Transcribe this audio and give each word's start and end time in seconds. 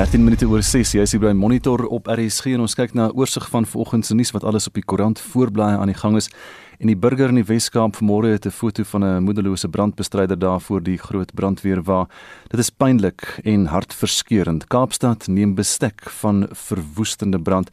13 0.00 0.22
minute 0.24 0.46
oor 0.48 0.62
6. 0.64 0.94
Jy 0.96 1.02
is 1.04 1.12
hier 1.12 1.20
by 1.20 1.34
Monitor 1.36 1.82
op 1.92 2.06
RSG 2.08 2.54
en 2.54 2.62
ons 2.64 2.72
kyk 2.72 2.94
na 2.96 3.10
'n 3.10 3.16
oorsig 3.20 3.44
van 3.52 3.66
vanoggend 3.68 4.06
se 4.06 4.14
nuus 4.14 4.32
wat 4.32 4.44
alles 4.44 4.66
op 4.66 4.72
die 4.72 4.82
koerant 4.82 5.20
voorblaai 5.20 5.76
aan 5.76 5.92
die 5.92 6.00
gang 6.02 6.16
is. 6.16 6.30
En 6.78 6.86
die 6.86 6.96
burger 6.96 7.28
in 7.28 7.34
die 7.34 7.44
Weskaap 7.44 7.96
vanmôre 7.96 8.32
het 8.32 8.46
'n 8.46 8.50
foto 8.50 8.82
van 8.82 9.04
'n 9.04 9.22
moederlose 9.22 9.68
brandbestryder 9.68 10.38
daar 10.38 10.60
voor 10.60 10.82
die 10.82 10.96
groot 10.96 11.34
brandweer 11.34 11.82
waar 11.82 12.08
dit 12.48 12.60
is 12.60 12.70
pynlik 12.70 13.40
en 13.44 13.66
hartverskeurende. 13.66 14.66
Kaapstad 14.66 15.26
neem 15.26 15.54
bestek 15.54 16.10
van 16.10 16.48
verwoestende 16.50 17.38
brand 17.38 17.68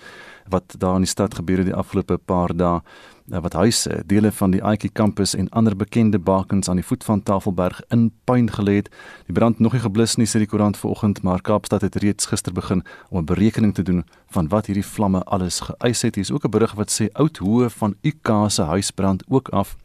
wat 0.49 0.75
daar 0.77 0.95
in 0.95 1.05
die 1.05 1.09
stad 1.09 1.35
gebeur 1.35 1.57
het 1.57 1.65
die 1.65 1.75
afgelope 1.75 2.17
paar 2.17 2.55
dae. 2.55 2.81
Nou, 3.27 3.41
wat 3.41 3.53
huise, 3.53 4.03
dele 4.05 4.31
van 4.31 4.51
die 4.51 4.61
Aitjie 4.63 4.89
kampus 4.89 5.33
en 5.35 5.49
ander 5.49 5.75
bekende 5.75 6.19
bakens 6.19 6.69
aan 6.69 6.79
die 6.79 6.85
voet 6.85 7.03
van 7.03 7.23
Tafelberg 7.23 7.81
in 7.91 8.11
puin 8.23 8.47
gelê 8.51 8.75
het. 8.75 8.87
Die 9.25 9.35
brand 9.35 9.59
nog 9.59 9.73
nie 9.75 9.81
geblus 9.83 10.15
nie 10.15 10.27
sê 10.27 10.39
die 10.39 10.47
koerant 10.47 10.77
vanoggend, 10.79 11.21
maar 11.27 11.41
Kaapstad 11.41 11.83
het 11.83 11.95
reeds 11.95 12.25
gister 12.31 12.53
begin 12.53 12.83
om 13.09 13.19
'n 13.19 13.25
berekening 13.25 13.73
te 13.73 13.83
doen 13.83 14.05
van 14.27 14.47
wat 14.47 14.65
hierdie 14.65 14.85
vlamme 14.85 15.23
alles 15.23 15.59
geëis 15.59 16.01
het. 16.01 16.15
Hier 16.15 16.23
is 16.23 16.31
ook 16.31 16.45
'n 16.45 16.49
berig 16.49 16.73
wat 16.73 16.91
sê 17.01 17.11
oud 17.11 17.37
hoë 17.37 17.69
van 17.69 17.95
UK 18.01 18.29
se 18.47 18.61
huisbrand 18.61 19.23
ook 19.27 19.49
af. 19.49 19.75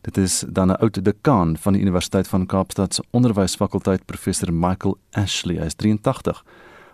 Dit 0.00 0.16
is 0.16 0.44
dan 0.48 0.68
'n 0.68 0.80
oud 0.80 1.04
dekaan 1.04 1.56
van 1.56 1.72
die 1.72 1.82
Universiteit 1.82 2.28
van 2.28 2.46
Kaapstad 2.46 2.94
se 2.94 3.04
onderwysfakulteit 3.10 4.06
professor 4.06 4.52
Michael 4.52 4.98
Ashley. 5.10 5.56
Hy 5.56 5.64
is 5.64 5.74
83 5.74 6.44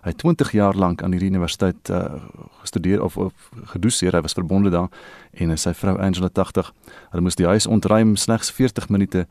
hy 0.06 0.12
20 0.14 0.52
jaar 0.54 0.76
lank 0.78 1.02
aan 1.02 1.14
hierdie 1.16 1.30
universiteit 1.32 1.90
uh, 1.90 2.22
gestudeer 2.62 3.02
of, 3.02 3.16
of 3.16 3.50
gedoseer. 3.74 4.14
Hy 4.14 4.22
was 4.22 4.36
verbonde 4.38 4.70
daar 4.70 4.90
en 5.34 5.54
sy 5.58 5.74
vrou 5.74 5.96
Angela 5.98 6.30
80. 6.30 6.72
Hulle 7.10 7.24
moes 7.26 7.38
die 7.38 7.48
huis 7.48 7.66
ontruim 7.66 8.14
slegs 8.16 8.52
40 8.54 8.88
minute 8.88 9.26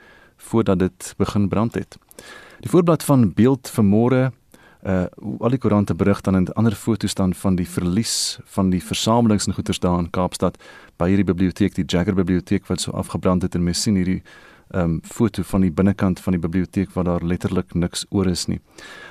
voordat 0.52 0.80
dit 0.80 1.14
begin 1.18 1.48
brand 1.48 1.78
het. 1.80 1.96
Die 2.59 2.72
voorblad 2.72 3.03
van 3.03 3.31
beeld 3.34 3.72
vanmôre 3.72 4.31
uh 4.86 5.06
al 5.42 5.50
die 5.50 5.58
koerante 5.58 5.96
berig 5.98 6.22
dan 6.22 6.36
'n 6.38 6.53
ander 6.53 6.76
foto 6.76 7.08
staan 7.08 7.34
van 7.34 7.56
die 7.56 7.68
verlies 7.68 8.40
van 8.46 8.70
die 8.70 8.84
versamelings 8.84 9.48
en 9.48 9.53
goederes 9.53 9.80
daar 9.80 10.00
in 10.00 10.09
Kaapstad 10.09 10.58
by 10.98 11.08
hierdie 11.08 11.26
biblioteek 11.26 11.76
die 11.76 11.86
Jagger 11.86 12.14
biblioteek 12.14 12.68
wat 12.68 12.81
so 12.81 12.92
afgebrand 12.92 13.42
het 13.42 13.56
en 13.56 13.64
mens 13.64 13.81
sien 13.81 13.96
hierdie 13.96 14.22
um 14.74 15.00
foto 15.04 15.44
van 15.44 15.62
die 15.62 15.72
binnekant 15.72 16.20
van 16.20 16.34
die 16.34 16.42
biblioteek 16.42 16.94
waar 16.94 17.04
daar 17.04 17.24
letterlik 17.24 17.74
niks 17.74 18.06
oor 18.10 18.28
is 18.28 18.46
nie. 18.46 18.60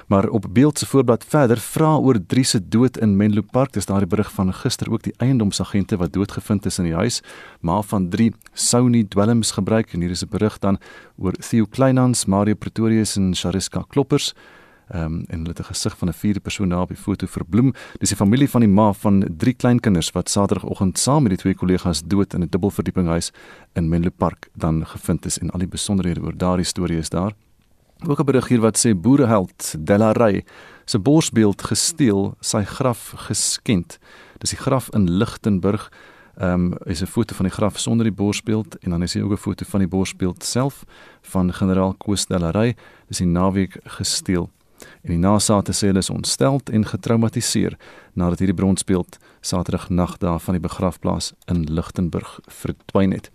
Maar 0.07 0.29
op 0.29 0.47
beeld 0.51 0.79
se 0.79 0.87
voorblad 0.87 1.25
verder 1.25 1.59
vra 1.59 1.95
oor 1.97 2.19
Drie 2.27 2.45
se 2.45 2.61
dood 2.69 2.97
in 2.97 3.17
Menlo 3.17 3.43
Park. 3.43 3.73
Dis 3.73 3.87
daardie 3.87 4.09
berig 4.09 4.33
van 4.33 4.53
gister 4.53 4.91
ook 4.93 5.03
die 5.03 5.15
eiendomsagente 5.17 5.97
wat 5.97 6.13
doodgevind 6.13 6.67
is 6.67 6.79
in 6.79 6.85
die 6.85 6.95
huis, 6.95 7.23
maar 7.61 7.83
van 7.83 8.09
3 8.09 8.33
sou 8.53 8.89
nie 8.89 9.09
dwelms 9.09 9.51
gebruik 9.51 9.93
en 9.93 10.01
hier 10.01 10.11
is 10.11 10.25
'n 10.25 10.29
berig 10.31 10.59
dan 10.59 10.79
oor 11.17 11.33
Theo 11.33 11.67
Kleinhans, 11.67 12.27
Mario 12.27 12.55
Pretorius 12.55 13.17
en 13.17 13.35
Chariska 13.35 13.85
Kloppers 13.89 14.35
ehm 14.89 15.05
um, 15.05 15.25
en 15.29 15.39
hulle 15.39 15.49
het 15.49 15.61
'n 15.61 15.73
gesig 15.73 15.99
van 15.99 16.09
'n 16.09 16.13
vierde 16.13 16.41
persoon 16.41 16.69
daar 16.69 16.81
op 16.81 16.89
die 16.89 16.97
foto 16.97 17.27
verbloem. 17.27 17.73
Dis 17.99 18.09
die 18.09 18.17
familie 18.17 18.51
van 18.51 18.61
die 18.61 18.71
ma 18.71 18.93
van 18.93 19.25
drie 19.37 19.55
kleinkinders 19.55 20.11
wat 20.11 20.31
Saterdagoggend 20.31 20.99
saam 20.99 21.23
met 21.23 21.31
die 21.31 21.39
twee 21.39 21.55
kollegas 21.55 22.03
dood 22.07 22.35
in 22.35 22.43
'n 22.43 22.49
dubbelverdiepinghuis 22.51 23.33
in 23.73 23.89
Menlo 23.89 24.11
Park 24.11 24.49
dan 24.53 24.87
gevind 24.87 25.27
is 25.27 25.39
en 25.39 25.51
al 25.51 25.59
die 25.59 25.69
besonderhede 25.69 26.21
oor 26.21 26.37
daardie 26.37 26.65
storie 26.65 26.99
is 26.99 27.09
daar. 27.09 27.33
Ook 28.07 28.21
'n 28.21 28.25
berig 28.25 28.49
hier 28.49 28.61
wat 28.61 28.87
sê 28.87 28.95
boereheld 28.95 29.75
Delarey 29.79 30.45
se 30.85 30.98
borsbeeld 30.98 31.63
gesteel, 31.63 32.35
sy 32.41 32.65
graf 32.65 33.13
geskend. 33.17 33.98
Dis 34.39 34.51
die 34.51 34.59
graf 34.59 34.89
in 34.93 35.11
Lichtenburg. 35.11 35.91
Ehm 36.37 36.73
um, 36.73 36.75
is 36.85 37.01
'n 37.01 37.07
foto 37.07 37.35
van 37.35 37.47
die 37.47 37.55
graf 37.55 37.79
sonder 37.79 38.05
die 38.05 38.15
borsbeeld 38.15 38.79
en 38.79 38.91
dan 38.91 39.03
is 39.03 39.15
hier 39.15 39.25
ook 39.25 39.33
'n 39.33 39.37
foto 39.37 39.65
van 39.69 39.81
die 39.81 39.89
borsbeeld 39.89 40.45
self 40.45 40.85
van 41.23 41.53
generaal 41.53 41.95
Koos 41.95 42.27
Delarey. 42.27 42.77
Dis 43.09 43.19
die 43.19 43.27
naweek 43.27 43.79
gesteel. 43.85 44.51
En 45.02 45.11
die 45.11 45.18
nasate 45.18 45.72
sê 45.72 45.90
hulle 45.90 46.02
is 46.05 46.11
ontsteld 46.11 46.70
en 46.70 46.86
getraumatiseer 46.86 47.77
nadat 48.14 48.39
hierdie 48.39 48.56
bronsbeeld 48.56 49.18
Saterdag 49.40 49.90
nag 49.90 50.17
daar 50.18 50.40
van 50.40 50.56
die 50.56 50.62
begrafplaas 50.62 51.33
in 51.50 51.64
Lichtenburg 51.68 52.40
verdwyn 52.48 53.12
het. 53.12 53.30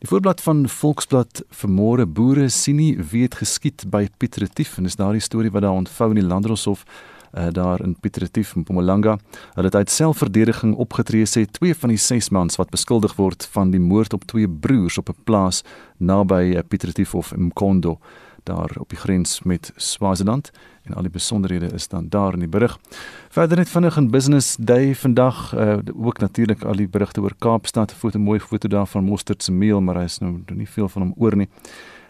Die 0.00 0.08
voorblad 0.08 0.40
van 0.40 0.68
Volksblad 0.68 1.42
vermoere 1.50 2.06
boere 2.06 2.48
sien 2.48 2.76
nie 2.76 2.94
wie 3.10 3.22
het 3.26 3.40
geskiet 3.42 3.84
by 3.90 4.06
Piet 4.16 4.36
Retief 4.40 4.78
en 4.78 4.88
dis 4.88 4.96
daardie 4.96 5.20
storie 5.20 5.50
wat 5.50 5.66
daar 5.66 5.76
ontvou 5.82 6.10
in 6.14 6.22
die 6.22 6.28
Landdroshof 6.28 6.84
uh, 7.32 7.46
daar 7.52 7.82
in 7.84 7.96
Piet 8.00 8.16
Retief 8.16 8.54
in 8.54 8.60
Mpumalanga. 8.60 9.18
Hulle 9.54 9.66
het 9.66 9.74
uit 9.74 9.90
selfverdediging 9.90 10.74
opgetree 10.74 11.26
sê 11.26 11.44
twee 11.50 11.74
van 11.74 11.92
die 11.92 12.00
ses 12.00 12.30
mans 12.30 12.56
wat 12.56 12.70
beskuldig 12.70 13.14
word 13.18 13.46
van 13.52 13.70
die 13.70 13.82
moord 13.82 14.16
op 14.16 14.24
twee 14.24 14.48
broers 14.48 14.98
op 14.98 15.08
'n 15.08 15.22
plaas 15.24 15.62
naby 15.96 16.54
uh, 16.56 16.64
Piet 16.68 16.84
Retief 16.84 17.14
of 17.14 17.36
Mkondo 17.36 17.98
daar 18.44 18.70
op 18.78 18.88
die 18.88 18.98
grens 18.98 19.42
met 19.42 19.72
Swaziland 19.76 20.50
en 20.90 20.96
al 20.96 21.06
die 21.06 21.14
besonderhede 21.14 21.70
is 21.74 21.88
dan 21.88 22.08
daar 22.08 22.34
in 22.34 22.44
die 22.44 22.50
berig. 22.50 22.78
Verder 23.30 23.56
net 23.62 23.68
vinnig 23.70 23.96
in 23.96 24.10
Business 24.10 24.56
Day 24.58 24.94
vandag 24.94 25.54
uh, 25.54 25.78
ook 25.94 26.18
natuurlik 26.18 26.64
al 26.64 26.82
die 26.82 26.88
berigte 26.88 27.20
oor 27.20 27.34
Kaapstad, 27.38 27.92
'n 27.92 27.98
foto 27.98 28.18
mooi 28.18 28.40
foto 28.40 28.68
daar 28.68 28.86
van 28.86 29.04
Mostert 29.04 29.42
se 29.42 29.52
meel, 29.52 29.80
maar 29.80 29.96
hy 29.96 30.04
is 30.04 30.18
nou 30.18 30.42
nie 30.54 30.68
veel 30.68 30.88
van 30.88 31.02
hom 31.02 31.14
oor 31.16 31.36
nie. 31.36 31.48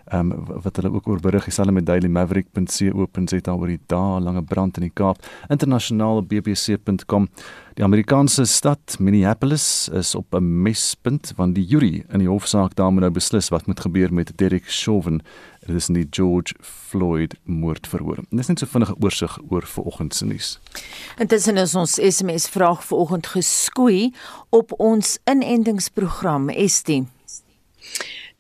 Ehm 0.07 0.33
um, 0.33 0.47
wat 0.65 0.77
hulle 0.77 0.93
ook 0.93 1.09
oor 1.09 1.21
berig 1.21 1.47
is 1.47 1.57
hulle 1.57 1.73
met 1.73 1.87
dailymaverick.co.za 1.87 3.55
oor 3.55 3.67
die 3.67 3.81
dae 3.87 4.21
lange 4.21 4.43
brand 4.43 4.77
in 4.77 4.89
die 4.89 4.95
Kaap. 4.95 5.25
Internasionaal 5.49 6.23
bbc.com. 6.23 7.29
Die 7.75 7.85
Amerikaanse 7.85 8.45
stad 8.45 8.99
Minneapolis 8.99 9.89
is 9.93 10.15
op 10.15 10.35
'n 10.35 10.63
mespunt 10.63 11.33
want 11.37 11.55
die 11.55 11.65
jury 11.65 12.05
in 12.09 12.19
die 12.19 12.29
hofsaak 12.29 12.75
daar 12.75 12.93
moet 12.93 13.01
nou 13.01 13.13
beslis 13.13 13.49
wat 13.49 13.67
moet 13.67 13.81
gebeur 13.81 14.13
met 14.13 14.33
Derek 14.37 14.65
Chauvin 14.67 15.23
Dit 15.67 15.77
is 15.77 15.87
die 15.87 16.07
George 16.11 16.55
Floyd 16.61 17.35
moordverhoor. 17.45 18.23
Dis 18.31 18.49
net 18.49 18.63
so 18.63 18.67
vinnige 18.67 18.95
oorsig 19.05 19.37
oor 19.53 19.67
vanoggend 19.69 20.15
se 20.17 20.25
nuus. 20.25 20.55
Intussen 21.21 21.61
is 21.61 21.75
ons 21.77 21.99
SMS 22.01 22.49
vraag 22.49 22.81
vanoggend 22.85 23.29
geskoei 23.35 24.11
op 24.49 24.73
ons 24.81 25.19
inentingsprogram 25.29 26.49
ST. 26.67 27.03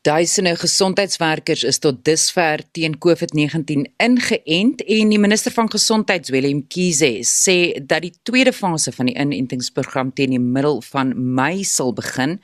Duisende 0.02 0.54
gesondheidswerkers 0.56 1.62
is 1.68 1.78
tot 1.78 1.98
dusver 2.08 2.62
teen 2.72 2.94
COVID-19 3.04 3.82
ingeënt 4.00 4.80
en 4.80 5.10
die 5.12 5.18
minister 5.20 5.52
van 5.52 5.68
gesondheid 5.68 6.30
Willem 6.32 6.62
Kiese 6.72 7.10
sê 7.28 7.56
dat 7.84 8.06
die 8.06 8.14
tweede 8.24 8.54
fase 8.56 8.94
van 8.96 9.10
die 9.10 9.16
inentingsprogram 9.20 10.14
teen 10.16 10.32
die 10.32 10.40
middel 10.40 10.80
van 10.86 11.12
Mei 11.36 11.66
sal 11.68 11.92
begin 11.92 12.38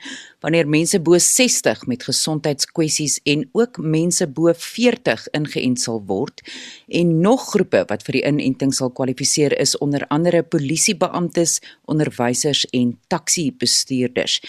wanneer 0.45 0.69
mense 0.69 0.99
bo 1.01 1.17
60 1.17 1.87
met 1.89 2.05
gesondheidskwessies 2.05 3.17
en 3.25 3.47
ook 3.57 3.81
mense 3.81 4.27
bo 4.29 4.53
40 4.53 5.25
ingeënt 5.39 5.81
sal 5.81 6.03
word 6.05 6.45
en 6.93 7.15
nog 7.25 7.49
groepe 7.55 7.81
wat 7.89 8.05
vir 8.05 8.19
die 8.19 8.23
inenting 8.29 8.75
sal 8.75 8.93
kwalifiseer 8.93 9.57
is 9.57 9.73
onder 9.81 10.05
andere 10.13 10.43
polisiebeamptes, 10.43 11.57
onderwysers 11.89 12.67
en 12.77 12.93
taxi-bestuurders. 13.09 14.39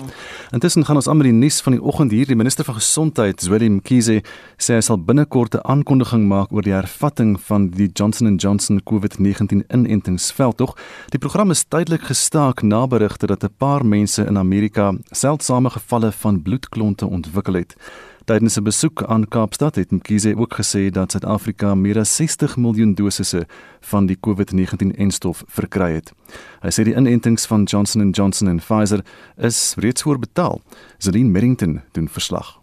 Intussen 0.51 0.85
gaan 0.85 0.97
ons 0.97 1.09
aan 1.09 1.17
met 1.17 1.27
die 1.27 1.33
nuus 1.33 1.61
van 1.61 1.73
die 1.73 1.83
oggend 1.83 2.11
hier. 2.11 2.27
Die 2.27 2.37
minister 2.37 2.65
van 2.65 2.75
gesondheid, 2.75 3.41
Zweli 3.41 3.69
Mkhize, 3.69 4.23
sê 4.59 4.79
hy 4.79 4.81
sal 4.81 4.99
binnekort 4.99 5.55
'n 5.55 5.65
aankondiging 5.65 6.27
maak 6.29 6.53
oor 6.53 6.63
die 6.63 6.73
hervatting 6.73 7.41
van 7.41 7.71
die 7.71 7.91
Johnson 7.93 8.37
& 8.37 8.43
Johnson 8.43 8.81
COVID-19 8.83 9.65
inentingsveldtog. 9.69 10.77
Die 11.11 11.19
program 11.19 11.51
is 11.51 11.65
tydelik 11.65 12.03
gestaak 12.03 12.63
na 12.63 12.87
berigte 12.87 13.27
dat 13.27 13.45
'n 13.45 13.55
paar 13.59 13.87
mense 13.87 14.27
in 14.27 14.39
Amerika 14.39 14.95
seldsame 15.11 15.71
gevalle 15.71 16.13
van 16.13 16.43
bloedklonte 16.49 17.07
ontwikkel 17.07 17.55
het. 17.61 17.77
Tydens 18.25 18.57
'n 18.57 18.63
besoek 18.63 19.03
aan 19.03 19.29
Kaapstad 19.29 19.75
het 19.75 19.91
Mkhize 19.91 20.37
ook 20.37 20.55
gesê 20.61 20.91
dat 20.91 21.11
Suid-Afrika 21.11 21.75
meer 21.75 21.99
as 21.99 22.17
60 22.17 22.57
miljoen 22.57 22.95
dosisse 22.95 23.47
van 23.81 24.07
die 24.07 24.19
COVID-19-enstof 24.21 25.45
verkry 25.47 25.93
het. 25.93 26.13
Hy 26.61 26.71
sê 26.71 26.85
die 26.85 26.95
inentings 26.95 27.47
van 27.47 27.63
Johnson 27.65 28.11
& 28.11 28.17
Johnson 28.17 28.49
en 28.49 28.59
Pfizer 28.59 29.05
is 29.37 29.75
reeds 29.77 30.03
voorbetaal. 30.03 30.61
Zelin 30.99 31.31
Merrington 31.31 31.81
doen 31.93 32.09
verslag. 32.09 32.61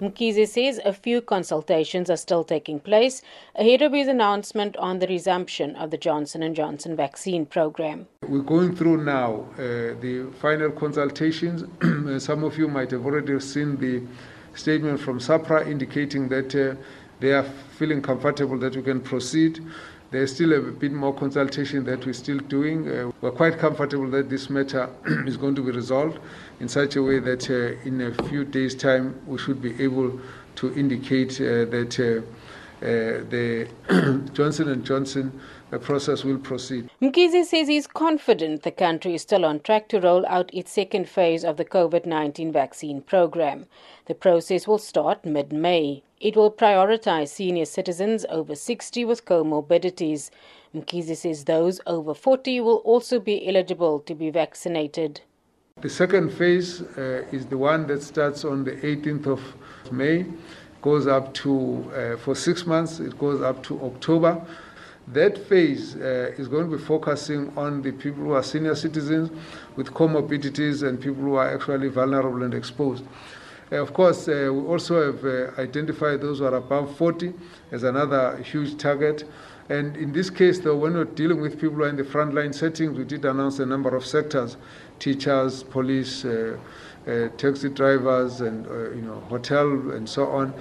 Mkhize 0.00 0.46
says 0.48 0.78
a 0.84 0.92
few 0.92 1.22
consultations 1.22 2.10
are 2.10 2.18
still 2.18 2.44
taking 2.44 2.78
place 2.78 3.22
ahead 3.54 3.80
of 3.80 3.94
his 3.94 4.08
announcement 4.08 4.76
on 4.76 4.98
the 4.98 5.06
resumption 5.06 5.74
of 5.76 5.90
the 5.90 5.96
Johnson 5.96 6.54
& 6.54 6.54
Johnson 6.54 6.94
vaccine 6.94 7.46
program. 7.46 8.06
We're 8.28 8.40
going 8.42 8.76
through 8.76 9.04
now 9.04 9.46
uh, 9.54 9.98
the 10.00 10.30
final 10.38 10.70
consultations. 10.70 11.64
Some 12.22 12.44
of 12.44 12.58
you 12.58 12.68
might 12.68 12.90
have 12.90 13.06
already 13.06 13.40
seen 13.40 13.76
the 13.78 14.02
statement 14.54 15.00
from 15.00 15.18
SAPRA 15.18 15.66
indicating 15.66 16.28
that 16.28 16.54
uh, 16.54 16.74
they 17.20 17.32
are 17.32 17.44
feeling 17.78 18.02
comfortable 18.02 18.58
that 18.58 18.76
we 18.76 18.82
can 18.82 19.00
proceed. 19.00 19.62
There's 20.10 20.34
still 20.34 20.52
a 20.52 20.60
bit 20.60 20.92
more 20.92 21.14
consultation 21.14 21.84
that 21.84 22.04
we're 22.04 22.12
still 22.12 22.38
doing. 22.38 22.88
Uh, 22.88 23.12
we're 23.22 23.32
quite 23.32 23.58
comfortable 23.58 24.10
that 24.10 24.28
this 24.28 24.50
matter 24.50 24.90
is 25.26 25.38
going 25.38 25.54
to 25.54 25.62
be 25.62 25.72
resolved 25.72 26.18
in 26.60 26.68
such 26.68 26.96
a 26.96 27.02
way 27.02 27.18
that 27.18 27.50
uh, 27.50 27.88
in 27.88 28.00
a 28.00 28.14
few 28.28 28.44
days' 28.44 28.74
time 28.74 29.20
we 29.26 29.38
should 29.38 29.60
be 29.60 29.82
able 29.82 30.18
to 30.56 30.74
indicate 30.74 31.40
uh, 31.40 31.64
that 31.66 31.98
uh, 31.98 32.22
the 32.80 33.68
Johnson 34.32 34.68
and 34.68 34.84
Johnson 34.84 35.40
the 35.70 35.78
process 35.80 36.22
will 36.22 36.38
proceed. 36.38 36.88
Mkhize 37.02 37.44
says 37.44 37.66
he's 37.66 37.88
confident 37.88 38.62
the 38.62 38.70
country 38.70 39.14
is 39.14 39.22
still 39.22 39.44
on 39.44 39.58
track 39.60 39.88
to 39.88 40.00
roll 40.00 40.24
out 40.26 40.48
its 40.54 40.70
second 40.70 41.08
phase 41.08 41.44
of 41.44 41.56
the 41.56 41.64
COVID 41.64 42.06
19 42.06 42.52
vaccine 42.52 43.00
program. 43.00 43.66
The 44.04 44.14
process 44.14 44.68
will 44.68 44.78
start 44.78 45.24
mid 45.24 45.52
May. 45.52 46.04
It 46.20 46.36
will 46.36 46.52
prioritize 46.52 47.28
senior 47.28 47.64
citizens 47.64 48.24
over 48.28 48.54
60 48.54 49.04
with 49.04 49.24
comorbidities. 49.24 50.30
Mkhize 50.74 51.16
says 51.16 51.44
those 51.44 51.80
over 51.86 52.14
40 52.14 52.60
will 52.60 52.76
also 52.78 53.18
be 53.18 53.48
eligible 53.48 53.98
to 54.00 54.14
be 54.14 54.30
vaccinated. 54.30 55.20
The 55.82 55.90
second 55.90 56.32
phase 56.32 56.80
uh, 56.80 57.26
is 57.30 57.44
the 57.44 57.58
one 57.58 57.86
that 57.88 58.02
starts 58.02 58.46
on 58.46 58.64
the 58.64 58.72
18th 58.76 59.26
of 59.26 59.92
May, 59.92 60.24
goes 60.80 61.06
up 61.06 61.34
to, 61.34 61.92
uh, 61.94 62.16
for 62.16 62.34
six 62.34 62.64
months, 62.64 62.98
it 62.98 63.18
goes 63.18 63.42
up 63.42 63.62
to 63.64 63.78
October. 63.82 64.42
That 65.08 65.36
phase 65.36 65.94
uh, 65.96 66.32
is 66.38 66.48
going 66.48 66.70
to 66.70 66.78
be 66.78 66.82
focusing 66.82 67.52
on 67.58 67.82
the 67.82 67.92
people 67.92 68.24
who 68.24 68.32
are 68.32 68.42
senior 68.42 68.74
citizens 68.74 69.28
with 69.76 69.88
comorbidities 69.88 70.82
and 70.82 70.98
people 70.98 71.22
who 71.22 71.34
are 71.34 71.54
actually 71.54 71.88
vulnerable 71.88 72.42
and 72.42 72.54
exposed. 72.54 73.04
Uh, 73.70 73.76
of 73.76 73.92
course, 73.92 74.28
uh, 74.28 74.48
we 74.50 74.60
also 74.60 75.12
have 75.12 75.24
uh, 75.26 75.60
identified 75.60 76.22
those 76.22 76.38
who 76.38 76.46
are 76.46 76.54
above 76.54 76.96
40 76.96 77.34
as 77.70 77.82
another 77.82 78.38
huge 78.38 78.78
target. 78.78 79.24
And 79.68 79.96
in 79.96 80.12
this 80.12 80.30
case, 80.30 80.60
though, 80.60 80.76
when 80.76 80.94
we're 80.94 81.04
not 81.04 81.16
dealing 81.16 81.40
with 81.40 81.60
people 81.60 81.76
who 81.76 81.82
are 81.82 81.88
in 81.88 81.96
the 81.96 82.04
frontline 82.04 82.54
settings, 82.54 82.96
we 82.96 83.04
did 83.04 83.24
announce 83.24 83.58
a 83.58 83.66
number 83.66 83.94
of 83.94 84.06
sectors 84.06 84.56
teachers, 84.98 85.62
police, 85.62 86.24
uh, 86.24 86.56
uh, 87.06 87.28
taxi 87.36 87.68
drivers, 87.68 88.40
and 88.40 88.64
you 88.96 89.02
know, 89.02 89.20
hotel, 89.28 89.66
and 89.90 90.08
so 90.08 90.26
on. 90.26 90.54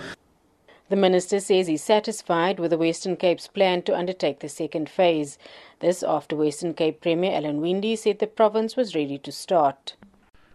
The 0.88 0.96
minister 0.96 1.40
says 1.40 1.66
he's 1.66 1.84
satisfied 1.84 2.60
with 2.60 2.70
the 2.70 2.78
Western 2.78 3.16
Cape's 3.16 3.48
plan 3.48 3.82
to 3.84 3.98
undertake 3.98 4.40
the 4.40 4.50
second 4.50 4.88
phase. 4.88 5.40
This 5.80 6.04
after 6.04 6.36
Western 6.36 6.76
Cape 6.76 7.02
Premier 7.02 7.34
Alan 7.34 7.60
Windy 7.60 7.96
said 7.96 8.20
the 8.20 8.28
province 8.28 8.76
was 8.76 8.94
ready 8.94 9.18
to 9.18 9.32
start. 9.32 9.96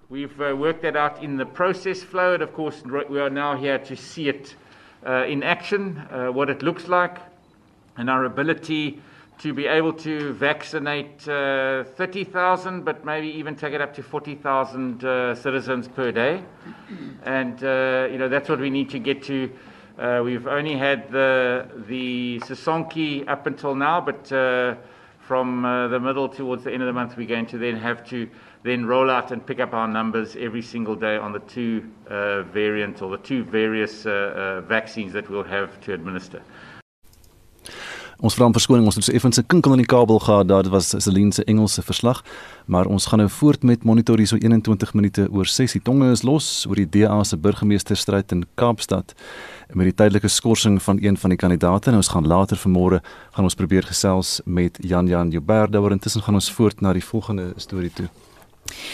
We've 0.08 0.40
uh, 0.40 0.54
worked 0.56 0.82
that 0.82 0.96
out 0.96 1.22
in 1.22 1.36
the 1.36 1.46
process 1.46 2.02
flow, 2.02 2.34
and 2.34 2.42
of 2.44 2.52
course, 2.52 2.82
we 3.08 3.18
are 3.18 3.30
now 3.30 3.56
here 3.56 3.78
to 3.78 3.96
see 3.96 4.28
it 4.28 4.54
uh, 5.04 5.24
in 5.26 5.42
action, 5.42 5.98
uh, 6.10 6.28
what 6.28 6.48
it 6.48 6.62
looks 6.62 6.86
like, 6.86 7.18
and 8.00 8.10
our 8.10 8.24
ability 8.24 9.00
to 9.38 9.54
be 9.54 9.66
able 9.66 9.92
to 9.92 10.32
vaccinate 10.34 11.26
uh, 11.28 11.84
30,000, 11.84 12.84
but 12.84 13.04
maybe 13.04 13.28
even 13.28 13.54
take 13.54 13.72
it 13.72 13.80
up 13.80 13.94
to 13.94 14.02
40,000 14.02 15.04
uh, 15.04 15.34
citizens 15.34 15.88
per 15.88 16.10
day. 16.10 16.42
And, 17.22 17.62
uh, 17.62 18.08
you 18.10 18.18
know, 18.18 18.28
that's 18.28 18.48
what 18.48 18.58
we 18.58 18.68
need 18.68 18.90
to 18.90 18.98
get 18.98 19.22
to 19.24 19.50
uh, 20.00 20.22
we've 20.24 20.46
only 20.46 20.78
had 20.78 21.10
the 21.12 21.68
the 21.86 22.40
Sisonki 22.40 23.28
up 23.28 23.46
until 23.46 23.74
now, 23.74 24.00
but 24.00 24.32
uh, 24.32 24.74
from 25.18 25.62
uh, 25.66 25.88
the 25.88 26.00
middle 26.00 26.26
towards 26.26 26.64
the 26.64 26.72
end 26.72 26.82
of 26.82 26.86
the 26.86 26.92
month, 26.92 27.18
we're 27.18 27.28
going 27.28 27.44
to 27.44 27.58
then 27.58 27.76
have 27.76 28.02
to 28.08 28.26
then 28.62 28.86
roll 28.86 29.10
out 29.10 29.30
and 29.30 29.44
pick 29.44 29.60
up 29.60 29.74
our 29.74 29.86
numbers 29.86 30.36
every 30.36 30.62
single 30.62 30.94
day 30.96 31.18
on 31.18 31.32
the 31.32 31.38
two 31.40 31.86
variants 32.08 33.02
or 33.02 33.10
the 33.10 33.22
two 33.22 33.44
various 33.44 34.04
vaccines 34.04 35.12
that 35.12 35.28
we'll 35.28 35.44
have 35.44 35.78
to 35.82 35.92
administer. 35.92 36.42
Ons 38.20 38.34
vra 38.36 38.44
om 38.44 38.52
verskoning, 38.52 38.84
ons 38.84 38.98
het 38.98 39.06
so 39.06 39.12
effens 39.16 39.38
'n 39.38 39.46
kinkel 39.46 39.72
in 39.72 39.78
die 39.78 39.86
kabel 39.86 40.18
gehad. 40.18 40.48
Daar 40.48 40.68
was 40.68 40.94
Celine 40.98 41.32
se 41.32 41.44
Engelse 41.44 41.82
verslag, 41.82 42.22
maar 42.66 42.86
ons 42.86 43.06
gaan 43.06 43.18
nou 43.18 43.30
voort 43.30 43.62
met 43.62 43.84
monitor 43.84 44.16
hier 44.18 44.26
so 44.26 44.36
21 44.36 44.94
minute 44.94 45.28
oor 45.30 45.46
6. 45.46 45.72
Die 45.72 45.82
tonge 45.82 46.10
is 46.10 46.22
los 46.22 46.66
oor 46.66 46.74
die 46.74 46.88
DA 46.88 47.24
se 47.24 47.36
burgemeesterstryd 47.36 48.32
in 48.32 48.44
Kaapstad 48.54 49.14
met 49.72 49.86
die 49.86 49.94
tydelike 49.94 50.28
skorsing 50.28 50.82
van 50.82 50.98
een 51.00 51.16
van 51.16 51.30
die 51.30 51.38
kandidaate. 51.38 51.90
En 51.90 51.96
ons 51.96 52.08
gaan 52.08 52.26
later 52.26 52.56
vanmôre 52.56 53.00
gaan 53.30 53.44
ons 53.44 53.54
probeer 53.54 53.82
gesels 53.82 54.40
met 54.44 54.78
Jan 54.80 55.06
Jan 55.06 55.30
Joubert. 55.30 55.72
Daar 55.72 55.90
intussen 55.90 56.22
gaan 56.22 56.34
ons 56.34 56.52
voort 56.52 56.80
na 56.80 56.92
die 56.92 57.04
volgende 57.04 57.52
storie 57.56 57.92
toe. 57.92 58.08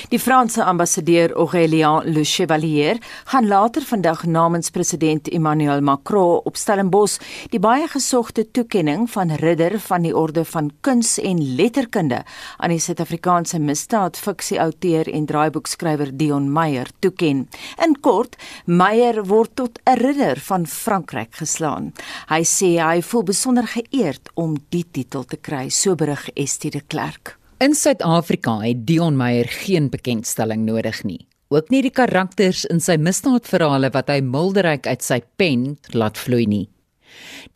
Die 0.09 0.19
Franse 0.19 0.65
ambassadeur 0.65 1.33
Aurélien 1.35 2.03
Le 2.05 2.25
Chevalier 2.25 2.99
gaan 3.25 3.47
later 3.47 3.83
vandag 3.83 4.25
namens 4.25 4.71
president 4.71 5.29
Emmanuel 5.29 5.81
Macron 5.81 6.41
op 6.45 6.57
Stellenbosch 6.57 7.19
die 7.51 7.61
baie 7.61 7.89
gesogte 7.89 8.45
toekenning 8.51 9.11
van 9.11 9.35
ridder 9.41 9.79
van 9.81 10.03
die 10.03 10.17
orde 10.17 10.45
van 10.45 10.71
kuns 10.81 11.19
en 11.19 11.41
letterkunde 11.57 12.23
aan 12.57 12.75
die 12.75 12.81
Suid-Afrikaanse 12.83 13.59
misdaadfiksie-outeur 13.59 15.11
en 15.13 15.27
draaiboekskrywer 15.27 16.13
Dion 16.17 16.53
Meyer 16.53 16.91
toeken. 16.99 17.47
In 17.85 17.97
kort, 18.01 18.37
Meyer 18.67 19.25
word 19.25 19.57
tot 19.57 19.81
'n 19.85 19.99
ridder 19.99 20.41
van 20.41 20.67
Frankryk 20.67 21.35
geslaan. 21.37 21.93
Hy 22.29 22.43
sê 22.45 22.77
hy 22.79 23.03
voel 23.03 23.23
besonder 23.23 23.67
geëerd 23.67 24.31
om 24.35 24.57
die 24.69 24.85
titel 24.91 25.25
te 25.25 25.37
kry, 25.37 25.69
so 25.69 25.95
berig 25.95 26.31
Estie 26.35 26.71
de 26.71 26.81
Klerk. 26.81 27.37
In 27.57 27.73
Suid-Afrika 27.73 28.59
het 28.61 28.83
Dion 28.85 29.15
Meyer 29.17 29.49
geen 29.49 29.87
bekendstelling 29.89 30.67
nodig 30.67 30.99
nie. 31.09 31.23
Ook 31.49 31.71
nie 31.73 31.81
die 31.87 31.93
karakters 31.95 32.67
in 32.69 32.83
sy 32.85 32.99
misdaadverhale 33.01 33.89
wat 33.95 34.13
hy 34.13 34.19
milderyk 34.21 34.85
uit 34.85 35.01
sy 35.01 35.23
pen 35.41 35.63
laat 35.97 36.21
vloei 36.21 36.45
nie. 36.53 36.67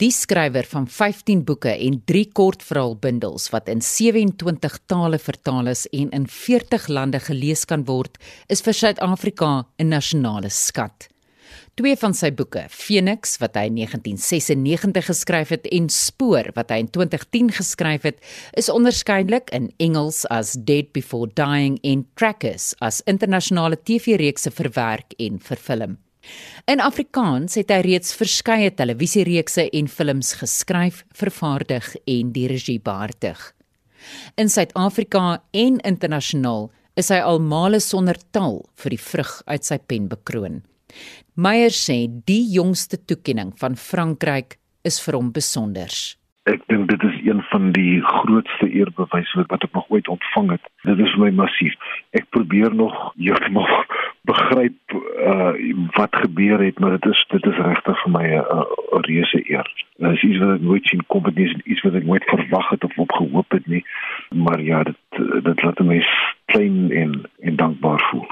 Die 0.00 0.09
skrywer 0.09 0.64
van 0.73 0.88
15 0.88 1.45
boeke 1.45 1.75
en 1.75 2.00
3 2.09 2.25
kortverhaalbundels 2.33 3.50
wat 3.52 3.69
in 3.69 3.85
27 3.85 4.80
tale 4.88 5.21
vertaal 5.21 5.69
is 5.75 5.85
en 5.92 6.09
in 6.16 6.25
40 6.25 6.88
lande 6.88 7.21
gelees 7.21 7.69
kan 7.69 7.85
word, 7.85 8.16
is 8.49 8.64
vir 8.64 8.80
Suid-Afrika 8.80 9.66
'n 9.76 9.92
nasionale 9.92 10.49
skat. 10.49 11.10
Twee 11.79 11.95
van 11.97 12.15
sy 12.17 12.33
boeke, 12.35 12.65
Phoenix 12.69 13.37
wat 13.41 13.55
hy 13.57 13.69
in 13.71 13.77
1996 13.79 15.07
geskryf 15.07 15.53
het 15.55 15.69
en 15.71 15.87
Spoor 15.93 16.50
wat 16.57 16.73
hy 16.75 16.81
in 16.83 16.91
2010 16.91 17.53
geskryf 17.61 18.07
het, 18.09 18.19
is 18.59 18.71
onderskeidelik 18.73 19.53
in 19.57 19.71
Engels 19.79 20.25
as 20.35 20.57
Dead 20.59 20.91
Before 20.97 21.31
Dying 21.39 21.79
en 21.87 22.03
Trackers 22.19 22.73
as 22.83 23.00
internasionale 23.11 23.79
TV-reekse 23.79 24.50
verwerk 24.50 25.15
en 25.23 25.39
vervilm. 25.39 25.97
In 26.69 26.83
Afrikaans 26.85 27.57
het 27.57 27.71
hy 27.73 27.81
reeds 27.87 28.12
verskeie 28.19 28.75
televisiereekse 28.77 29.69
en 29.71 29.89
films 29.89 30.35
geskryf, 30.43 31.05
vervaardig 31.17 31.95
en 32.05 32.35
die 32.35 32.49
regie 32.50 32.81
beheer. 32.83 33.41
In 34.37 34.50
Suid-Afrika 34.50 35.41
en 35.57 35.79
internasionaal 35.87 36.69
is 36.99 37.09
hy 37.15 37.21
al 37.25 37.41
male 37.41 37.81
sonder 37.81 38.19
tal 38.35 38.61
vir 38.83 38.97
die 38.97 39.00
vrug 39.00 39.39
uit 39.47 39.65
sy 39.65 39.79
pen 39.79 40.11
bekroon. 40.11 40.61
Meyer 41.35 41.75
sê 41.75 42.06
die 42.26 42.44
jongste 42.52 42.99
toekenning 43.04 43.52
van 43.61 43.76
Frankryk 43.76 44.59
is 44.85 45.00
vir 45.04 45.16
hom 45.18 45.30
besonder. 45.32 45.92
Ek 46.49 46.62
dink 46.73 46.88
dit 46.88 47.02
is 47.04 47.16
een 47.26 47.42
van 47.50 47.73
die 47.76 48.00
grootste 48.00 48.66
eerbewyse 48.68 49.44
wat 49.52 49.62
ek 49.62 49.75
nog 49.76 49.90
ooit 49.92 50.09
ontvang 50.09 50.50
het. 50.54 50.64
Dit 50.88 50.99
is 51.04 51.12
vir 51.12 51.26
my 51.26 51.30
massief. 51.42 51.75
Ek 52.16 52.25
probeer 52.32 52.73
nog 52.75 52.97
heeltemal 53.20 53.68
begryp 54.30 54.97
uh 54.97 55.52
wat 55.99 56.16
gebeur 56.23 56.64
het, 56.64 56.80
maar 56.80 56.97
dit 56.97 57.11
is 57.12 57.20
dit 57.35 57.47
is 57.52 57.61
regtig 57.61 58.02
vir 58.02 58.12
my 58.16 58.25
'n 58.25 58.40
uh, 58.56 58.64
reuse 59.06 59.42
eer. 59.52 59.68
Dit 60.00 60.16
is 60.16 60.26
iets 60.30 60.42
wat 60.42 60.54
ek 60.56 60.66
nooit 60.70 60.87
sien 60.88 61.04
kom, 61.06 61.23
dit 61.28 61.44
is 61.47 61.56
iets 61.64 61.85
wat 61.85 61.94
ek 62.00 62.09
nooit 62.09 62.25
verwag 62.32 62.68
het 62.70 62.85
of 62.85 62.99
op 62.99 63.12
gehoop 63.12 63.50
het 63.50 63.66
nie. 63.66 63.85
Maar 64.32 64.61
ja, 64.61 64.82
dit 64.82 65.44
dit 65.44 65.62
laat 65.62 65.78
my 65.85 66.00
klein 66.44 66.90
en 66.90 67.20
en 67.40 67.56
dankbaar 67.56 68.09
voel. 68.11 68.26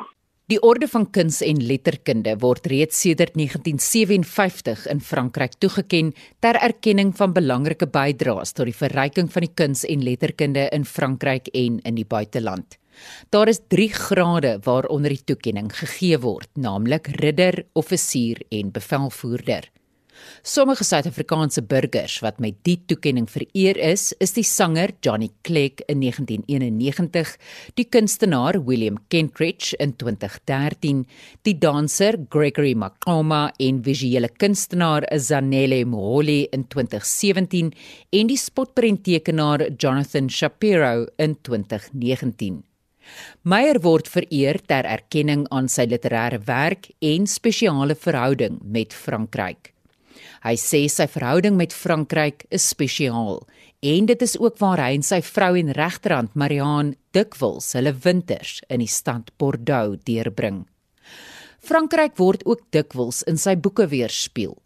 Die 0.49 0.57
Orde 0.64 0.87
van 0.88 1.05
Kuns 1.12 1.43
en 1.45 1.59
Letterkunde 1.61 2.33
word 2.40 2.71
reeds 2.73 3.02
sedert 3.02 3.35
1957 3.37 4.87
in 4.88 5.02
Frankryk 5.05 5.59
toegeken 5.61 6.14
ter 6.40 6.57
erkenning 6.64 7.11
van 7.19 7.35
belangrike 7.37 7.85
bydraes 7.93 8.55
tot 8.57 8.71
die 8.71 8.78
verryking 8.78 9.28
van 9.35 9.45
die 9.45 9.52
kuns 9.52 9.85
en 9.85 10.07
letterkunde 10.07 10.64
in 10.73 10.88
Frankryk 10.88 11.50
en 11.52 11.76
in 11.85 12.00
die 12.00 12.09
buiteland. 12.09 12.78
Daar 13.28 13.52
is 13.52 13.61
3 13.69 13.90
grade 13.93 14.55
waaronder 14.64 15.12
die 15.12 15.26
toekenning 15.35 15.69
gegee 15.69 16.17
word, 16.25 16.49
naamlik 16.57 17.12
ridder, 17.21 17.67
offisier 17.76 18.40
en 18.49 18.73
bevelvoerder. 18.73 19.69
Sommige 20.42 20.84
Suid-Afrikaanse 20.84 21.62
burgers 21.62 22.18
wat 22.25 22.38
met 22.40 22.56
die 22.66 22.76
toekenning 22.88 23.26
vereer 23.30 23.76
is, 23.76 24.12
is 24.22 24.32
die 24.37 24.44
sanger 24.46 24.94
Johnny 25.04 25.30
Clegg 25.44 25.82
in 25.88 26.00
1991, 26.00 27.34
die 27.76 27.87
kunstenaar 27.90 28.60
William 28.64 28.96
Kentridge 29.12 29.76
in 29.82 29.96
2013, 29.98 31.04
die 31.44 31.56
danser 31.58 32.16
Gregory 32.30 32.75
Makoma 32.78 33.48
en 33.58 33.82
visuele 33.84 34.30
kunstenaar 34.38 35.06
Zanele 35.18 35.84
Moholi 35.84 36.44
in 36.52 36.68
2017 36.68 37.75
en 38.12 38.32
die 38.32 38.40
spotprenttekenaar 38.40 39.68
Jonathan 39.76 40.30
Shapiro 40.30 41.06
in 41.18 41.37
2019. 41.42 42.62
Meyer 43.48 43.80
word 43.84 44.08
vereer 44.12 44.58
ter 44.68 44.84
erkenning 44.88 45.46
aan 45.54 45.70
sy 45.72 45.87
literêre 45.88 46.40
werk 46.48 46.90
en 47.00 47.26
spesiale 47.26 47.96
verhouding 47.96 48.60
met 48.62 48.96
Frankryk. 48.96 49.72
Hy 50.49 50.55
sê 50.57 50.78
sy 50.88 51.05
verhouding 51.12 51.59
met 51.61 51.75
Frankryk 51.76 52.47
is 52.57 52.64
spesiaal 52.73 53.43
en 53.85 54.07
dit 54.09 54.23
is 54.25 54.37
ook 54.40 54.55
waar 54.62 54.81
hy 54.81 54.95
en 54.97 55.02
sy 55.05 55.19
vrou 55.21 55.50
en 55.61 55.75
regterhand 55.76 56.38
Marianne 56.40 56.95
dikwels 57.12 57.67
hulle 57.76 57.93
winters 58.07 58.55
in 58.73 58.81
die 58.81 58.88
stad 58.88 59.28
Bordeaux 59.37 59.99
deurbring. 60.09 60.62
Frankryk 61.61 62.17
word 62.17 62.47
ook 62.49 62.62
dikwels 62.73 63.21
in 63.28 63.37
sy 63.37 63.59
boeke 63.61 63.90
weerspieël. 63.93 64.57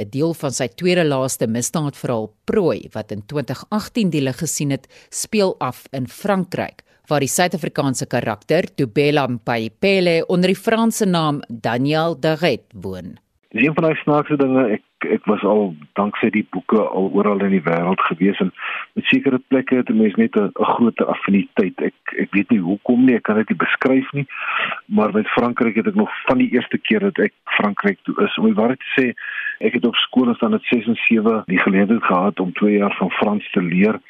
'n 0.00 0.08
Deel 0.14 0.32
van 0.40 0.56
sy 0.56 0.70
tweede 0.72 1.04
laaste 1.04 1.46
misdaadverhaal 1.46 2.32
Prooi 2.48 2.88
wat 2.96 3.12
in 3.12 3.20
2018 3.28 4.10
die 4.16 4.24
lig 4.24 4.40
gesien 4.40 4.72
het, 4.72 4.88
speel 5.10 5.52
af 5.60 5.84
in 5.92 6.08
Frankryk 6.08 6.80
waar 7.08 7.20
die 7.20 7.28
Suid-Afrikaanse 7.28 8.06
karakter 8.06 8.64
Tubela 8.74 9.28
Mpayipele 9.28 10.24
onder 10.28 10.48
die 10.48 10.62
Franse 10.64 11.04
naam 11.04 11.42
Daniel 11.48 12.16
Daret 12.16 12.64
woon. 12.72 13.18
Een 13.52 13.74
van 13.74 13.84
daai 13.84 13.96
snaakse 14.00 14.36
dinge 14.36 14.64
ek 14.74 14.82
ek 15.14 15.26
was 15.30 15.42
al 15.44 15.74
danksy 15.98 16.30
die 16.30 16.46
boeke 16.50 16.80
al 16.80 17.10
oral 17.14 17.42
in 17.46 17.54
die 17.56 17.62
wêreld 17.62 18.00
gewees 18.08 18.40
en 18.44 18.52
met 18.98 19.04
sekere 19.10 19.40
plekke 19.48 19.76
het 19.76 19.90
'n 19.90 19.98
mens 20.02 20.14
net 20.14 20.36
'n 20.36 20.50
groot 20.54 21.00
affiniteit. 21.06 21.80
Ek 21.80 21.94
ek 22.18 22.32
weet 22.32 22.50
nie 22.50 22.60
hoekom 22.60 23.04
nie, 23.04 23.16
ek 23.16 23.22
kan 23.22 23.36
dit 23.36 23.48
nie 23.48 23.58
beskryf 23.66 24.12
nie. 24.12 24.26
Maar 24.86 25.12
met 25.12 25.28
Frankryk 25.28 25.74
het 25.74 25.86
ek 25.86 25.94
nog 25.94 26.10
van 26.26 26.38
die 26.38 26.52
eerste 26.52 26.78
keer 26.78 27.00
dat 27.00 27.18
ek 27.18 27.32
Frankryk 27.44 27.98
toe 28.02 28.14
is, 28.24 28.38
om 28.38 28.44
die 28.44 28.54
waarheid 28.54 28.80
te 28.80 29.00
sê, 29.00 29.14
ek 29.58 29.72
het 29.72 29.86
op 29.86 29.94
skool 29.94 30.34
staan 30.34 30.52
het 30.52 30.64
6 30.64 30.86
en 30.86 30.96
7 30.96 31.42
die 31.46 31.58
geleentheid 31.58 32.02
gehad 32.02 32.40
om 32.40 32.52
2 32.52 32.76
jaar 32.76 32.94
van 32.96 33.10
Frans 33.10 33.50
te 33.50 33.62
leer 33.62 34.00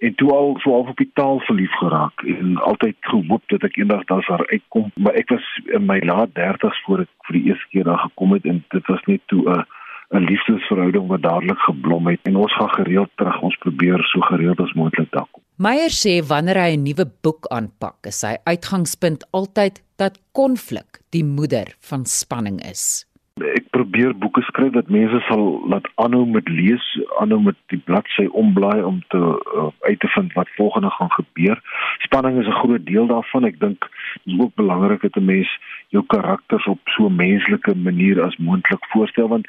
en 0.00 0.14
toe 0.14 0.30
al 0.32 0.56
so 0.58 0.72
half 0.72 0.88
op 0.88 0.96
die 0.96 1.10
taal 1.12 1.40
verlief 1.40 1.72
geraak 1.72 2.22
en 2.22 2.56
altyd 2.56 2.96
gehoop 3.00 3.42
dat 3.52 3.64
ek 3.68 3.76
eendag 3.76 4.06
daar 4.08 4.22
sou 4.24 4.38
uitkom 4.52 4.88
maar 4.94 5.18
ek 5.20 5.32
was 5.34 5.48
in 5.76 5.84
my 5.88 5.98
laat 6.08 6.32
30's 6.38 6.80
voor 6.86 7.04
ek 7.04 7.28
vir 7.28 7.38
die 7.38 7.44
eerste 7.50 7.68
keer 7.74 7.88
daar 7.88 8.00
gekom 8.06 8.32
het 8.36 8.48
en 8.48 8.62
dit 8.76 8.88
was 8.92 9.04
net 9.12 9.20
toe 9.32 9.42
'n 9.44 9.66
'n 10.10 10.24
liefdesverhouding 10.26 11.06
wat 11.06 11.22
dadelik 11.22 11.58
geblom 11.58 12.06
het 12.06 12.20
en 12.22 12.36
ons 12.36 12.54
gaan 12.54 12.72
gereeld 12.74 13.10
terug 13.14 13.42
ons 13.42 13.56
probeer 13.56 14.02
so 14.12 14.20
gereeld 14.20 14.60
as 14.60 14.72
moontlik 14.72 15.10
daar 15.10 15.28
kom 15.30 15.42
Meyer 15.56 15.92
sê 15.92 16.14
wanneer 16.32 16.58
hy 16.64 16.72
'n 16.76 16.82
nuwe 16.82 17.06
boek 17.22 17.46
aanpak 17.50 18.06
is 18.06 18.20
sy 18.20 18.34
uitgangspunt 18.44 19.28
altyd 19.30 19.82
dat 19.96 20.18
konflik 20.32 21.00
die 21.10 21.24
moeder 21.24 21.74
van 21.80 22.04
spanning 22.04 22.58
is 22.64 23.06
ek 23.40 23.70
probeer 23.74 24.12
boeke 24.20 24.42
skryf 24.48 24.74
wat 24.74 24.90
mense 24.92 25.20
sal 25.28 25.44
laat 25.70 25.86
aanhou 26.02 26.24
met 26.28 26.48
lees, 26.48 26.84
aanhou 27.20 27.40
met 27.42 27.58
die 27.72 27.80
bladsy 27.88 28.26
omblaai 28.42 28.82
om 28.84 29.00
te 29.14 29.20
uh, 29.20 29.68
uit 29.86 30.00
te 30.00 30.10
vind 30.14 30.32
wat 30.36 30.50
volgende 30.56 30.90
gaan 30.96 31.12
gebeur. 31.16 31.60
Spanning 32.06 32.40
is 32.40 32.46
'n 32.46 32.60
groot 32.62 32.84
deel 32.86 33.06
daarvan. 33.06 33.44
Ek 33.44 33.60
dink 33.60 33.88
dit 34.14 34.34
is 34.34 34.40
ook 34.40 34.54
belangrik 34.54 35.02
dat 35.02 35.16
'n 35.16 35.24
mens 35.24 35.50
jou 35.88 36.04
karakters 36.06 36.66
op 36.66 36.80
so 36.84 37.08
menslike 37.08 37.74
manier 37.74 38.22
as 38.22 38.36
moontlik 38.36 38.84
voorstel 38.92 39.28
want 39.28 39.46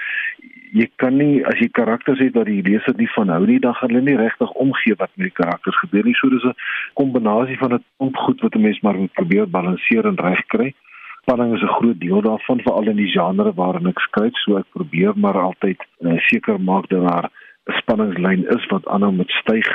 jy 0.72 0.90
kan 0.96 1.18
nie 1.18 1.46
as 1.46 1.60
jy 1.60 1.70
karakters 1.72 2.20
het 2.20 2.34
wat 2.34 2.46
die 2.46 2.64
leser 2.64 2.94
nie 2.98 3.12
van 3.12 3.30
hou 3.30 3.46
nie, 3.46 3.60
dan 3.60 3.74
gaan 3.74 3.90
hulle 3.90 4.02
nie 4.02 4.16
regtig 4.16 4.52
omgee 4.52 4.96
wat 4.96 5.12
met 5.16 5.28
die 5.28 5.44
karakters 5.44 5.80
gebeur 5.80 6.04
nie. 6.04 6.16
So 6.16 6.30
dis 6.30 6.44
'n 6.44 6.56
kombinasie 6.94 7.58
van 7.58 7.74
'n 7.74 7.84
klomp 7.98 8.16
goed 8.16 8.42
wat 8.42 8.56
'n 8.56 8.62
mens 8.62 8.80
maar 8.80 8.96
moet 8.96 9.14
probeer 9.14 9.50
balanseer 9.50 10.06
en 10.06 10.16
regkry 10.16 10.74
spanning 11.22 11.54
is 11.56 11.62
'n 11.62 11.76
groot 11.78 12.00
deel 12.00 12.22
daarvan 12.22 12.60
veral 12.62 12.90
in 12.90 12.96
die 12.96 13.12
genre 13.12 13.54
waarin 13.54 13.88
ek 13.88 14.00
skryf 14.00 14.36
so 14.44 14.58
ek 14.58 14.66
probeer 14.74 15.14
maar 15.16 15.38
altyd 15.38 15.80
uh, 16.00 16.18
seker 16.18 16.62
maak 16.62 16.90
dat 16.90 17.08
daar 17.08 17.30
'n 17.70 17.78
spanningslyn 17.82 18.46
is 18.58 18.66
wat 18.66 18.88
aanhou 18.88 19.12
met 19.12 19.30
styg 19.30 19.70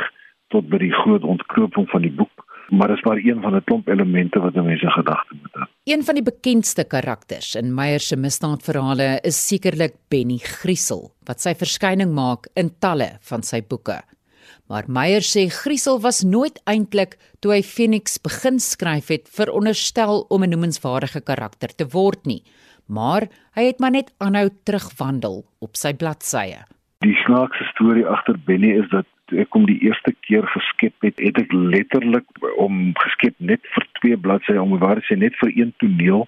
tot 0.48 0.68
by 0.68 0.78
die 0.78 0.92
groot 0.92 1.22
ontknoping 1.22 1.88
van 1.90 2.02
die 2.02 2.10
boek 2.10 2.45
maar 2.70 2.88
dit 2.88 2.96
is 2.96 3.04
maar 3.04 3.16
een 3.16 3.40
van 3.42 3.54
'n 3.54 3.64
klomp 3.64 3.88
elemente 3.88 4.40
wat 4.40 4.54
mense 4.54 4.90
gedagte 4.90 5.34
moet 5.42 5.54
hê. 5.54 5.64
Een 5.84 6.02
van 6.04 6.14
die 6.14 6.22
bekendste 6.22 6.84
karakters 6.84 7.54
in 7.54 7.74
Meyer 7.74 8.00
se 8.00 8.16
misdaadverhale 8.16 9.18
is 9.22 9.46
sekerlik 9.46 9.94
Benny 10.08 10.38
Griesel 10.38 11.12
wat 11.24 11.40
sy 11.40 11.54
verskyning 11.54 12.12
maak 12.14 12.48
in 12.54 12.70
talle 12.78 13.18
van 13.20 13.42
sy 13.42 13.62
boeke. 13.68 14.02
Maar 14.68 14.84
Meyer 14.90 15.22
sê 15.22 15.46
Griesel 15.48 16.00
was 16.00 16.22
nooit 16.22 16.60
eintlik 16.64 17.16
toe 17.40 17.52
hy 17.52 17.62
Phoenix 17.62 18.18
begin 18.18 18.58
skryf 18.58 19.08
het 19.08 19.28
veronderstel 19.30 20.26
om 20.28 20.42
'n 20.42 20.50
noemenswaardige 20.50 21.20
karakter 21.20 21.74
te 21.74 21.86
word 21.92 22.26
nie, 22.26 22.42
maar 22.88 23.28
hy 23.54 23.66
het 23.66 23.78
maar 23.78 23.90
net 23.90 24.12
aanhou 24.18 24.48
terugwandel 24.64 25.44
op 25.60 25.76
sy 25.76 25.94
bladsye. 25.94 26.64
Die 26.98 27.14
snaakse 27.24 27.64
storie 27.64 28.06
agter 28.06 28.38
Benny 28.46 28.72
is 28.82 28.88
dat 28.90 29.06
ek 29.32 29.50
kom 29.50 29.66
die 29.66 29.80
eerste 29.82 30.14
keer 30.26 30.46
geskep 30.46 30.94
het, 31.00 31.18
het 31.18 31.38
ek 31.38 31.52
letterlik 31.52 32.26
om 32.56 32.92
geskep 32.94 33.34
net 33.38 33.60
vir 33.74 33.86
twee 34.00 34.16
bladsye 34.16 34.62
om 34.62 34.78
waar 34.78 35.00
dit 35.00 35.08
sê 35.10 35.18
net 35.18 35.34
vir 35.42 35.52
een 35.54 35.72
toneel. 35.82 36.26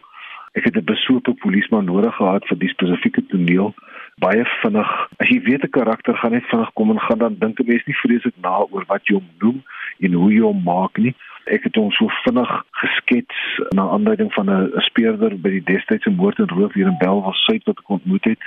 Ek 0.57 0.65
het 0.65 0.77
'n 0.77 0.85
besoeke 0.85 1.35
polisieman 1.35 1.85
nodig 1.85 2.15
gehad 2.15 2.47
vir 2.49 2.59
die 2.59 2.75
spesifieke 2.75 3.23
toneel 3.27 3.75
baie 4.23 4.45
vinnig. 4.63 4.91
As 5.23 5.31
jy 5.31 5.41
weet 5.47 5.65
'n 5.65 5.71
karakter 5.71 6.15
gaan 6.17 6.33
net 6.33 6.51
vinnig 6.51 6.73
kom 6.75 6.91
en 6.91 7.01
gaan 7.01 7.19
dan 7.19 7.37
dink 7.39 7.61
'n 7.61 7.67
mens 7.67 7.85
nie 7.87 8.01
vreeslik 8.03 8.35
na 8.41 8.67
oor 8.71 8.85
wat 8.87 9.07
jy 9.07 9.15
hom 9.15 9.29
noem 9.39 9.63
en 10.01 10.13
hoe 10.13 10.33
jy 10.33 10.41
hom 10.41 10.63
maak 10.63 10.99
nie. 10.99 11.15
Ek 11.47 11.63
het 11.63 11.75
hom 11.75 11.91
so 11.91 12.09
vinnig 12.25 12.65
geskets 12.71 13.37
na 13.71 13.89
aanleiding 13.89 14.33
van 14.33 14.51
'n 14.51 14.71
speurder 14.89 15.41
by 15.41 15.51
die 15.51 15.65
destydse 15.65 16.11
moord 16.11 16.39
en 16.39 16.49
roof 16.49 16.73
hier 16.73 16.87
in 16.87 16.99
Belwel-Suid 16.99 17.65
wat 17.65 17.79
ek 17.79 17.91
ontmoet 17.91 18.25
het. 18.25 18.39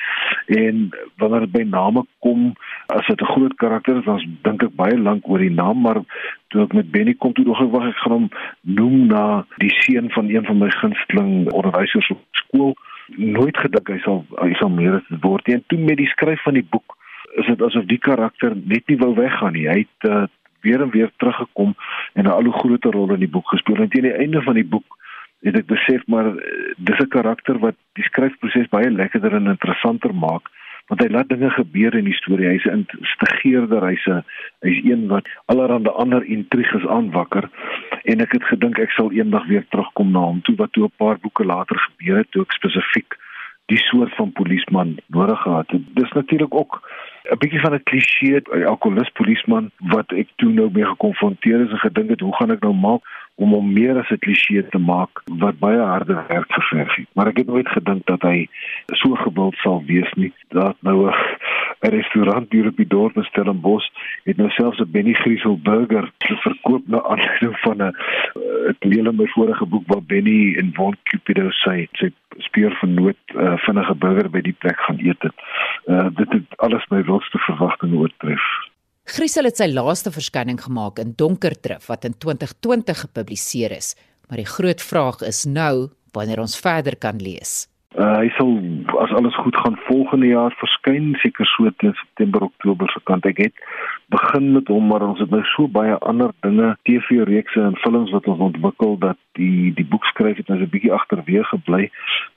En 0.51 0.89
wanneer 1.17 1.45
dit 1.45 1.51
by 1.51 1.63
name 1.63 2.05
kom, 2.19 2.53
as 2.91 3.07
dit 3.07 3.21
'n 3.21 3.33
groot 3.33 3.55
karakter 3.55 3.97
is, 3.97 4.05
dan 4.05 4.37
dink 4.41 4.63
ek 4.63 4.75
baie 4.75 4.97
lank 4.97 5.27
oor 5.27 5.39
die 5.39 5.51
naam, 5.51 5.81
maar 5.81 6.01
toe 6.47 6.63
ek 6.63 6.73
met 6.73 6.91
Benny 6.91 7.13
kom 7.13 7.33
toe 7.33 7.45
dog 7.45 7.61
ek 7.61 7.71
wag 7.71 7.87
ek 7.87 8.01
gaan 8.03 8.11
hom 8.11 8.29
noem 8.61 9.07
na 9.07 9.45
die 9.57 9.71
seun 9.71 10.11
van 10.11 10.29
een 10.29 10.45
van 10.45 10.57
my 10.57 10.69
gunsteling 10.69 11.51
onderwysers 11.51 12.09
op 12.11 12.19
skool 12.31 12.75
nooit 13.15 13.57
gedink 13.57 13.87
hy 13.87 13.99
sal 14.03 14.25
hy 14.39 14.53
sal 14.59 14.69
meer 14.69 14.99
as 14.99 15.07
dit 15.09 15.23
word 15.23 15.47
nie. 15.47 15.55
En 15.55 15.63
toe 15.67 15.79
met 15.79 15.97
die 15.97 16.11
skryf 16.11 16.43
van 16.43 16.53
die 16.53 16.67
boek 16.69 16.97
is 17.39 17.47
dit 17.47 17.61
asof 17.61 17.85
die 17.87 17.99
karakter 17.99 18.55
net 18.55 18.87
nie 18.87 18.97
wou 18.97 19.13
weggaan 19.15 19.53
nie. 19.53 19.67
Hy 19.67 19.77
het 19.83 20.09
uh, 20.09 20.23
weer 20.61 20.81
en 20.81 20.91
weer 20.91 21.11
teruggekom 21.17 21.75
en 22.13 22.25
'n 22.25 22.31
al 22.31 22.43
hoe 22.43 22.59
groter 22.59 22.91
rol 22.91 23.13
in 23.13 23.23
die 23.23 23.33
boek 23.35 23.47
gespeel. 23.47 23.81
En 23.81 23.89
teen 23.89 24.09
die 24.09 24.19
einde 24.23 24.41
van 24.41 24.53
die 24.53 24.67
boek 24.67 24.97
het 25.41 25.57
ek 25.57 25.67
besef 25.67 26.01
maar 26.07 26.27
uh, 26.35 26.41
dis 26.77 26.99
'n 26.99 27.13
karakter 27.17 27.59
wat 27.59 27.75
die 27.93 28.03
skryfproses 28.03 28.69
baie 28.69 28.91
lekkerder 28.91 29.33
en 29.35 29.53
interessanter 29.55 30.13
maak 30.15 30.49
want 30.91 31.01
hy 31.01 31.07
laat 31.07 31.29
dinge 31.29 31.49
gebeur 31.55 31.95
in 31.95 32.05
die 32.09 32.17
storie. 32.19 32.49
Hy's 32.51 32.65
'n 32.65 32.85
instigeerder, 32.99 33.85
hy's 33.87 34.05
'n 34.07 34.23
hy's 34.65 34.81
een 34.83 35.07
wat 35.07 35.27
allerhande 35.45 35.91
ander 35.91 36.23
intriges 36.25 36.85
aanwakker 36.87 37.49
en 38.03 38.21
ek 38.21 38.31
het 38.31 38.43
gedink 38.43 38.79
ek 38.79 38.91
sal 38.91 39.11
eendag 39.11 39.47
weer 39.47 39.65
terugkom 39.69 40.11
na 40.11 40.19
hom 40.19 40.41
toe 40.41 40.55
wat 40.55 40.71
toe 40.73 40.85
'n 40.85 40.97
paar 40.97 41.17
boeke 41.19 41.45
later 41.45 41.77
gebeur 41.79 42.17
het 42.17 42.31
toe 42.31 42.43
ek 42.43 42.51
spesifiek 42.51 43.15
die 43.71 43.77
soort 43.77 44.13
van 44.15 44.31
polisieman 44.31 44.97
nodig 45.07 45.41
gehad 45.41 45.71
het. 45.71 45.81
Dis 45.95 46.11
natuurlik 46.11 46.53
ook 46.53 46.81
'n 47.29 47.37
bietjie 47.37 47.61
van 47.61 47.73
'n 47.73 47.83
kliseë 47.89 48.65
alkoholis 48.65 49.09
polisieman 49.19 49.71
wat 49.93 50.11
ek 50.11 50.27
toe 50.35 50.51
nou 50.51 50.69
mee 50.73 50.85
gekonfronteer 50.85 51.61
is 51.65 51.71
en 51.71 51.85
gedink 51.85 52.09
het 52.09 52.19
hoe 52.19 52.35
gaan 52.35 52.51
ek 52.51 52.63
nou 52.65 52.73
maak 52.73 53.01
om 53.35 53.53
hom 53.55 53.73
meer 53.73 53.97
as 53.97 54.09
'n 54.11 54.23
kliseë 54.25 54.69
te 54.69 54.77
maak 54.77 55.21
wat 55.43 55.59
baie 55.59 55.79
harde 55.79 56.13
werk 56.27 56.51
geverg 56.51 56.95
het. 56.95 57.07
Maar 57.13 57.27
ek 57.27 57.37
het 57.37 57.47
nooit 57.47 57.69
gedink 57.69 58.05
dat 58.05 58.21
hy 58.21 58.47
so 58.93 59.15
gewild 59.15 59.55
sal 59.55 59.83
wees 59.85 60.11
nie. 60.13 60.33
Dat 60.49 60.75
nou 60.81 61.09
'n 61.09 61.15
restaurant 61.89 62.51
hier 62.51 62.67
op 62.67 62.77
die 62.77 62.87
dorp 62.87 63.17
in 63.17 63.23
Stellenbosch 63.23 63.87
het 64.23 64.37
nou 64.37 64.49
selfs 64.49 64.79
'n 64.79 64.91
Benny 64.91 65.13
Griesel 65.13 65.57
burger 65.57 66.11
te 66.17 66.35
verkoop 66.35 66.87
na 66.87 67.01
aanleiding 67.01 67.59
van 67.59 67.81
'n 67.81 67.95
ek 68.69 68.83
lees 68.83 69.11
my 69.11 69.27
vorige 69.27 69.65
boek 69.65 69.83
waar 69.87 70.03
Benny 70.03 70.55
in 70.61 70.73
Von 70.73 70.97
Cupido 71.03 71.49
sy 71.51 71.87
sy 71.93 72.11
speur 72.37 72.75
van 72.79 72.93
nood 72.93 73.17
uh, 73.35 73.57
vinnige 73.57 73.95
burger 73.95 74.29
by 74.29 74.41
die 74.41 74.55
plek 74.63 74.79
gaan 74.79 74.99
eet 74.99 75.21
het. 75.21 75.35
Uh, 75.85 76.07
dit 76.15 76.29
het 76.31 76.57
alles 76.57 76.85
my 76.89 77.03
wildste 77.03 77.37
verwagtinge 77.37 77.97
oortref. 77.97 78.45
Griesel 79.03 79.49
het 79.49 79.57
sy 79.57 79.67
laaste 79.67 80.11
verskyning 80.11 80.61
gemaak 80.61 80.99
in 80.99 81.13
Donker 81.17 81.55
Drif 81.61 81.89
wat 81.89 82.05
in 82.05 82.13
2020 82.17 82.99
gepubliseer 82.99 83.71
is, 83.71 83.95
maar 84.29 84.37
die 84.37 84.45
groot 84.45 84.81
vraag 84.81 85.21
is 85.21 85.45
nou 85.45 85.89
wanneer 86.13 86.39
ons 86.39 86.59
verder 86.59 86.95
kan 86.95 87.17
lees. 87.17 87.70
Uh, 87.91 88.21
hy 88.23 88.29
sal 88.37 88.53
as 89.03 89.11
alles 89.11 89.35
goed 89.35 89.55
gaan 89.59 89.75
volgende 89.83 90.29
jaar 90.29 90.53
verskyn 90.55 91.09
seker 91.19 91.45
so 91.45 91.67
teen 91.83 91.91
September 91.99 92.45
Oktober 92.45 92.87
se 92.93 93.01
kant. 93.03 93.25
Ek 93.27 93.41
het 93.43 93.65
begin 94.15 94.53
met 94.53 94.71
hom 94.71 94.87
maar 94.87 95.03
ons 95.03 95.19
het 95.19 95.33
nou 95.33 95.41
so 95.51 95.67
baie 95.67 95.97
ander 96.07 96.31
dinge 96.45 96.69
TV 96.87 97.19
reekse 97.27 97.59
en 97.59 97.75
films 97.83 98.13
wat 98.15 98.29
ons 98.31 98.45
ontwikkel 98.47 98.95
dat 99.03 99.19
die 99.39 99.73
die 99.75 99.83
boek 99.83 100.07
skryf 100.07 100.39
het 100.39 100.47
nou 100.47 100.61
'n 100.61 100.69
bietjie 100.71 100.93
agterweë 100.95 101.43
gebly. 101.51 101.89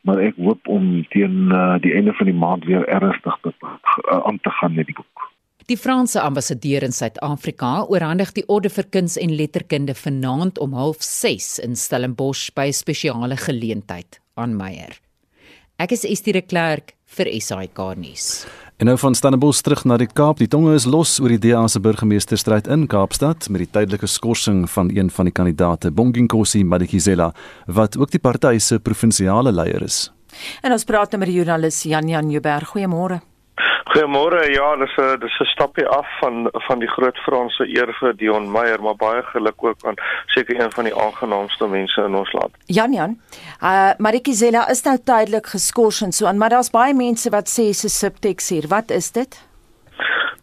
Maar 0.02 0.24
ek 0.26 0.42
hoop 0.42 0.66
om 0.66 1.06
teen 1.14 1.54
uh, 1.54 1.78
die 1.78 1.94
einde 1.94 2.16
van 2.18 2.26
die 2.26 2.40
maand 2.44 2.64
weer 2.64 2.88
ernstig 2.88 3.38
te 3.46 3.54
uh, 3.54 4.26
aan 4.26 4.42
te 4.42 4.50
gaan 4.50 4.74
met 4.74 4.90
die 4.90 4.98
boek. 4.98 5.30
Die 5.70 5.78
Franse 5.78 6.20
ambassadeur 6.20 6.82
in 6.82 6.92
Suid-Afrika 6.92 7.86
oorhandig 7.88 8.32
die 8.32 8.44
orde 8.48 8.68
vir 8.68 8.90
kuns 8.90 9.16
en 9.16 9.30
letterkunde 9.30 9.94
vanaand 9.94 10.58
om 10.58 10.74
06:30 10.74 11.62
in 11.62 11.76
Stellenbosch 11.76 12.50
by 12.54 12.66
'n 12.66 12.72
spesiale 12.72 13.36
geleentheid 13.36 14.20
aan 14.34 14.56
Meyer. 14.56 15.03
Ek 15.74 15.90
is 15.90 16.04
Estie 16.06 16.30
de 16.30 16.38
Klerk 16.38 16.92
vir 17.16 17.26
SAK 17.42 17.80
nuus. 17.98 18.44
En 18.78 18.86
nou 18.86 18.94
van 18.98 19.16
Stellenbosch 19.18 19.64
terug 19.66 19.82
na 19.82 19.96
die 19.98 20.06
Kaap. 20.06 20.38
Die 20.38 20.46
tonge 20.46 20.76
is 20.78 20.86
los 20.86 21.16
oor 21.18 21.34
die 21.34 21.40
DA 21.42 21.64
se 21.66 21.82
burgemeesterstryd 21.82 22.70
in 22.70 22.86
Kaapstad 22.86 23.48
met 23.50 23.64
die 23.64 23.70
tydelike 23.74 24.06
skorsing 24.06 24.68
van 24.70 24.92
een 24.94 25.10
van 25.10 25.26
die 25.26 25.34
kandidaate, 25.34 25.90
Bonginkosi 25.90 26.62
Madikizela, 26.62 27.32
wat 27.66 27.98
ook 27.98 28.14
die 28.14 28.22
party 28.22 28.60
se 28.62 28.78
provinsiale 28.78 29.50
leier 29.50 29.82
is. 29.82 30.12
En 30.62 30.70
ons 30.70 30.86
praat 30.86 31.10
nou 31.10 31.24
met 31.24 31.32
die 31.32 31.40
joernalis 31.40 31.82
Jan 31.90 32.06
Jan 32.06 32.30
Jubber. 32.30 32.70
Goeiemôre. 32.70 33.18
Goeiemôre. 33.84 34.50
Ja, 34.50 34.76
dis 34.76 34.96
'n 34.96 35.18
dis 35.20 35.38
'n 35.40 35.44
stapie 35.44 35.86
af 35.86 36.06
van 36.20 36.48
van 36.52 36.78
die 36.78 36.88
groot 36.88 37.18
Franse 37.18 37.68
eer 37.68 37.94
vir 38.00 38.16
Dion 38.16 38.50
Meyer, 38.50 38.82
maar 38.82 38.96
baie 38.96 39.22
geluk 39.22 39.64
ook 39.64 39.76
aan 39.84 39.94
seker 40.26 40.60
een 40.60 40.72
van 40.72 40.84
die 40.84 40.96
aangenaamste 40.96 41.66
mense 41.66 42.00
in 42.00 42.14
ons 42.14 42.32
land. 42.32 42.52
Jan 42.66 42.92
Jan. 42.92 43.20
Uh 43.62 43.90
Marikizela 43.98 44.68
is 44.68 44.82
nou 44.82 44.98
tydelik 45.04 45.46
geskort 45.46 46.00
en 46.00 46.12
so 46.12 46.26
aan, 46.26 46.38
maar 46.38 46.48
daar's 46.48 46.70
baie 46.70 46.94
mense 46.94 47.30
wat 47.30 47.48
sê 47.48 47.72
sy 47.72 47.88
subtext 47.88 48.48
hier. 48.48 48.68
Wat 48.68 48.90
is 48.90 49.12
dit? 49.12 49.46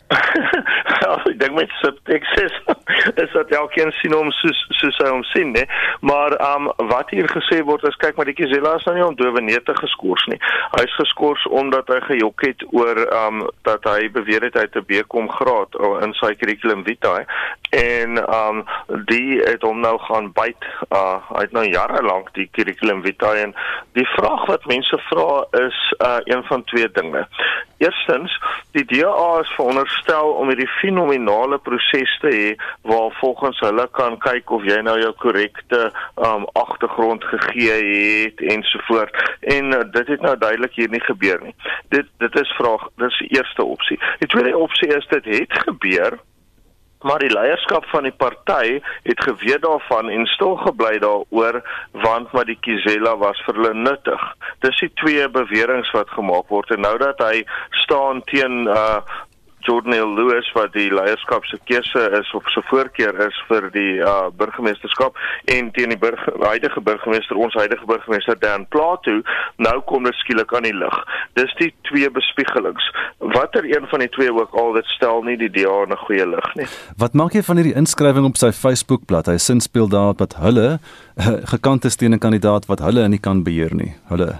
ek 1.30 1.40
dink 1.40 1.56
met 1.56 1.72
subtext 1.82 2.40
is, 2.42 2.56
is 3.24 3.32
dat 3.34 3.52
elkeen 3.56 3.92
sien 4.00 4.14
hom 4.16 4.32
soos 4.42 4.60
soos 4.80 4.98
hy 5.04 5.10
hom 5.12 5.24
sien, 5.32 5.54
né? 5.56 5.66
Maar 6.06 6.36
um 6.56 6.70
wat 6.92 7.12
hier 7.14 7.30
gesê 7.32 7.62
word 7.68 7.86
is 7.90 7.98
kyk 8.02 8.18
maar 8.18 8.30
die 8.30 8.36
Kizela 8.38 8.76
is 8.80 8.86
nou 8.88 8.96
nie 8.98 9.06
om 9.06 9.18
dowe 9.20 9.44
neete 9.44 9.76
geskort 9.80 10.26
nie. 10.32 10.40
Hy 10.76 10.84
is 10.88 10.98
geskort 11.00 11.46
omdat 11.62 11.90
hy 11.94 12.00
gejok 12.08 12.46
het 12.48 12.66
oor 12.72 13.02
um 13.22 13.44
dat 13.68 13.86
hy 13.90 14.10
beweer 14.14 14.48
het 14.48 14.58
hy 14.60 14.68
het 14.68 14.78
'n 14.80 14.88
BCom 14.90 15.30
graad 15.38 15.80
in 16.06 16.14
sy 16.20 16.34
curriculum 16.42 16.84
vitae 16.88 17.26
en 17.72 18.20
um 18.26 18.64
die 19.12 19.40
het 19.46 19.62
hom 19.62 19.80
nou 19.80 19.98
gaan 20.10 20.32
byt. 20.36 20.70
Uh 20.90 21.20
hy 21.32 21.46
het 21.48 21.56
nou 21.56 21.66
jare 21.68 22.04
lank 22.04 22.34
die 22.34 22.50
curriculum 22.52 23.04
vitae 23.04 23.46
en 23.46 23.56
die 23.98 24.08
vraag 24.16 24.46
wat 24.48 24.66
mense 24.66 24.98
vra 25.10 25.44
is 25.66 25.80
uh 26.00 26.20
een 26.26 26.44
van 26.50 26.64
twee 26.64 26.92
dinge. 26.92 27.28
Eerstens, 27.82 28.34
die 28.72 28.86
DA 28.86 29.40
is 29.42 29.54
veronderstel 29.56 30.34
om 30.38 30.52
hierdie 30.52 30.70
fenominale 30.82 31.60
proses 31.64 32.14
te 32.24 32.32
hê 32.36 32.50
waar 32.90 33.12
volgens 33.20 33.60
hulle 33.66 33.88
kan 33.98 34.18
kyk 34.26 34.52
of 34.58 34.66
jy 34.68 34.80
nou 34.86 34.98
jou 35.02 35.12
korrekte 35.24 35.82
um 36.30 36.48
agtergrond 36.60 37.24
gegee 37.34 37.78
het 38.26 38.42
ensovoort. 38.56 39.22
En 39.56 39.74
uh, 39.78 39.84
dit 39.92 40.08
het 40.16 40.26
nou 40.26 40.36
duidelik 40.38 40.76
hier 40.76 40.90
nie 40.90 41.04
gebeur 41.06 41.40
nie. 41.46 41.56
Dit 41.94 42.10
dit 42.24 42.42
is 42.42 42.58
vraag, 42.58 42.90
dis 43.04 43.22
die 43.24 43.32
eerste 43.38 43.64
opsie. 43.64 44.00
Die 44.20 44.30
tweede 44.34 44.58
opsie 44.58 44.92
is 44.98 45.08
dit 45.14 45.32
het 45.38 45.64
gebeur 45.68 46.20
maar 47.02 47.20
die 47.20 47.34
leierskap 47.34 47.86
van 47.86 48.04
die 48.06 48.14
party 48.14 48.80
het 49.04 49.24
geweet 49.24 49.62
daarvan 49.62 50.10
en 50.10 50.26
stil 50.26 50.56
gebly 50.56 50.98
daaroor 51.02 51.62
want 51.92 52.32
maar 52.32 52.46
die 52.46 52.58
Kizela 52.62 53.16
was 53.18 53.42
vir 53.46 53.58
hulle 53.58 53.74
nuttig. 53.74 54.22
Dis 54.66 54.80
die 54.84 54.92
twee 55.02 55.30
beweringe 55.30 55.90
wat 55.98 56.14
gemaak 56.18 56.54
word 56.54 56.70
en 56.76 56.86
nou 56.86 56.96
dat 57.02 57.22
hy 57.26 57.44
staan 57.84 58.24
teen 58.30 58.68
uh 58.70 59.02
Jordan 59.66 59.94
Hill 59.94 60.14
Lewis 60.18 60.50
wat 60.56 60.74
die 60.74 60.90
leierskap 60.94 61.46
se 61.46 61.60
keuse 61.70 62.04
is 62.20 62.34
of 62.38 62.48
se 62.54 62.62
voorkeur 62.70 63.16
is 63.28 63.38
vir 63.50 63.70
die 63.76 64.00
uh 64.00 64.30
burgemeesterskap 64.38 65.18
en 65.56 65.72
teen 65.76 65.94
die 65.94 66.00
burger, 66.02 66.36
huidige 66.42 66.82
burgemeester 66.82 67.38
ons 67.38 67.58
huidige 67.60 67.86
burgemeester 67.86 68.40
Dan 68.42 68.66
Plato 68.74 69.22
nou 69.58 69.76
kom 69.90 70.08
dit 70.10 70.18
skielik 70.24 70.54
aan 70.56 70.68
die 70.68 70.76
lig. 70.76 70.98
Dis 71.40 71.54
die 71.60 71.72
twee 71.90 72.10
bespiegelings. 72.10 72.86
Watter 73.36 73.66
een 73.66 73.88
van 73.92 74.04
die 74.04 74.10
twee 74.10 74.34
ook 74.34 74.54
al 74.58 74.74
dit 74.78 74.94
stel 74.96 75.24
nie 75.28 75.38
die 75.38 75.52
DA 75.52 75.84
in 75.86 75.94
'n 75.94 76.04
goeie 76.06 76.28
lig 76.28 76.56
nie. 76.56 76.68
Wat 76.98 77.14
maak 77.14 77.34
jy 77.34 77.44
van 77.44 77.58
hierdie 77.58 77.78
inskrywing 77.78 78.26
op 78.26 78.38
sy 78.38 78.52
Facebookblad? 78.52 79.28
Hy 79.28 79.38
sin 79.38 79.62
speel 79.62 79.90
daar 79.90 80.14
dat 80.16 80.36
hulle 80.42 80.80
uh, 81.18 81.28
gekant 81.54 81.86
is 81.86 81.96
teen 81.96 82.14
'n 82.14 82.20
kandidaat 82.20 82.66
wat 82.66 82.80
hulle 82.80 83.08
nie 83.08 83.20
kan 83.20 83.44
beheer 83.44 83.76
nie. 83.76 83.94
Hulle 84.10 84.40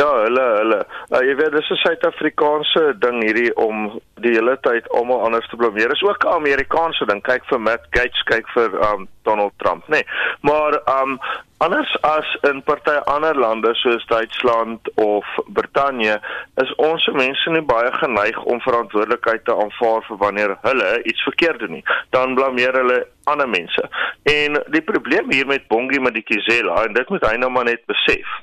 Ja, 0.00 0.08
hulle 0.24 0.44
hulle. 0.56 0.78
Uh, 1.10 1.20
jy 1.20 1.34
weet 1.36 1.52
dis 1.52 1.70
'n 1.70 1.80
Suid-Afrikaanse 1.82 2.84
ding 2.98 3.20
hierdie 3.22 3.50
om 3.60 4.00
die 4.24 4.32
hele 4.32 4.56
tyd 4.64 4.88
almal 4.96 5.24
anders 5.26 5.48
te 5.50 5.56
blameer. 5.60 5.92
Dis 5.92 6.02
ook 6.02 6.24
'n 6.24 6.32
Amerikaanse 6.40 7.06
ding. 7.06 7.22
Kyk 7.22 7.44
vir 7.50 7.60
Matt 7.60 7.84
Gaetz, 7.90 8.22
kyk 8.24 8.48
vir 8.54 8.78
um 8.92 9.08
Donald 9.22 9.52
Trump, 9.56 9.84
nê. 9.86 10.00
Nee. 10.00 10.04
Maar 10.40 10.80
um 11.02 11.20
anders 11.62 11.90
as 12.02 12.28
in 12.50 12.62
party 12.62 12.96
ander 13.14 13.34
lande 13.34 13.74
soos 13.74 14.06
Duitsland 14.06 14.80
of 14.94 15.24
Brittanje, 15.46 16.18
is 16.62 16.74
ons 16.88 17.06
mense 17.14 17.54
nie 17.54 17.64
baie 17.72 17.92
geneig 18.00 18.38
om 18.44 18.62
verantwoordelikheid 18.66 19.44
te 19.46 19.56
aanvaar 19.64 20.06
vir 20.08 20.20
wanneer 20.24 20.56
hulle 20.66 20.90
iets 21.10 21.22
verkeerd 21.28 21.62
doen 21.62 21.76
nie. 21.78 21.84
Dan 22.16 22.34
blameer 22.38 22.74
hulle 22.80 23.00
ander 23.30 23.48
mense. 23.48 23.88
En 24.32 24.58
die 24.74 24.84
probleem 24.92 25.30
hier 25.32 25.46
met 25.46 25.68
Bongi 25.70 26.02
Madikizela, 26.02 26.82
en 26.86 26.98
dit 26.98 27.14
moet 27.14 27.28
hy 27.30 27.36
nou 27.38 27.52
maar 27.54 27.70
net 27.70 27.86
besef 27.90 28.40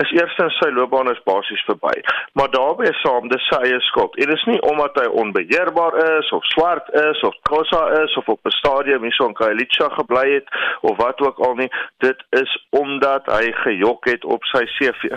is 0.00 0.12
eerstens 0.16 0.56
sy 0.60 0.70
loopbaan 0.72 1.10
is 1.12 1.20
basies 1.26 1.62
verby. 1.68 1.92
Maar 2.38 2.50
daarbey 2.54 2.92
saam 3.00 3.28
dis 3.32 3.46
sy 3.50 3.58
eie 3.66 3.80
skuld. 3.90 4.16
Dit 4.16 4.32
is 4.32 4.44
nie 4.48 4.60
omdat 4.70 4.96
hy 5.00 5.06
onbeheerbaar 5.22 5.98
is 6.06 6.30
of 6.36 6.46
swart 6.54 6.88
is 7.02 7.20
of 7.26 7.36
kosa 7.48 7.82
is 8.00 8.16
of 8.20 8.28
op 8.34 8.40
'n 8.46 8.56
stadium 8.60 9.04
hierso 9.04 9.28
in 9.28 9.36
Kailicha 9.40 9.88
gebly 9.98 10.26
het 10.34 10.48
of 10.80 10.96
wat 10.96 11.20
ook 11.20 11.38
al 11.38 11.54
nie. 11.54 11.70
Dit 11.98 12.24
is 12.30 12.50
omdat 12.68 13.26
hy 13.26 13.52
gejok 13.64 14.04
het 14.04 14.24
op 14.24 14.44
sy 14.44 14.64
CV. 14.76 15.16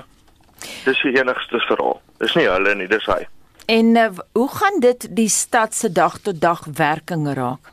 Dis 0.85 1.01
die 1.03 1.17
enigste 1.19 1.59
verhaal. 1.67 1.99
Dis 2.23 2.35
nie 2.39 2.47
hulle 2.47 2.75
nie, 2.75 2.87
dis 2.87 3.05
hy. 3.11 3.21
En 3.65 3.95
uh, 3.95 4.09
hoe 4.31 4.49
gaan 4.49 4.79
dit 4.79 5.07
die 5.15 5.29
stad 5.29 5.75
se 5.75 5.91
dag 5.91 6.17
tot 6.23 6.41
dag 6.41 6.65
werking 6.75 7.27
raak? 7.33 7.72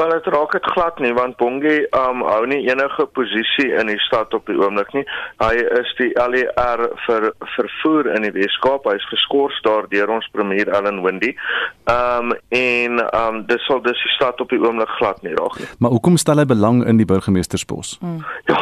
Wel 0.00 0.08
dit 0.08 0.26
raak 0.26 0.52
dit 0.52 0.64
glad 0.64 0.98
nie 0.98 1.12
want 1.12 1.36
Bongi 1.36 1.76
um 1.90 2.22
hou 2.24 2.46
nie 2.48 2.62
enige 2.68 3.04
posisie 3.16 3.68
in 3.80 3.90
die 3.92 3.98
stad 4.06 4.34
op 4.34 4.46
die 4.48 4.56
oomblik 4.56 4.92
nie. 4.96 5.02
Hy 5.42 5.58
is 5.80 5.90
die 5.98 6.08
LER 6.16 6.86
vir 7.04 7.26
vervoer 7.56 8.08
in 8.14 8.24
die 8.24 8.32
Weskaap. 8.32 8.88
Hy 8.88 8.96
is 8.96 9.08
geskort 9.12 9.60
daar 9.66 9.88
deur 9.92 10.14
ons 10.16 10.28
premier 10.32 10.72
Ellen 10.72 11.02
Windy. 11.04 11.34
Um 11.92 12.32
en 12.56 13.04
um 13.10 13.42
dis 13.50 13.66
sal 13.68 13.84
dis 13.84 14.00
die 14.06 14.14
stad 14.16 14.40
op 14.40 14.56
die 14.56 14.62
oomblik 14.62 14.96
glad 14.96 15.20
nie 15.26 15.36
raak 15.36 15.60
nie. 15.60 15.68
Maar 15.84 15.92
hoekom 15.98 16.16
stel 16.16 16.40
hy 16.40 16.48
belang 16.48 16.80
in 16.88 16.96
die 17.02 17.08
burgemeesterspos? 17.12 17.98
Hmm. 18.00 18.24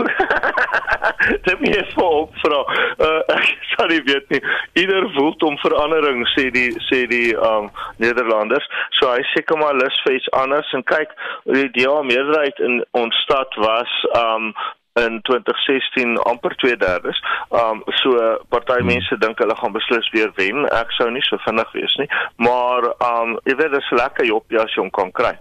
dit 1.49 1.61
meer 1.61 1.87
voor 1.95 2.29
vra. 2.43 2.61
Uh, 2.99 3.21
ek 3.37 3.47
sal 3.75 3.91
nie 3.93 4.03
weet 4.07 4.29
nie. 4.35 4.43
Ieder 4.81 5.07
voel 5.15 5.35
om 5.47 5.59
verandering 5.63 6.25
sê 6.35 6.49
die 6.55 6.71
sê 6.89 7.05
die 7.11 7.31
um 7.37 7.71
Nederlanders. 8.03 8.67
So 8.99 9.11
hy 9.13 9.23
sê 9.33 9.45
kom 9.47 9.63
maar 9.63 9.77
lus 9.79 10.03
vir 10.07 10.19
iets 10.19 10.31
anders 10.39 10.73
en 10.77 10.85
kyk 10.89 11.15
die 11.45 11.71
DA 11.77 12.03
meerderheid 12.03 12.59
in 12.59 12.85
ons 12.91 13.17
stad 13.25 13.55
was 13.55 13.93
um 14.17 14.53
in 14.99 15.21
2016 15.23 16.19
amper 16.19 16.55
2/3. 16.57 17.15
Um 17.51 17.83
so 17.87 18.11
party 18.49 18.79
hmm. 18.79 18.87
mense 18.87 19.19
dink 19.19 19.39
hulle 19.39 19.57
gaan 19.57 19.73
beslis 19.73 20.11
weer 20.11 20.33
wen. 20.35 20.67
Ek 20.75 20.91
sou 20.97 21.11
nie 21.11 21.23
so 21.23 21.39
vinnig 21.47 21.73
wees 21.73 21.95
nie, 22.03 22.09
maar 22.37 22.91
um 23.11 23.37
jy 23.45 23.55
weet 23.55 23.77
dit 23.77 23.83
is 23.83 23.93
lekker 24.01 24.27
jop 24.27 24.59
as 24.63 24.75
jy 24.75 24.83
hom 24.83 24.91
kan 24.91 25.13
kry. 25.13 25.35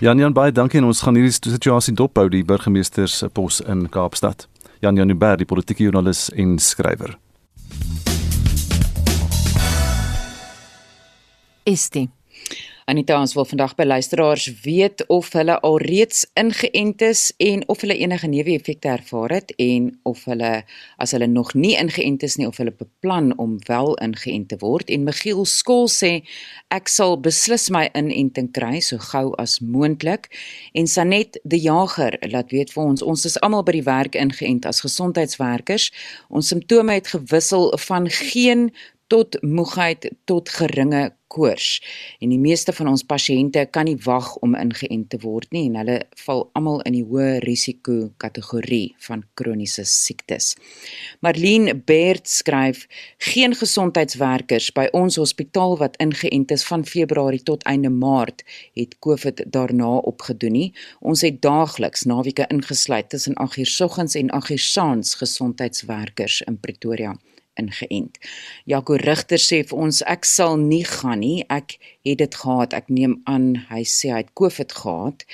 Jan 0.00 0.18
Jan 0.18 0.36
baie 0.36 0.52
dankie 0.52 0.80
en 0.80 0.88
ons 0.88 1.02
gaan 1.02 1.18
hierdie 1.18 1.34
situasie 1.34 1.94
dophou 1.94 2.28
die 2.32 2.44
burgemeester 2.44 3.08
se 3.08 3.28
pos 3.28 3.60
in 3.60 3.88
Kaapstad. 3.88 4.48
Jan 4.80 4.96
Jan 4.96 5.10
Uber, 5.10 5.36
die 5.36 5.46
politieke 5.46 5.84
joernalis 5.84 6.30
en 6.34 6.58
skrywer. 6.58 7.14
Estie 11.64 12.08
Anita 12.84 13.14
ons 13.20 13.34
wil 13.36 13.44
vandag 13.46 13.76
by 13.78 13.84
luisteraars 13.86 14.48
weet 14.64 15.04
of 15.06 15.28
hulle 15.36 15.54
al 15.62 15.76
reeds 15.78 16.24
ingeënt 16.34 17.02
is 17.06 17.28
en 17.38 17.62
of 17.70 17.84
hulle 17.84 17.94
enige 17.94 18.26
neeweffekte 18.26 18.90
ervaar 18.90 19.36
het 19.36 19.52
en 19.62 19.86
of 20.08 20.24
hulle 20.26 20.50
as 20.98 21.14
hulle 21.14 21.28
nog 21.30 21.52
nie 21.54 21.76
ingeënt 21.78 22.26
is 22.26 22.36
nie 22.40 22.48
of 22.48 22.58
hulle 22.58 22.74
beplan 22.74 23.30
om 23.38 23.54
wel 23.68 23.94
ingeënt 24.02 24.48
te 24.50 24.58
word. 24.58 24.90
En 24.90 25.06
Michiel 25.06 25.44
Skool 25.46 25.86
sê 25.86 26.24
ek 26.74 26.90
sal 26.90 27.14
beslis 27.22 27.68
my 27.70 27.84
inenting 27.94 28.50
kry 28.50 28.80
so 28.82 28.98
gou 29.12 29.30
as 29.38 29.60
moontlik. 29.62 30.26
En 30.74 30.90
Sanet 30.90 31.38
die 31.44 31.62
Jager 31.62 32.18
laat 32.34 32.50
weet 32.50 32.74
vir 32.74 32.82
ons 32.82 33.06
ons 33.06 33.26
is 33.30 33.38
almal 33.46 33.62
by 33.62 33.76
die 33.78 33.86
werk 33.86 34.18
ingeënt 34.18 34.66
as 34.66 34.82
gesondheidswerkers. 34.82 35.92
Ons 36.34 36.50
simptome 36.50 36.98
het 36.98 37.14
gewissel 37.14 37.70
van 37.86 38.10
geen 38.10 38.72
tot 39.12 39.36
moegheid 39.44 40.06
tot 40.24 40.48
geringe 40.48 41.10
koors. 41.32 41.82
En 42.20 42.30
die 42.32 42.40
meeste 42.40 42.72
van 42.72 42.88
ons 42.92 43.02
pasiënte 43.04 43.66
kan 43.72 43.84
nie 43.88 43.96
wag 44.04 44.30
om 44.44 44.54
ingeënt 44.56 45.10
te 45.12 45.18
word 45.20 45.50
nie 45.52 45.66
en 45.68 45.74
hulle 45.80 45.96
val 46.24 46.46
almal 46.56 46.80
in 46.88 46.96
die 46.96 47.04
hoë 47.08 47.42
risiko 47.44 47.96
kategorie 48.22 48.94
van 49.06 49.24
kroniese 49.36 49.84
siektes. 49.88 50.54
Marlene 51.24 51.74
Baird 51.76 52.28
skryf: 52.28 52.86
Geen 53.32 53.56
gesondheidswerkers 53.56 54.70
by 54.76 54.86
ons 54.96 55.18
hospitaal 55.20 55.76
wat 55.82 55.98
ingeënt 56.04 56.54
is 56.56 56.64
van 56.68 56.84
Februarie 56.88 57.42
tot 57.44 57.66
einde 57.68 57.92
Maart 57.92 58.44
het 58.78 58.96
COVID 59.04 59.44
daarna 59.52 59.90
opgedoen 60.12 60.56
nie. 60.56 60.70
Ons 61.00 61.24
het 61.26 61.42
daagliks 61.44 62.08
naweke 62.08 62.48
ingesluit 62.48 63.12
tussen 63.12 63.36
8uur 63.36 63.68
soggens 63.76 64.16
en 64.20 64.32
8uur 64.40 64.64
saans 64.72 65.14
gesondheidswerkers 65.20 66.40
in 66.48 66.60
Pretoria 66.60 67.16
ingeënt. 67.60 68.18
Jaco 68.64 68.96
Rigter 68.96 69.40
sê 69.40 69.62
vir 69.66 69.78
ons 69.78 70.02
ek 70.08 70.24
sal 70.28 70.56
nie 70.60 70.84
gaan 70.88 71.20
nie. 71.22 71.44
Ek 71.52 71.76
het 72.06 72.18
dit 72.18 72.34
gehad. 72.34 72.74
Ek 72.74 72.88
neem 72.88 73.18
aan 73.30 73.54
hy 73.68 73.82
sê 73.88 74.10
hy 74.12 74.22
het 74.24 74.32
COVID 74.38 74.72
gehad. 74.72 75.24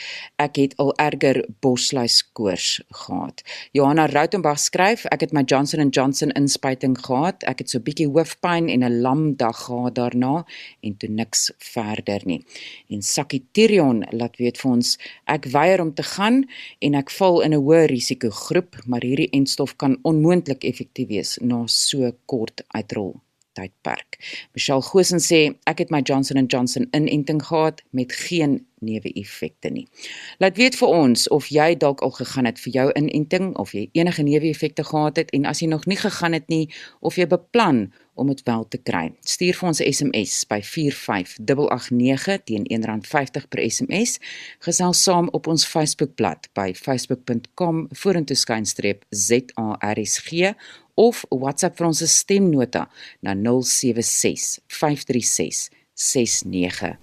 Ek 0.42 0.58
het 0.60 0.74
al 0.82 0.92
erger 1.00 1.40
bosluiskoors 1.64 2.80
gehad. 3.04 3.42
Johanna 3.76 4.08
Rautenbach 4.10 4.60
skryf 4.60 5.06
ek 5.12 5.26
het 5.26 5.34
my 5.36 5.44
Johnson 5.48 5.88
& 5.90 5.96
Johnson 5.96 6.34
inspuiting 6.38 6.96
gehad. 6.98 7.44
Ek 7.48 7.62
het 7.62 7.72
so 7.72 7.80
bietjie 7.80 8.08
hoofpyn 8.10 8.68
en 8.68 8.84
'n 8.84 9.00
lam 9.02 9.36
dag 9.36 9.56
gehad 9.64 9.94
daarna 9.94 10.44
en 10.82 10.96
toe 10.96 11.08
niks 11.08 11.50
verder 11.58 12.20
nie. 12.24 12.44
En 12.90 13.02
Sakitirion 13.02 14.04
laat 14.10 14.36
weet 14.36 14.58
vir 14.58 14.70
ons 14.70 14.98
ek 15.26 15.44
weier 15.44 15.80
om 15.80 15.94
te 15.94 16.02
gaan 16.02 16.44
en 16.80 16.94
ek 16.94 17.10
val 17.10 17.40
in 17.40 17.54
'n 17.54 17.62
hoë 17.62 17.86
risikogroep, 17.86 18.76
maar 18.86 19.00
hierdie 19.02 19.30
enstof 19.30 19.76
kan 19.76 19.98
onmoontlik 20.02 20.64
effektief 20.64 21.08
wees 21.08 21.38
na 21.40 21.66
so 22.08 22.16
kort 22.26 22.64
uitrol 22.74 23.16
tydperk. 23.58 24.18
Michelle 24.54 24.82
Gosen 24.82 25.22
sê 25.22 25.40
ek 25.70 25.82
het 25.84 25.92
my 25.94 26.02
Johnson 26.06 26.40
& 26.46 26.52
Johnson 26.52 26.88
inenting 26.96 27.42
gehad 27.42 27.82
met 27.90 28.14
geen 28.14 28.60
neeweffekte 28.78 29.72
nie. 29.74 29.88
Laat 30.38 30.58
weet 30.58 30.76
vir 30.78 30.92
ons 30.94 31.26
of 31.34 31.48
jy 31.50 31.72
dalk 31.82 32.02
al 32.06 32.14
gegaan 32.14 32.46
het 32.46 32.60
vir 32.62 32.76
jou 32.76 32.86
inenting 33.00 33.50
of 33.58 33.74
jy 33.74 33.88
enige 33.98 34.22
neeweffekte 34.22 34.84
gehad 34.86 35.18
het 35.18 35.32
en 35.34 35.48
as 35.50 35.62
jy 35.62 35.70
nog 35.72 35.88
nie 35.90 35.98
gegaan 35.98 36.36
het 36.36 36.46
nie 36.52 36.68
of 37.02 37.18
jy 37.18 37.26
beplan 37.26 37.88
om 38.18 38.30
dit 38.30 38.42
wel 38.46 38.64
te 38.70 38.78
kry. 38.82 39.12
Stuur 39.22 39.54
vir 39.58 39.68
ons 39.68 39.80
'n 39.80 39.92
SMS 39.92 40.44
by 40.46 40.60
45889 40.62 42.42
teen 42.44 42.64
R1.50 42.66 43.48
per 43.48 43.70
SMS. 43.70 44.18
Gesels 44.58 45.02
saam 45.02 45.28
op 45.32 45.46
ons 45.46 45.66
Facebookblad 45.66 46.48
by 46.54 46.74
facebook.com 46.74 47.86
vorentoeskynstreep 47.90 49.04
ZARSG 49.10 50.54
of 50.98 51.24
WhatsApp 51.30 51.78
vir 51.78 51.86
ons 51.90 52.02
stemnota 52.10 52.88
na 53.22 53.34
076 53.38 54.58
536 54.66 55.68
6961. 55.94 56.98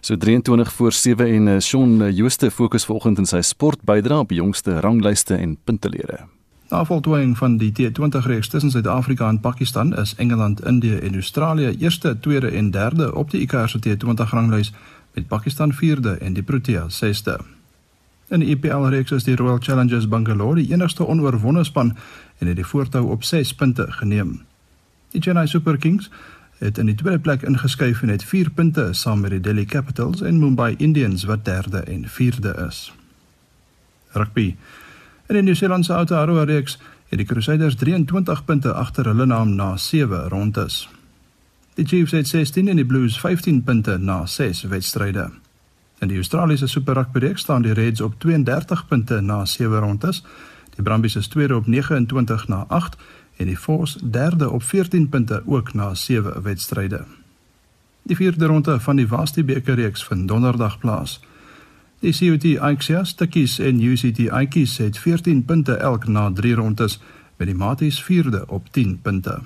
So 0.00 0.16
23 0.16 0.72
voor 0.72 0.92
7 0.92 1.26
en 1.26 1.46
uh, 1.46 1.58
Shaun 1.60 2.00
uh, 2.00 2.10
Jooste 2.16 2.50
fokus 2.50 2.84
vanoggend 2.84 3.18
in 3.18 3.28
sy 3.28 3.40
sportbydra 3.44 4.22
op 4.24 4.32
die 4.32 4.40
jongste 4.40 4.80
ranglyste 4.80 5.36
en 5.36 5.58
puntelere. 5.64 6.24
Na 6.70 6.84
voltooiing 6.86 7.34
van 7.36 7.56
die 7.58 7.72
T20 7.74 8.26
reeks 8.30 8.48
tussen 8.48 8.70
Suid-Afrika 8.70 9.28
en 9.28 9.40
Pakistan 9.40 9.90
is 9.98 10.14
Engeland, 10.16 10.64
Indië 10.64 11.00
en 11.02 11.14
Australië 11.14 11.74
eerste, 11.78 12.18
tweede 12.20 12.50
en 12.50 12.70
derde 12.70 13.14
op 13.14 13.30
die 13.30 13.40
ICC 13.40 13.80
T20 13.86 14.30
ranglys 14.30 14.72
met 15.14 15.28
Pakistan 15.28 15.72
vierde 15.72 16.16
en 16.20 16.32
die 16.32 16.42
Proteas 16.42 16.96
sesde. 16.96 17.40
In 18.30 18.44
die 18.44 18.52
EPL 18.54 18.84
reeks 18.94 19.10
is 19.10 19.24
die 19.26 19.34
Royal 19.34 19.58
Challengers 19.58 20.06
Bangalore 20.08 20.60
die 20.60 20.70
enigste 20.70 21.02
onoorwonde 21.06 21.64
span 21.66 21.96
en 22.38 22.46
het 22.46 22.56
die 22.56 22.66
voortou 22.66 23.08
op 23.10 23.24
6 23.24 23.54
punte 23.58 23.86
geneem. 23.92 24.36
Die 25.10 25.20
Chennai 25.20 25.48
Super 25.50 25.76
Kings 25.76 26.10
het 26.58 26.78
in 26.78 26.86
die 26.86 26.94
tweede 26.94 27.18
plek 27.18 27.42
ingeskuif 27.42 28.02
en 28.02 28.08
het 28.08 28.24
4 28.24 28.50
punte 28.54 28.92
saam 28.92 29.20
met 29.20 29.34
die 29.34 29.40
Delhi 29.40 29.64
Capitals 29.64 30.22
en 30.22 30.38
Mumbai 30.38 30.76
Indians 30.78 31.26
wat 31.26 31.44
derde 31.44 31.82
en 31.82 32.06
vierde 32.08 32.54
is. 32.68 32.92
Rugby. 34.12 34.54
In 35.26 35.34
die 35.34 35.42
Nieu-Seelandse 35.42 35.94
Aotearoa 35.94 36.46
reeks 36.46 36.78
het 37.08 37.18
die 37.18 37.26
Crusaders 37.26 37.74
23 37.74 38.44
punte 38.44 38.72
agter 38.72 39.10
hulle 39.10 39.26
naam 39.26 39.56
na 39.58 39.76
7 39.76 40.28
rondes. 40.28 40.88
Die 41.74 41.86
Chiefs 41.86 42.14
het 42.14 42.28
16 42.28 42.68
en 42.68 42.76
die 42.76 42.86
Blues 42.86 43.18
15 43.20 43.62
punte 43.62 43.98
na 43.98 44.26
6 44.26 44.62
wedstryde. 44.62 45.30
In 46.00 46.08
die 46.08 46.16
Australiese 46.16 46.66
Super 46.66 46.94
Rugby 46.96 47.18
reeks 47.18 47.40
staan 47.40 47.62
die 47.62 47.72
Reds 47.72 48.00
op 48.00 48.14
32 48.18 48.86
punte 48.88 49.20
na 49.20 49.44
7 49.44 49.78
rondes. 49.78 50.24
Die 50.74 50.82
Brumbies 50.82 51.16
is 51.16 51.28
tweede 51.28 51.56
op 51.56 51.66
29 51.66 52.48
na 52.48 52.64
8 52.68 52.96
en 53.36 53.46
die 53.46 53.56
Force 53.56 54.10
derde 54.10 54.50
op 54.50 54.62
14 54.62 55.08
punte 55.08 55.42
ook 55.46 55.74
na 55.74 55.94
7 55.94 56.42
wedstryde. 56.42 57.04
Die 58.02 58.16
vierde 58.16 58.46
ronde 58.46 58.80
van 58.80 58.96
die 58.96 59.06
Vastie 59.06 59.44
beker 59.44 59.74
reeks 59.74 60.04
vind 60.04 60.28
donderdag 60.28 60.78
plaas. 60.78 61.20
Die 62.00 62.12
CUT 62.12 62.58
Axias, 62.58 63.14
Tikkies 63.14 63.58
en 63.58 63.82
UCT 63.82 64.30
Aikies 64.30 64.78
het 64.78 64.98
14 64.98 65.44
punte 65.44 65.74
elk 65.74 66.06
na 66.06 66.32
3 66.32 66.54
rondes 66.54 67.00
met 67.36 67.48
die 67.48 67.56
Maties 67.56 68.02
vierde 68.02 68.44
op 68.46 68.72
10 68.72 68.98
punte. 69.02 69.38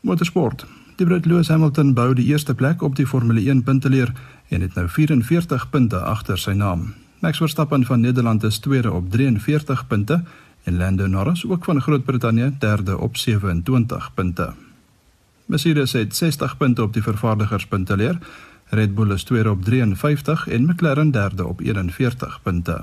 Motorsport. 0.00 0.66
Die 0.96 1.06
Brit 1.06 1.26
Lewis 1.26 1.48
Hamilton 1.48 1.92
bou 1.94 2.14
die 2.14 2.24
eerste 2.24 2.54
plek 2.54 2.82
op 2.82 2.96
die 2.96 3.06
Formule 3.06 3.40
1 3.50 3.62
punteleer 3.62 4.12
en 4.48 4.60
het 4.60 4.74
nou 4.74 4.88
44 4.88 5.70
punte 5.70 5.98
agter 5.98 6.38
sy 6.38 6.50
naam. 6.50 6.94
Max 7.18 7.38
Verstappen 7.38 7.84
van 7.84 8.00
Nederland 8.00 8.42
is 8.42 8.58
tweede 8.58 8.92
op 8.92 9.10
43 9.10 9.86
punte 9.86 10.22
en 10.64 10.76
Lando 10.76 11.06
Norris 11.06 11.46
ook 11.46 11.64
van 11.64 11.80
Groot-Brittanje 11.80 12.52
derde 12.58 12.98
op 12.98 13.16
27 13.16 14.14
punte. 14.14 14.52
Mercedes 15.46 15.92
het 15.92 16.16
60 16.16 16.56
punte 16.56 16.82
op 16.82 16.92
die 16.92 17.02
vervaardigerspunteleer. 17.02 18.18
Red 18.64 18.94
Bull 18.94 19.12
is 19.12 19.24
tweede 19.24 19.50
op 19.50 19.64
53 19.64 20.48
en 20.48 20.64
McLaren 20.64 21.10
derde 21.10 21.46
op 21.46 21.60
41 21.60 22.42
punte. 22.42 22.82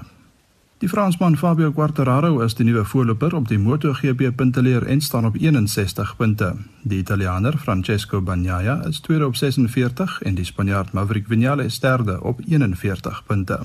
Die 0.82 0.89
Fransman 0.89 1.38
Fabio 1.38 1.70
Quartararo 1.72 2.39
is 2.41 2.56
die 2.58 2.65
nuwe 2.65 2.82
voorloper 2.89 3.36
op 3.38 3.46
die 3.52 3.60
MotoGP 3.62 4.32
punteleer 4.34 4.88
en 4.89 5.02
staan 5.02 5.28
op 5.30 5.36
61 5.38 6.15
punte. 6.17 6.56
Die 6.82 6.98
Italianer 6.98 7.58
Francesco 7.58 8.22
Bagnaia 8.22 8.80
is 8.89 9.00
tweede 9.00 9.28
op 9.30 9.36
46 9.36 10.22
en 10.22 10.36
die 10.36 10.46
Spanjaard 10.46 10.91
Maverick 10.98 11.30
Viñales 11.30 11.78
derde 11.80 12.17
op 12.24 12.41
41 12.48 13.22
punte. 13.26 13.60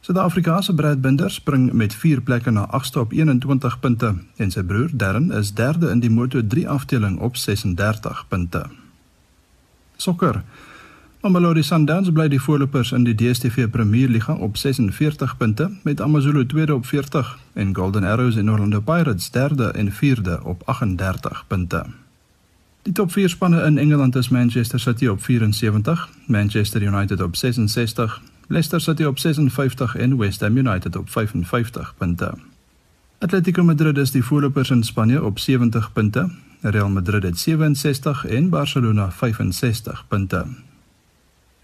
Suid-Afrikaanse 0.00 0.74
Brad 0.74 1.00
Binder 1.00 1.30
spring 1.30 1.72
met 1.72 1.94
4 1.94 2.20
plekke 2.20 2.50
na 2.50 2.68
8ste 2.76 3.00
op 3.00 3.12
21 3.16 3.80
punte 3.80 4.14
en 4.36 4.52
sy 4.52 4.60
broer 4.62 4.92
Darren 4.92 5.32
is 5.32 5.54
derde 5.54 5.88
in 5.90 6.04
die 6.04 6.12
Moto3 6.12 6.68
afdeling 6.68 7.16
op 7.18 7.36
36 7.36 8.26
punte. 8.28 8.66
Sokker. 9.96 10.42
Mamelodi 11.26 11.62
Sundowns 11.62 12.12
bly 12.14 12.28
die 12.30 12.38
voorlopers 12.38 12.92
in 12.94 13.02
die 13.02 13.14
DStv 13.18 13.64
Premier 13.74 14.06
Liga 14.08 14.36
op 14.46 14.56
46 14.56 15.32
punte 15.36 15.64
met 15.82 16.00
AmaZulu 16.00 16.44
tweede 16.46 16.74
op 16.74 16.86
40 16.86 17.38
en 17.52 17.74
Golden 17.74 18.04
Arrows 18.04 18.36
en 18.36 18.50
Orlando 18.50 18.80
Pirates 18.80 19.30
derde 19.30 19.64
en 19.64 19.92
vierde 19.92 20.38
op 20.44 20.62
38 20.64 21.44
punte. 21.46 21.84
Die 22.82 22.92
top 22.92 23.12
4 23.12 23.28
spanne 23.28 23.64
in 23.64 23.78
Engeland 23.78 24.16
is 24.16 24.28
Manchester 24.28 24.80
City 24.80 25.06
op 25.06 25.22
74, 25.22 26.08
Manchester 26.26 26.82
United 26.82 27.22
op 27.22 27.36
66, 27.36 28.20
Leicester 28.46 28.80
City 28.80 29.04
op 29.04 29.18
56 29.18 29.96
en 29.96 30.16
West 30.16 30.40
Ham 30.40 30.56
United 30.56 30.96
op 30.96 31.10
55 31.10 31.94
punte. 31.98 32.34
Atletico 33.18 33.64
Madrid 33.64 33.98
is 33.98 34.10
die 34.10 34.24
voorlopers 34.24 34.70
in 34.70 34.82
Spanje 34.82 35.24
op 35.24 35.38
70 35.38 35.92
punte. 35.92 36.30
Real 36.60 36.88
Madrid 36.88 37.22
het 37.22 37.38
67 37.38 38.26
en 38.26 38.48
Barcelona 38.48 39.10
65 39.10 40.04
punte. 40.08 40.46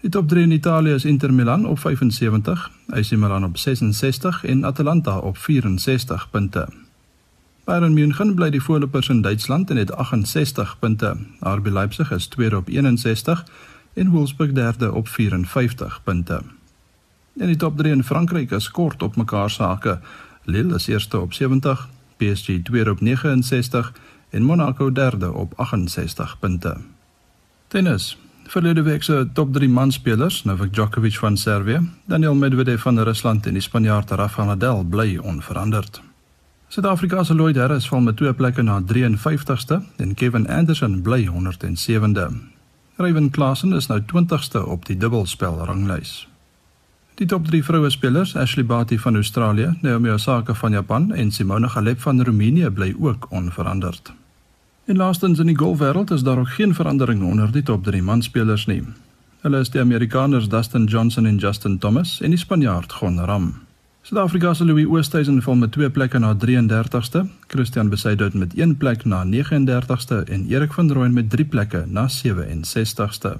Die 0.03 0.11
top 0.11 0.27
3 0.27 0.41
in 0.43 0.51
Italië 0.51 0.93
is 0.93 1.05
Inter 1.05 1.33
Milan 1.33 1.65
op 1.65 1.79
75, 1.79 2.71
AC 2.87 3.11
Milan 3.11 3.43
op 3.43 3.57
66 3.57 4.43
en 4.45 4.65
Atalanta 4.65 5.17
op 5.17 5.37
64 5.37 6.29
punte. 6.29 6.67
Bayern 7.63 7.93
München 7.93 8.35
bly 8.35 8.49
die 8.49 8.61
voorlopers 8.61 9.09
in 9.09 9.21
Duitsland 9.21 9.69
en 9.69 9.77
het 9.77 9.91
68 9.95 10.79
punte. 10.79 11.17
RB 11.39 11.67
Leipzig 11.67 12.11
is 12.11 12.27
tweede 12.27 12.57
op 12.57 12.67
61 12.67 13.45
en 13.93 14.09
Wolfsburg 14.09 14.51
derde 14.51 14.91
op 14.93 15.07
54 15.07 16.01
punte. 16.03 16.41
En 17.39 17.47
die 17.47 17.55
top 17.55 17.77
3 17.77 17.93
in 17.93 18.03
Frankryk 18.03 18.51
is 18.51 18.71
kort 18.71 19.03
op 19.03 19.15
mekaar 19.15 19.49
sake. 19.49 19.99
Lille 20.43 20.75
is 20.75 20.87
eerste 20.87 21.19
op 21.19 21.33
70, 21.33 21.89
PSG 22.17 22.59
tweede 22.63 22.91
op 22.91 23.01
69 23.01 23.93
en 24.29 24.43
Monaco 24.43 24.91
derde 24.91 25.31
op 25.31 25.53
68 25.55 26.39
punte. 26.39 26.77
Tennis. 27.67 28.17
Verlede 28.47 28.81
week 28.81 29.03
se 29.03 29.29
top 29.33 29.53
3 29.53 29.69
manspelers, 29.69 30.43
Novak 30.43 30.73
Djokovic 30.73 31.17
van 31.17 31.37
Servië, 31.37 31.89
Daniel 32.05 32.35
Medvedev 32.35 32.81
van 32.81 32.99
Rusland 32.99 33.45
en 33.45 33.53
die 33.53 33.61
Spanjaard 33.61 34.11
Rafael 34.11 34.47
Nadal 34.47 34.83
bly 34.83 35.17
onveranderd. 35.17 36.01
Suid-Afrika 36.67 37.23
se 37.23 37.35
Lloyd 37.35 37.55
Harris 37.55 37.87
val 37.87 38.01
met 38.01 38.17
twee 38.17 38.33
plekke 38.33 38.61
na 38.61 38.81
53ste 38.81 39.81
en 39.97 40.13
Kevin 40.13 40.47
Anderson 40.49 41.01
bly 41.01 41.27
107de. 41.27 42.27
Ryan 42.95 43.29
Klassen 43.29 43.73
is 43.73 43.87
nou 43.87 44.01
20ste 44.01 44.65
op 44.65 44.85
die 44.85 44.97
dubbelspel 44.97 45.65
ranglys. 45.65 46.27
Die 47.15 47.27
top 47.27 47.45
3 47.45 47.63
vroue 47.63 47.89
spelers, 47.89 48.35
Ashley 48.35 48.65
Barty 48.65 48.97
van 48.97 49.15
Australië, 49.15 49.77
Naomi 49.81 50.09
Osaka 50.09 50.53
van 50.53 50.71
Japan 50.71 51.11
en 51.11 51.31
Simona 51.31 51.67
Halep 51.67 52.01
van 52.01 52.23
Roemenië 52.23 52.69
bly 52.69 52.95
ook 52.99 53.27
onveranderd. 53.29 54.13
En 54.85 54.95
laastens 54.95 55.39
in 55.39 55.47
die 55.47 55.57
golfwêreld 55.57 56.11
is 56.11 56.23
daar 56.23 56.37
ook 56.37 56.49
geen 56.49 56.73
verandering 56.75 57.23
onder 57.23 57.51
die 57.51 57.63
top 57.63 57.83
3 57.83 58.01
manspelers 58.03 58.65
nie. 58.65 58.83
Hulle 59.41 59.59
is 59.59 59.69
die 59.69 59.81
Amerikaners 59.81 60.49
Dustin 60.49 60.85
Johnson 60.85 61.25
en 61.25 61.37
Justin 61.37 61.77
Thomas 61.77 62.21
en 62.21 62.29
die 62.29 62.39
Spanjaard 62.39 62.91
Gon 62.91 63.19
Ram. 63.19 63.53
Suid-Afrika 64.01 64.53
se 64.53 64.65
Louis 64.65 64.85
Oosthuizen 64.85 65.41
val 65.41 65.55
met 65.55 65.71
twee 65.71 65.89
plekke 65.89 66.19
na 66.19 66.33
33ste, 66.35 67.23
Christian 67.47 67.89
Besaidou 67.89 68.29
met 68.33 68.57
een 68.57 68.77
plek 68.77 69.05
na 69.05 69.23
39ste 69.25 70.23
en 70.27 70.45
Erik 70.47 70.73
van 70.73 70.91
Rooyen 70.91 71.13
met 71.13 71.29
drie 71.29 71.45
plekke 71.45 71.85
na 71.87 72.07
67ste. 72.07 73.37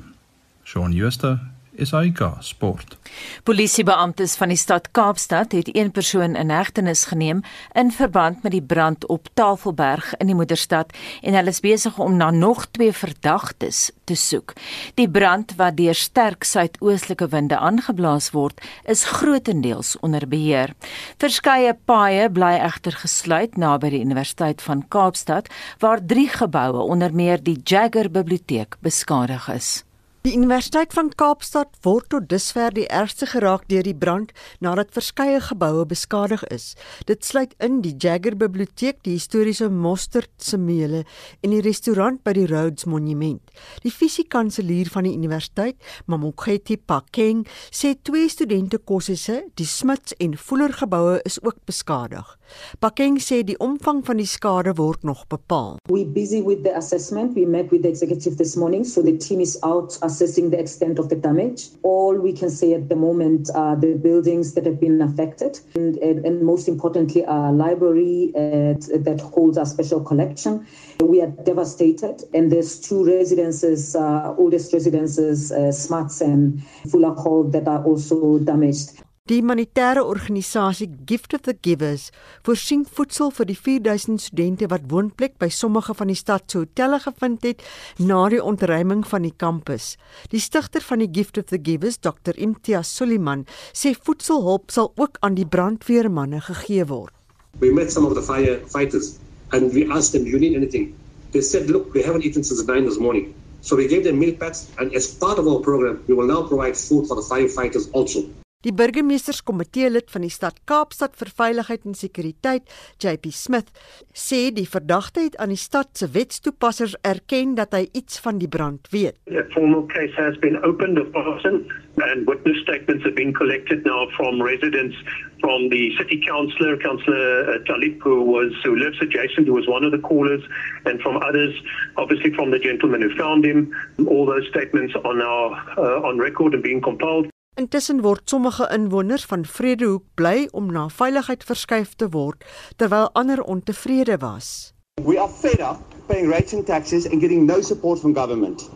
Shaun 0.63 0.93
Schuster 0.93 1.39
SAK 1.77 2.38
Sport. 2.39 2.97
Polisiebeamptes 3.43 4.36
van 4.36 4.51
die 4.53 4.57
stad 4.57 4.91
Kaapstad 4.91 5.51
het 5.51 5.69
een 5.75 5.91
persoon 5.91 6.36
in 6.36 6.49
hegtenis 6.49 7.05
geneem 7.05 7.41
in 7.71 7.91
verband 7.91 8.43
met 8.43 8.51
die 8.51 8.62
brand 8.62 9.05
op 9.05 9.27
Tafelberg 9.33 10.13
in 10.17 10.29
die 10.29 10.36
moederstad 10.36 10.93
en 11.21 11.33
hulle 11.33 11.49
is 11.49 11.59
besig 11.59 11.97
om 11.99 12.17
na 12.17 12.31
nog 12.31 12.65
twee 12.71 12.93
verdagtes 12.93 13.91
te 14.03 14.15
soek. 14.15 14.53
Die 14.93 15.09
brand 15.09 15.55
wat 15.57 15.77
deur 15.77 15.95
sterk 15.95 16.43
suidoostelike 16.43 17.27
winde 17.27 17.57
aangeblaas 17.57 18.31
word, 18.31 18.62
is 18.86 19.05
grootendeels 19.05 19.95
onder 19.99 20.27
beheer. 20.27 20.73
Verskeie 21.17 21.73
paaie 21.86 22.29
bly 22.29 22.53
egter 22.59 22.97
gesluit 23.03 23.57
naby 23.57 23.89
die 23.95 24.03
Universiteit 24.03 24.62
van 24.62 24.86
Kaapstad 24.88 25.49
waar 25.79 26.05
drie 26.05 26.29
geboue 26.29 26.86
onder 26.86 27.13
meer 27.13 27.41
die 27.43 27.59
Jagger 27.63 28.12
Biblioteek 28.12 28.77
beskadig 28.81 29.49
is. 29.49 29.83
Die 30.23 30.38
Universiteit 30.38 30.93
van 30.95 31.09
Kaapstad 31.19 31.73
word 31.83 32.05
tot 32.13 32.29
dusver 32.31 32.71
die 32.71 32.86
ergste 32.88 33.27
geraak 33.27 33.65
deur 33.67 33.83
die 33.83 33.95
brand 34.03 34.29
nadat 34.63 34.93
verskeie 34.95 35.41
geboue 35.43 35.83
beskadig 35.83 36.45
is. 36.47 36.77
Dit 37.09 37.25
sluit 37.27 37.51
in 37.59 37.81
die 37.83 37.91
Jagger 37.99 38.38
Biblioteek, 38.39 39.01
die 39.03 39.17
historiese 39.17 39.67
Mostert 39.67 40.31
Semeele 40.39 41.01
en 41.43 41.51
die 41.51 41.59
restaurant 41.65 42.21
by 42.23 42.31
die 42.38 42.45
Rhodes 42.47 42.88
Monument. 42.88 43.41
Die 43.83 43.91
fisiekanselier 43.91 44.88
van 44.93 45.09
die 45.09 45.12
universiteit, 45.12 45.75
Mamokgethi 46.07 46.79
Pakeng, 46.79 47.43
sê 47.67 47.91
twee 47.99 48.31
studente 48.31 48.79
kossesse, 48.79 49.41
die 49.59 49.67
Smits 49.67 50.15
en 50.23 50.38
Fuller 50.39 50.71
geboue 50.71 51.19
is 51.27 51.41
ook 51.43 51.59
beskadig. 51.67 52.31
Pakeng 52.79 53.19
sê 53.19 53.41
die 53.43 53.57
omvang 53.59 53.99
van 54.07 54.23
die 54.23 54.29
skade 54.29 54.77
word 54.79 55.03
nog 55.03 55.27
bepaal. 55.27 55.75
We 55.91 56.05
busy 56.07 56.39
with 56.39 56.63
the 56.63 56.71
assessment. 56.79 57.36
We 57.36 57.43
met 57.43 57.75
with 57.75 57.83
the 57.83 57.91
executive 57.91 58.38
this 58.39 58.55
morning, 58.55 58.88
so 58.88 59.03
the 59.03 59.17
team 59.17 59.43
is 59.43 59.59
out 59.67 59.99
assessing 60.13 60.52
the 60.52 60.60
extent 60.60 60.99
of 60.99 61.10
the 61.10 61.15
damage. 61.15 61.69
All 61.82 62.15
we 62.15 62.34
can 62.34 62.49
say 62.49 62.73
at 62.73 62.88
the 62.88 62.95
moment 62.95 63.49
are 63.56 63.76
the 63.76 63.93
buildings 63.95 64.54
that 64.54 64.65
have 64.65 64.80
been 64.80 65.02
affected, 65.02 65.60
and, 65.76 65.97
and 65.97 66.43
most 66.43 66.67
importantly, 66.67 67.26
our 67.26 67.52
library 67.52 68.32
uh, 68.36 68.78
that 69.08 69.19
holds 69.34 69.58
our 69.58 69.65
special 69.65 70.02
collection. 70.02 70.65
We 70.99 71.21
are 71.21 71.32
devastated, 71.52 72.23
and 72.34 72.52
there's 72.52 72.80
two 72.80 73.04
residences, 73.04 73.95
uh, 73.95 74.36
oldest 74.38 74.71
residences, 74.73 75.52
uh, 75.52 75.71
Smarts 75.71 76.21
and 76.21 76.63
Fuller 76.91 77.13
Hall, 77.13 77.43
that 77.45 77.67
are 77.67 77.84
also 77.84 78.39
damaged. 78.39 79.02
Die 79.31 79.38
humanitêre 79.39 80.01
organisasie 80.03 80.89
Gift 81.07 81.33
of 81.33 81.45
the 81.45 81.53
Givers 81.63 82.09
voorsien 82.43 82.81
voedsel 82.83 83.29
vir 83.31 83.47
die 83.47 83.55
4000 83.55 84.19
studente 84.19 84.67
wat 84.67 84.89
woonplek 84.91 85.38
by 85.39 85.47
sommige 85.47 85.95
van 85.95 86.12
die 86.12 86.17
stad 86.19 86.51
se 86.51 86.59
hotelle 86.59 86.99
gevind 86.99 87.47
het 87.47 87.63
na 88.03 88.17
die 88.33 88.41
ontruiming 88.43 89.05
van 89.07 89.23
die 89.23 89.31
kampus. 89.45 89.93
Die 90.36 90.43
stigter 90.43 90.83
van 90.83 91.05
die 91.05 91.07
Gift 91.07 91.39
of 91.39 91.47
the 91.53 91.62
Givers, 91.69 92.01
Dr. 92.03 92.36
Imtiaz 92.36 92.91
Suliman, 92.97 93.47
sê 93.71 93.95
voedselhulp 93.95 94.75
sal 94.75 94.91
ook 94.99 95.15
aan 95.23 95.39
die 95.39 95.47
brandweermanne 95.47 96.43
gegee 96.49 96.83
word. 96.91 97.15
We 97.63 97.71
met 97.71 97.95
some 97.95 98.03
of 98.03 98.19
the 98.19 98.27
firefighters 98.27 99.15
and 99.55 99.71
we 99.71 99.88
asked 99.88 100.12
them, 100.12 100.27
"Do 100.27 100.36
you 100.36 100.43
need 100.43 100.59
anything?" 100.59 100.91
They 101.31 101.41
said, 101.41 101.71
"Look, 101.71 101.93
we 101.95 102.03
haven't 102.03 102.27
eaten 102.27 102.43
since 102.43 102.67
9 102.67 102.91
this 102.91 102.99
morning." 102.99 103.31
So 103.62 103.79
we 103.79 103.88
gave 103.88 104.03
them 104.03 104.19
meal 104.19 104.36
packs 104.36 104.67
and 104.75 104.91
as 104.91 105.07
part 105.07 105.39
of 105.39 105.47
our 105.47 105.63
program, 105.63 106.03
we 106.07 106.13
will 106.13 106.27
now 106.27 106.43
provide 106.43 106.75
food 106.75 107.07
for 107.07 107.15
the 107.15 107.23
firefighters 107.23 107.88
also. 107.93 108.27
Die 108.63 108.71
burgemeesterskomitee 108.71 109.89
lid 109.91 110.12
van 110.13 110.23
die 110.23 110.32
stad 110.32 110.62
Kaapstad 110.69 111.17
vir 111.19 111.32
veiligheid 111.36 111.84
en 111.84 111.97
sekuriteit, 111.99 112.69
JP 113.04 113.34
Smith, 113.36 113.73
sê 114.15 114.54
die 114.56 114.67
verdagte 114.69 115.26
het 115.26 115.36
aan 115.43 115.52
die 115.52 115.60
stad 115.60 115.91
se 115.99 116.08
wetstoepassers 116.13 116.95
erken 117.04 117.58
dat 117.60 117.76
hy 117.76 117.89
iets 117.91 118.21
van 118.23 118.39
die 118.39 118.47
brand 118.47 118.88
weet. 118.95 119.19
A 119.28 119.43
formal 119.52 119.84
case 119.91 120.15
has 120.15 120.39
been 120.39 120.56
opened 120.63 121.02
of 121.02 121.12
arson 121.12 121.67
and 121.99 122.23
witness 122.26 122.62
statements 122.63 123.04
have 123.04 123.19
been 123.19 123.34
collected 123.36 123.84
now 123.84 124.08
from 124.15 124.41
residents 124.41 124.95
from 125.43 125.67
the 125.67 125.91
city 125.97 126.23
councillor, 126.23 126.78
councillor 126.78 127.52
uh, 127.52 127.60
Talib, 127.67 127.99
who 128.02 128.23
was 128.23 128.56
who 128.63 128.78
lives 128.80 128.97
adjacent, 129.02 129.45
who 129.45 129.60
was 129.60 129.67
one 129.67 129.84
of 129.84 129.91
the 129.91 129.99
callers, 129.99 130.41
and 130.86 131.02
from 131.02 131.17
others, 131.17 131.54
obviously 131.97 132.34
from 132.34 132.52
the 132.52 132.60
gentleman 132.60 133.02
who 133.02 133.13
found 133.17 133.43
him. 133.43 133.76
All 134.08 134.26
those 134.26 134.47
statements 134.47 134.95
are 135.04 135.13
now 135.13 135.52
uh, 135.78 136.08
on 136.08 136.17
record 136.17 136.54
and 136.54 136.63
being 136.63 136.82
compiled. 136.82 137.32
Intussen 137.55 138.01
word 138.01 138.21
sommige 138.25 138.65
inwoners 138.73 139.25
van 139.29 139.45
Vredehoek 139.45 140.03
bly 140.17 140.47
om 140.51 140.71
na 140.73 140.87
veiligheid 140.89 141.43
verskuif 141.45 141.91
te 141.93 142.07
word 142.09 142.41
terwyl 142.81 143.11
ander 143.13 143.43
ontevrede 143.43 144.17
was. 144.17 144.73
We 145.03 145.19
are 145.21 145.29
fed 145.29 145.61
up 145.61 145.77
paying 146.07 146.31
rates 146.31 146.53
and 146.53 146.65
taxes 146.65 147.05
and 147.05 147.21
getting 147.21 147.45
no 147.45 147.61
support 147.61 147.99
from 147.99 148.13
government 148.13 148.69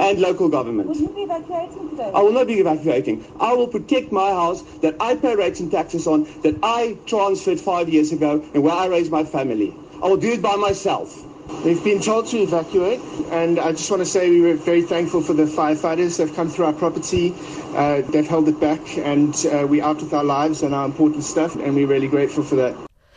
and 0.00 0.18
local 0.18 0.48
government. 0.48 0.88
Will 0.88 0.96
you 0.96 1.12
be 1.12 1.28
evacuating 1.28 1.90
today? 1.90 2.10
I 2.14 2.22
will 2.22 2.32
not 2.32 2.46
be 2.46 2.56
evacuating. 2.58 3.22
I 3.38 3.52
will 3.52 3.68
protect 3.68 4.10
my 4.12 4.30
house 4.30 4.62
that 4.80 4.96
I 4.98 5.16
pay 5.16 5.36
rates 5.36 5.60
and 5.60 5.70
taxes 5.70 6.06
on, 6.06 6.24
that 6.40 6.56
I 6.62 6.96
transferred 7.04 7.60
five 7.60 7.90
years 7.90 8.12
ago 8.12 8.42
and 8.54 8.62
where 8.62 8.72
I 8.74 8.86
raised 8.86 9.12
my 9.12 9.24
family. 9.24 9.74
I 10.02 10.08
will 10.08 10.16
do 10.16 10.32
it 10.32 10.40
by 10.40 10.56
myself. 10.56 11.25
They've 11.62 11.82
been 11.82 12.00
told 12.00 12.26
to 12.28 12.38
evacuate, 12.38 13.00
and 13.30 13.58
I 13.58 13.72
just 13.72 13.90
want 13.90 14.00
to 14.00 14.06
say 14.06 14.30
we 14.30 14.40
were 14.40 14.54
very 14.54 14.82
thankful 14.82 15.20
for 15.22 15.34
the 15.34 15.46
firefighters 15.46 16.16
that 16.16 16.28
have 16.28 16.36
come 16.36 16.48
through 16.48 16.66
our 16.66 16.72
property, 16.72 17.34
uh, 17.74 18.02
that 18.12 18.26
held 18.26 18.48
it 18.48 18.60
back, 18.60 18.80
and 18.98 19.34
uh, 19.46 19.66
we're 19.66 19.82
out 19.82 20.00
with 20.00 20.12
our 20.12 20.24
lives 20.24 20.62
and 20.62 20.74
our 20.74 20.84
important 20.84 21.24
stuff, 21.24 21.56
and 21.56 21.74
we're 21.74 21.88
really 21.88 22.08
grateful 22.08 22.44
for 22.44 22.56
that. 22.56 22.74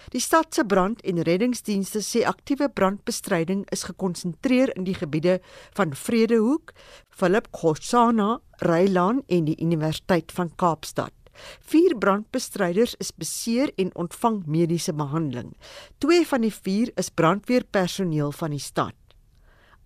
Die 0.09 0.19
stad 0.19 0.45
se 0.49 0.63
brand- 0.65 1.03
en 1.05 1.21
reddingsdienste 1.21 2.01
sê 2.01 2.23
aktiewe 2.25 2.69
brandbestryding 2.73 3.65
is 3.69 3.83
gekonsentreer 3.83 4.71
in 4.75 4.83
die 4.83 4.95
gebiede 4.97 5.39
van 5.77 5.93
Vredehoek, 5.93 6.73
Philip 7.09 7.51
Khoshana, 7.51 8.39
Rylaan 8.65 9.21
en 9.27 9.45
die 9.45 9.57
Universiteit 9.61 10.31
van 10.31 10.49
Kaapstad. 10.55 11.18
Vier 11.59 11.97
brandbestryders 11.97 12.95
is 12.99 13.11
beseer 13.15 13.71
en 13.75 13.91
ontvang 13.95 14.43
mediese 14.45 14.93
behandeling. 14.93 15.53
Twee 15.97 16.27
van 16.27 16.41
die 16.41 16.53
vier 16.53 16.91
is 16.95 17.09
brandweerpersoneel 17.09 18.31
van 18.31 18.55
die 18.55 18.63
stad. 18.63 18.95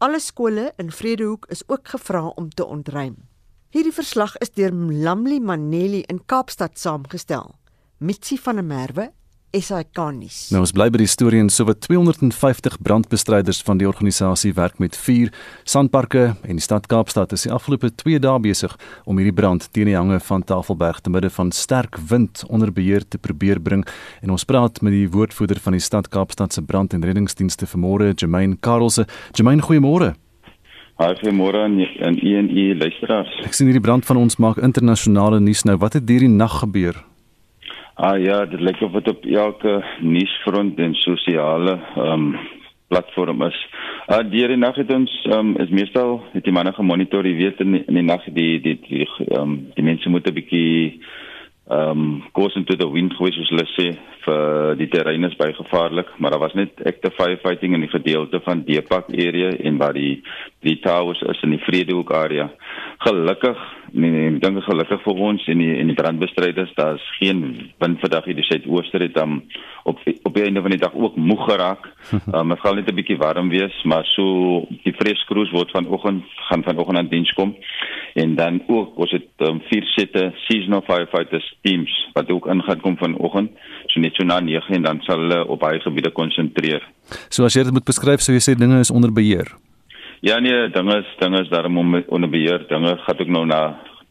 Alle 0.04 0.20
skole 0.20 0.74
in 0.78 0.92
Vredehoek 0.92 1.46
is 1.50 1.64
ook 1.68 1.88
gevra 1.88 2.26
om 2.28 2.50
te 2.50 2.66
ontruim. 2.66 3.16
Hierdie 3.74 3.94
verslag 3.96 4.36
is 4.38 4.52
deur 4.54 4.74
Mlamli 4.76 5.40
Maneli 5.40 6.04
in 6.12 6.20
Kaapstad 6.26 6.78
saamgestel. 6.78 7.56
Mitsi 7.98 8.38
van 8.38 8.60
der 8.60 8.68
Merwe 8.68 9.12
SAK 9.54 10.00
nuus. 10.18 10.38
Nou 10.50 10.64
ons 10.64 10.72
bly 10.74 10.88
by 10.90 11.04
die 11.04 11.10
storie 11.10 11.38
en 11.44 11.50
sowat 11.54 11.84
250 11.86 12.80
brandbestryders 12.82 13.60
van 13.68 13.78
die 13.78 13.86
organisasie 13.86 14.50
werk 14.58 14.80
met 14.82 14.98
vier 14.98 15.30
sandparke 15.70 16.24
en 16.42 16.58
die 16.58 16.64
stad 16.66 16.88
Kaapstad 16.90 17.36
is 17.38 17.46
die 17.46 17.54
afgelope 17.54 17.92
2 18.02 18.18
dae 18.24 18.42
besig 18.42 18.74
om 19.06 19.22
hierdie 19.22 19.36
brand 19.38 19.68
teen 19.78 19.92
die 19.92 19.98
hange 19.98 20.18
van 20.26 20.42
Tafelberg 20.42 21.04
te 21.06 21.14
midde 21.14 21.30
van 21.38 21.54
sterk 21.54 22.02
wind 22.10 22.42
onder 22.50 22.74
beheer 22.74 23.06
te 23.06 23.22
probeer 23.22 23.62
bring 23.62 23.86
en 24.26 24.34
ons 24.34 24.48
praat 24.50 24.82
met 24.82 24.98
die 24.98 25.06
woordvoerder 25.14 25.62
van 25.62 25.78
die 25.78 25.86
stad 25.86 26.10
Kaapstad 26.10 26.58
se 26.58 26.66
brand- 26.66 26.98
en 26.98 27.06
reddingsdienste 27.06 27.70
vanmôre, 27.70 28.10
Jermaine 28.16 28.58
Karelse. 28.58 29.06
Jermaine, 29.38 29.62
goeiemôre. 29.62 30.16
Haai, 30.98 31.14
goeiemôre 31.22 31.62
aan 31.62 31.78
aan 32.02 32.18
u 32.18 32.38
en 32.38 32.50
u 32.50 32.68
luisteraars. 32.82 33.40
Ek 33.46 33.54
sien 33.54 33.70
hierdie 33.70 33.86
brand 33.86 34.06
van 34.06 34.18
ons 34.18 34.38
maak 34.42 34.58
internasionale 34.58 35.40
nuus 35.40 35.64
nou. 35.64 35.78
Wat 35.78 35.94
het 35.94 36.10
hierdie 36.10 36.30
nag 36.30 36.64
gebeur? 36.66 37.04
Ah 37.96 38.18
ja, 38.18 38.46
dit 38.46 38.60
lyk 38.60 38.82
of 38.82 38.92
dit 38.92 39.08
op 39.08 39.26
elke 39.26 39.84
nuusfront 40.02 40.80
en 40.80 40.94
sosiale 40.96 41.80
ehm 41.96 42.12
um, 42.12 42.38
platform 42.88 43.42
is. 43.42 43.58
Uh, 44.08 44.18
deur 44.30 44.48
die 44.48 44.58
nag 44.58 44.76
het 44.76 44.94
ons 44.94 45.14
ehm 45.30 45.54
um, 45.54 45.56
is 45.62 45.70
meestal 45.70 46.24
het 46.32 46.44
die 46.44 46.54
manne 46.54 46.74
gemonitor, 46.74 47.26
jy 47.26 47.36
weet 47.38 47.62
in 47.62 47.72
die, 47.78 47.84
in 47.88 48.00
die 48.00 48.06
nag 48.06 48.26
die 48.26 48.58
die 48.66 48.80
die 48.88 49.06
ehm 49.06 49.42
um, 49.42 49.54
die 49.76 49.86
mense 49.86 50.10
moet 50.10 50.26
'n 50.28 50.34
bietjie 50.34 51.02
ehm 51.70 51.90
um, 51.90 52.24
goes 52.34 52.56
into 52.56 52.76
the 52.76 52.90
wind 52.90 53.14
gewees 53.14 53.38
soos 53.38 53.54
hulle 53.54 53.68
sê 53.78 53.88
vir 54.26 54.76
die 54.80 54.90
terrein 54.94 55.28
is 55.28 55.38
baie 55.40 55.54
gevaarlik 55.58 56.10
maar 56.18 56.32
daar 56.32 56.44
was 56.46 56.56
net 56.58 56.82
active 56.86 57.14
firefighting 57.18 57.74
in 57.74 57.86
die 57.86 57.94
gedeelte 57.94 58.42
van 58.46 58.64
Deepak 58.68 59.12
area 59.14 59.52
en 59.60 59.78
waar 59.78 59.94
die 59.94 60.24
die 60.64 60.80
towers 60.80 61.22
is 61.34 61.44
in 61.44 61.56
die 61.56 61.64
Vredehoek 61.66 62.14
area 62.14 62.50
gelukkig 63.08 63.60
nee 63.92 64.12
nee 64.12 64.32
ek 64.32 64.42
dink 64.42 64.64
gelukkig 64.64 65.04
vir 65.06 65.22
ons 65.30 65.48
en 65.48 65.62
die 65.66 65.76
en 65.80 65.92
die 65.92 66.00
brandbestryders 66.00 66.74
daar's 66.80 67.06
geen 67.20 67.44
wind 67.84 68.02
vandag 68.02 68.26
hier 68.26 68.40
die 68.40 68.50
suidooster 68.50 69.06
het 69.06 69.14
dan 69.14 69.38
um, 69.38 69.44
op 69.84 70.00
op 70.24 70.34
die 70.34 70.44
einde 70.44 70.62
van 70.62 70.70
die 70.70 70.80
dag 70.80 70.94
ook 70.94 71.16
moeg 71.16 71.46
geraak. 71.50 71.90
Um, 72.34 72.50
dit 72.50 72.60
gaan 72.60 72.76
net 72.76 72.90
'n 72.90 72.96
bietjie 72.96 73.18
warm 73.18 73.50
wees, 73.50 73.84
maar 73.84 74.06
so 74.06 74.66
die 74.84 74.94
vreskroes 74.94 75.52
word 75.52 75.72
vanoggend 75.72 76.24
gaan 76.50 76.64
vanoggend 76.64 76.98
aan 76.98 77.08
diens 77.08 77.34
kom. 77.34 77.56
En 78.14 78.36
dan 78.36 78.62
ook 78.68 78.98
ons 78.98 79.12
het 79.12 79.30
um, 79.38 79.62
vier 79.70 79.84
sette 79.84 80.32
seasonal 80.36 80.82
firefighters 80.82 81.56
teams 81.62 82.10
wat 82.14 82.32
ook 82.32 82.48
ingaan 82.48 82.82
kom 82.82 82.98
vanoggend. 82.98 83.52
So 83.94 84.02
net 84.02 84.18
so 84.18 84.26
na 84.26 84.40
9 84.42 84.74
en 84.74 84.86
dan 84.88 85.02
sal 85.06 85.22
hulle 85.22 85.44
op 85.46 85.60
baie 85.62 85.80
gebiede 85.84 86.10
konsentreer. 86.12 86.82
So 87.30 87.46
as 87.46 87.54
jy 87.54 87.68
dit 87.68 87.76
moet 87.76 87.86
beskryf, 87.86 88.24
sou 88.26 88.34
jy 88.34 88.42
sê 88.42 88.56
dinge 88.58 88.80
is 88.82 88.92
onder 88.92 89.14
beheer. 89.14 89.52
Ja 90.26 90.40
nee, 90.42 90.70
dinge 90.74 90.98
is 91.04 91.10
dinge 91.20 91.44
is 91.44 91.52
daarom 91.52 91.78
om 91.78 92.00
onder 92.08 92.30
beheer. 92.30 92.66
Dinge 92.70 92.96
gaan 93.06 93.20
ook 93.20 93.34
nou 93.38 93.46
na 93.46 93.62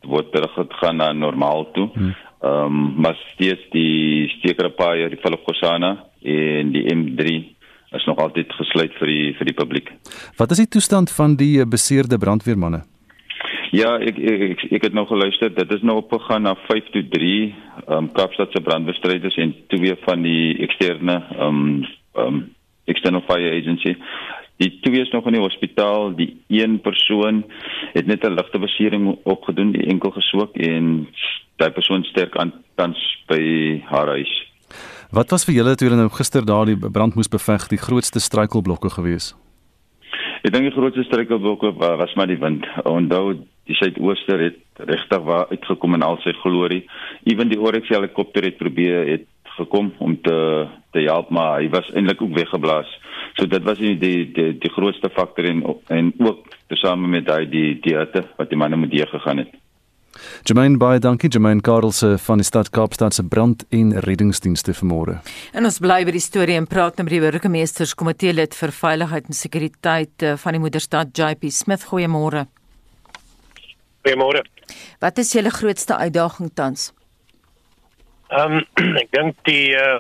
word 0.07 0.31
terug 0.33 0.55
gaan 0.81 0.97
na 0.97 1.13
normaal 1.13 1.67
toe. 1.75 1.89
Hmm. 1.95 2.15
Ehm 2.43 2.65
um, 2.67 2.95
maar 3.03 3.19
steeds 3.35 3.63
die 3.71 4.29
sekere 4.43 4.71
paaie, 4.71 5.09
die 5.09 5.21
Falkosana 5.23 5.97
en 6.23 6.73
die 6.75 6.87
M3 6.95 7.35
is 7.99 8.05
nog 8.07 8.19
altyd 8.19 8.53
gesluit 8.59 8.95
vir 8.99 9.11
die 9.11 9.35
vir 9.39 9.51
die 9.51 9.59
publiek. 9.59 9.93
Wat 10.39 10.51
is 10.51 10.63
die 10.63 10.71
toestand 10.79 11.11
van 11.11 11.37
die 11.37 11.61
eh, 11.61 11.69
beseerde 11.69 12.19
brandweermanne? 12.19 12.83
Ja, 13.73 13.97
ek 13.97 14.19
ek 14.21 14.43
ek, 14.51 14.65
ek 14.79 14.83
het 14.89 14.93
nog 14.93 15.09
geluister. 15.09 15.53
Dit 15.55 15.71
is 15.73 15.83
nou 15.83 15.97
opgegaan 16.03 16.45
na 16.45 16.55
5 16.69 16.91
tot 16.93 17.11
3 17.11 17.55
ehm 17.87 17.97
um, 17.97 18.13
Kaapstad 18.13 18.53
se 18.53 18.61
brandbestryders 18.61 19.37
en 19.37 19.55
twee 19.73 19.97
van 20.05 20.23
die 20.23 20.59
eksterne 20.67 21.23
ehm 21.39 21.47
um, 21.49 21.87
ehm 22.15 22.27
um, 22.27 22.43
external 22.85 23.23
fire 23.29 23.51
agency 23.57 23.97
Die 24.63 24.79
twee 24.81 25.01
is 25.01 25.11
nog 25.11 25.27
in 25.27 25.33
die 25.33 25.43
hospitaal. 25.43 26.13
Die 26.15 26.45
een 26.47 26.81
persoon 26.81 27.45
het 27.93 28.07
net 28.07 28.25
'n 28.25 28.35
ligte 28.35 28.59
besering 28.59 29.19
opgedoen, 29.23 29.73
die 29.73 29.87
enkel 29.87 30.11
geswak 30.11 30.57
en 30.57 31.09
daai 31.57 31.71
persoon 31.71 32.05
sterk 32.05 32.37
aan 32.37 32.53
tans 32.75 32.99
by 33.27 33.43
haar 33.85 34.07
huis. 34.07 34.33
Wat 35.11 35.31
was 35.31 35.45
vir 35.45 35.55
julle 35.55 35.75
toe 35.75 35.89
julle 35.89 36.01
nou 36.01 36.11
gister 36.11 36.45
daardie 36.45 36.79
brand 36.91 37.15
moes 37.15 37.29
beveg, 37.29 37.69
die 37.69 37.85
grootste 37.87 38.21
struikelblokke 38.21 38.91
gewees? 38.91 39.35
Ek 40.43 40.53
dink 40.53 40.65
die 40.65 40.79
grootste 40.79 41.03
struikelblokke 41.03 41.73
was 41.73 42.15
maar 42.15 42.27
die 42.27 42.39
wind. 42.39 42.67
Onthou 42.85 43.35
die 43.71 43.77
suidooster 43.79 44.41
het 44.41 44.59
regtig 44.91 45.23
waar 45.27 45.47
uitgekom 45.51 45.95
in 45.95 46.03
al 46.03 46.19
sy 46.25 46.35
glorie. 46.41 46.83
Ewen 47.25 47.53
die 47.53 47.61
Oryx 47.61 47.89
helikopter 47.89 48.45
het 48.49 48.59
probeer 48.59 49.07
het 49.07 49.29
gekom 49.57 49.93
om 49.99 50.17
te 50.21 50.67
te 50.93 51.01
help 51.01 51.31
maar 51.31 51.61
hy 51.61 51.69
was 51.73 51.89
eintlik 51.93 52.23
ook 52.23 52.35
weggeblaas. 52.37 52.89
So 53.37 53.47
dit 53.47 53.65
was 53.65 53.79
die 53.79 53.97
die 53.99 54.33
die, 54.33 54.53
die 54.59 54.73
grootste 54.73 55.11
faktor 55.11 55.49
en 55.49 55.65
en 55.89 56.13
ook 56.19 56.47
tesame 56.69 57.09
met 57.09 57.27
daai 57.27 57.49
die 57.49 57.81
die 57.81 57.97
hitte 57.97 58.27
wat 58.37 58.51
die 58.51 58.59
manne 58.59 58.77
moet 58.77 58.95
gegaan 59.11 59.45
het. 59.45 59.61
Jermaine 60.45 60.77
baie 60.77 61.01
dankie 61.01 61.31
Jermaine 61.33 61.61
Karelse 61.65 62.19
van 62.19 62.41
die 62.43 62.45
stad 62.45 62.71
Kaapstad 62.71 63.15
se 63.15 63.25
brand 63.25 63.65
en 63.71 63.95
reddingsdienste 64.05 64.75
vanmôre. 64.77 65.21
En 65.53 65.65
ons 65.65 65.79
bly 65.81 66.03
by 66.05 66.13
die 66.13 66.21
storie 66.21 66.59
en 66.61 66.69
praat 66.69 66.99
nou 66.99 67.07
met 67.09 67.15
die 67.17 67.23
burgemeesterskomitee 67.25 68.35
lid 68.37 68.57
vir 68.59 68.75
veiligheid 68.77 69.31
en 69.31 69.39
sekuriteit 69.39 70.27
eh, 70.27 70.37
van 70.37 70.59
die 70.59 70.61
moederstad 70.61 71.17
JP 71.17 71.49
Smith. 71.51 71.89
Goeiemôre. 71.89 72.47
Goeiemôre. 74.03 74.43
Wat 74.99 75.19
is 75.19 75.33
julle 75.33 75.51
grootste 75.51 75.97
uitdaging 75.97 76.51
tans? 76.55 76.91
Ehm 78.33 78.63
um, 78.63 78.97
ek 79.03 79.11
dink 79.15 79.37
die 79.49 79.75
uh, 79.79 79.99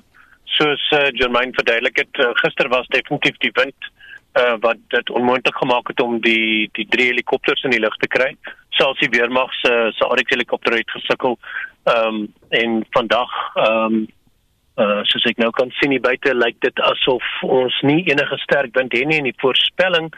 soos 0.56 0.84
uh, 0.96 1.08
Germain 1.18 1.52
verduidelik 1.54 2.02
het 2.04 2.22
uh, 2.22 2.32
gister 2.42 2.70
was 2.72 2.88
definitief 2.94 3.36
die 3.44 3.52
wind 3.58 3.90
uh, 4.40 4.56
wat 4.64 4.80
dit 4.94 5.10
onmoontlik 5.10 5.56
gemaak 5.56 5.92
het 5.92 6.00
om 6.00 6.18
die 6.24 6.68
die 6.78 6.86
drie 6.88 7.10
helikopters 7.12 7.62
in 7.62 7.74
die 7.76 7.82
lug 7.84 7.96
te 8.02 8.08
kry. 8.08 8.32
Selfs 8.78 9.00
die 9.04 9.12
weermag 9.12 9.52
se 9.60 9.92
se 9.96 10.08
Arik 10.08 10.34
helikopter 10.34 10.76
het 10.78 10.96
gesukkel. 10.98 11.38
Ehm 11.84 12.22
um, 12.22 12.26
en 12.48 12.82
vandag 12.90 13.38
ehm 13.54 13.94
um, 13.94 14.02
uh, 14.80 15.00
soos 15.08 15.26
ek 15.28 15.40
nou 15.42 15.50
kan 15.56 15.70
sien 15.78 15.92
hier 15.94 16.02
buite 16.04 16.32
lyk 16.34 16.58
dit 16.64 16.82
asof 16.88 17.24
ons 17.44 17.74
nie 17.88 18.04
enige 18.10 18.38
sterk 18.44 18.74
wind 18.78 18.94
het 18.96 19.08
nie 19.08 19.18
en 19.20 19.28
die 19.28 19.40
voorspelling 19.42 20.08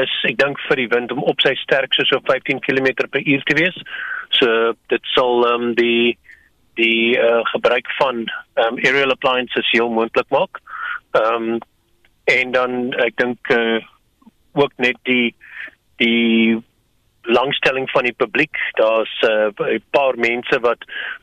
is 0.00 0.14
ek 0.28 0.38
dink 0.40 0.60
vir 0.68 0.82
die 0.82 0.90
wind 0.94 1.14
om 1.14 1.22
op 1.30 1.42
sy 1.44 1.54
sterkste 1.62 2.06
so 2.08 2.22
15 2.30 2.62
km/h 2.66 3.46
te 3.46 3.58
wees. 3.58 3.76
So 4.38 4.74
dit 4.92 5.14
sal 5.14 5.46
um, 5.50 5.72
die 5.78 6.16
die 6.80 7.18
uh, 7.18 7.42
gebruik 7.52 7.88
van 7.98 8.24
um, 8.62 8.78
aerial 8.80 9.12
appliances 9.12 9.68
heel 9.74 9.90
moontlik 9.92 10.28
maak. 10.30 10.62
Ehm 11.18 11.54
um, 11.56 11.60
en 12.30 12.52
dan 12.54 12.74
ek 13.02 13.16
dink 13.18 13.48
uh, 13.50 13.80
ook 14.54 14.72
net 14.78 14.98
die 15.08 15.34
die 15.98 16.60
langstelling 17.22 17.90
van 17.90 18.04
die 18.04 18.12
publiek. 18.12 18.56
Daar's 18.78 19.22
uh, 19.22 19.50
'n 19.56 19.82
paar 19.90 20.16
mense 20.16 20.60
wat 20.60 20.78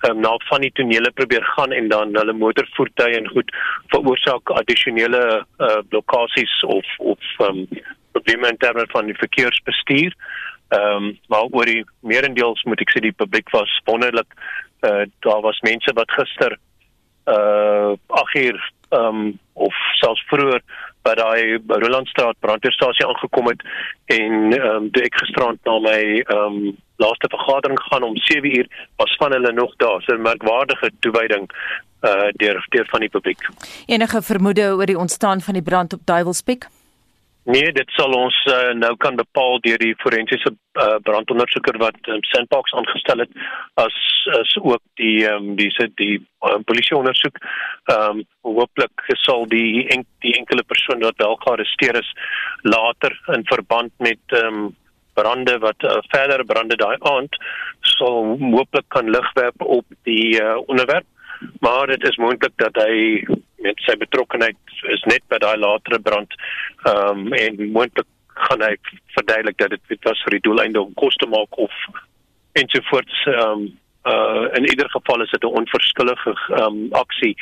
um, 0.10 0.20
na 0.20 0.38
van 0.50 0.62
die 0.62 0.72
tonele 0.72 1.12
probeer 1.12 1.44
gaan 1.44 1.72
en 1.72 1.88
dan 1.88 2.16
hulle 2.16 2.34
motorvoertuie 2.34 3.18
en 3.18 3.28
goed 3.28 3.56
veroorsaak 3.88 4.50
addisionele 4.50 5.46
uh, 5.58 5.78
blokkades 5.90 6.64
of 6.64 6.86
of 6.98 7.20
um, 7.40 7.68
probleme 8.12 8.48
in 8.48 8.58
terme 8.58 8.86
van 8.90 9.06
die 9.06 9.18
verkeersbestuur. 9.18 10.14
Ehm 10.70 11.04
um, 11.04 11.20
maar 11.28 11.46
oor 11.52 11.66
die 11.66 11.86
meerendeels 12.00 12.64
moet 12.64 12.82
ek 12.82 12.92
sê 12.92 13.00
die 13.00 13.16
publiek 13.16 13.50
was 13.50 13.82
wonderlik 13.86 14.34
uh, 14.82 15.06
daar 15.20 15.42
was 15.42 15.60
mense 15.60 15.94
wat 15.94 16.12
gister 16.12 16.58
uh 17.28 17.94
8 18.08 18.36
uur 18.36 18.72
um 18.90 19.40
of 19.54 19.76
selfs 20.00 20.24
vroeër 20.28 20.62
by 21.08 21.16
daai 21.20 21.58
Rolandstraat 21.84 22.40
brandweerstasie 22.44 23.08
aangekom 23.08 23.48
het 23.52 23.64
en 24.18 24.54
um 24.60 24.92
toe 24.92 25.04
ek 25.08 25.18
gisterand 25.22 25.60
na 25.70 25.80
my 25.88 26.02
um 26.36 26.58
laaste 27.04 27.30
vergadering 27.34 27.80
gaan 27.90 28.04
om 28.04 28.18
7 28.28 28.58
uur 28.58 28.68
was 29.02 29.16
van 29.22 29.36
hulle 29.36 29.54
nog 29.54 29.76
daar. 29.84 30.02
So 30.02 30.16
'n 30.16 30.22
merkwaardige 30.22 30.92
toewyding 31.00 31.46
uh 32.10 32.30
deur 32.42 32.66
deur 32.70 32.88
van 32.90 33.00
die 33.00 33.10
publiek. 33.10 33.42
Enige 33.86 34.22
vermoede 34.22 34.74
oor 34.78 34.86
die 34.86 34.98
ontstaan 34.98 35.42
van 35.42 35.54
die 35.54 35.64
brand 35.64 35.94
op 35.94 36.02
Duiwelspek? 36.06 36.68
Nee, 37.48 37.72
dit 37.72 37.92
sal 37.96 38.12
ons 38.12 38.38
uh, 38.52 38.74
nou 38.76 38.90
kan 39.00 39.16
bepaal 39.16 39.62
deur 39.64 39.80
die 39.80 39.94
forensiese 40.02 40.50
uh, 40.52 40.98
brandondersoeker 41.08 41.78
wat 41.80 42.10
um, 42.12 42.20
Sandbox 42.28 42.74
aangestel 42.76 43.24
het 43.24 43.38
as 43.84 44.00
as 44.36 44.52
ook 44.60 44.82
die 45.00 45.22
um, 45.30 45.54
die 45.56 45.70
se 45.72 45.88
die 46.02 46.18
um, 46.50 46.66
polisie 46.68 46.98
ondersoek. 46.98 47.40
Ehm 47.94 48.20
um, 48.20 48.26
hooplik 48.48 49.06
sal 49.24 49.48
die 49.52 49.88
en, 49.96 50.04
die 50.26 50.36
enkele 50.40 50.64
persoon 50.68 51.08
wat 51.08 51.24
wel 51.24 51.40
gearresteer 51.46 52.00
is 52.02 52.12
later 52.68 53.16
in 53.38 53.48
verband 53.54 53.96
met 54.10 54.38
ehm 54.42 54.60
um, 54.66 54.76
brande 55.16 55.58
wat 55.64 55.88
uh, 55.88 55.98
verdere 56.12 56.46
brande 56.46 56.76
daai 56.76 56.98
aand 57.16 57.40
sal 57.96 58.36
hooplik 58.44 58.92
kan 58.96 59.08
lig 59.16 59.32
werp 59.40 59.64
op 59.80 59.86
die 60.04 60.36
uh, 60.42 60.58
onderwerp. 60.68 61.08
Maar 61.64 61.88
dit 61.88 62.04
is 62.12 62.20
moontlik 62.20 62.60
dat 62.60 62.76
hy 62.84 63.24
met 63.66 63.80
sy 63.86 63.96
betrokkeheid 63.98 64.78
is 64.94 65.04
net 65.10 65.24
by 65.32 65.40
daai 65.42 65.58
latere 65.58 66.00
brand 66.00 66.38
ehm 66.86 67.26
um, 67.26 67.34
en 67.34 67.72
moontlik 67.72 68.10
gaan 68.48 68.62
hy 68.62 68.76
verduidelik 69.16 69.58
dat 69.58 69.76
dit 69.90 70.04
was 70.10 70.22
vir 70.26 70.38
die 70.38 70.46
doeleinde 70.50 70.82
om 70.82 70.94
kos 71.02 71.16
te 71.16 71.30
maak 71.30 71.58
of 71.68 71.74
ensovoorts 72.62 73.26
ehm 73.34 73.52
um, 73.52 73.68
uh 74.08 74.46
in 74.56 74.66
ieder 74.72 74.90
geval 74.90 75.22
is 75.22 75.32
dit 75.32 75.44
'n 75.44 75.58
onverskillige 75.62 76.34
ehm 76.50 76.64
um, 76.64 76.94
aksie 77.04 77.36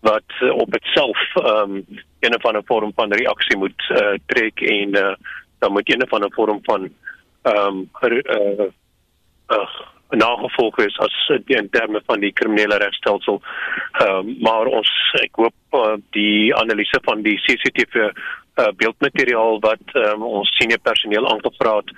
wat 0.00 0.30
uh, 0.40 0.52
op 0.64 0.74
itself 0.76 1.20
ehm 1.34 1.76
um, 1.76 1.86
een 2.20 2.36
of 2.36 2.44
ander 2.44 2.62
vorm 2.64 2.92
van 2.94 3.12
reaksie 3.12 3.56
moet 3.56 3.82
uh, 3.90 4.14
trek 4.26 4.60
en 4.60 4.96
uh, 4.96 5.14
dan 5.58 5.72
moet 5.72 5.92
een 5.92 6.02
of 6.02 6.12
ander 6.12 6.32
vorm 6.32 6.60
van 6.62 6.90
ehm 7.42 7.66
um, 7.66 7.90
uh, 8.02 8.66
uh 9.56 9.70
nagevolg 10.10 10.78
is 10.78 10.98
as 10.98 11.16
in 11.46 11.68
terme 11.70 12.02
van 12.06 12.20
die 12.20 12.32
kriminele 12.32 12.76
regstelsel. 12.76 13.40
Ehm 14.00 14.28
um, 14.28 14.36
maar 14.40 14.66
ons 14.66 14.90
ek 15.22 15.36
hoop 15.36 15.54
uh, 15.74 15.96
die 16.16 16.54
analise 16.54 17.00
van 17.04 17.22
die 17.22 17.38
CCTV 17.44 17.94
uh, 17.94 18.10
eh, 18.54 18.72
beeldmateriaal 18.76 19.60
wat 19.60 19.94
um, 19.94 20.22
ons 20.22 20.50
senior 20.58 20.80
personeel 20.82 21.28
aangevra 21.30 21.76
het 21.76 21.92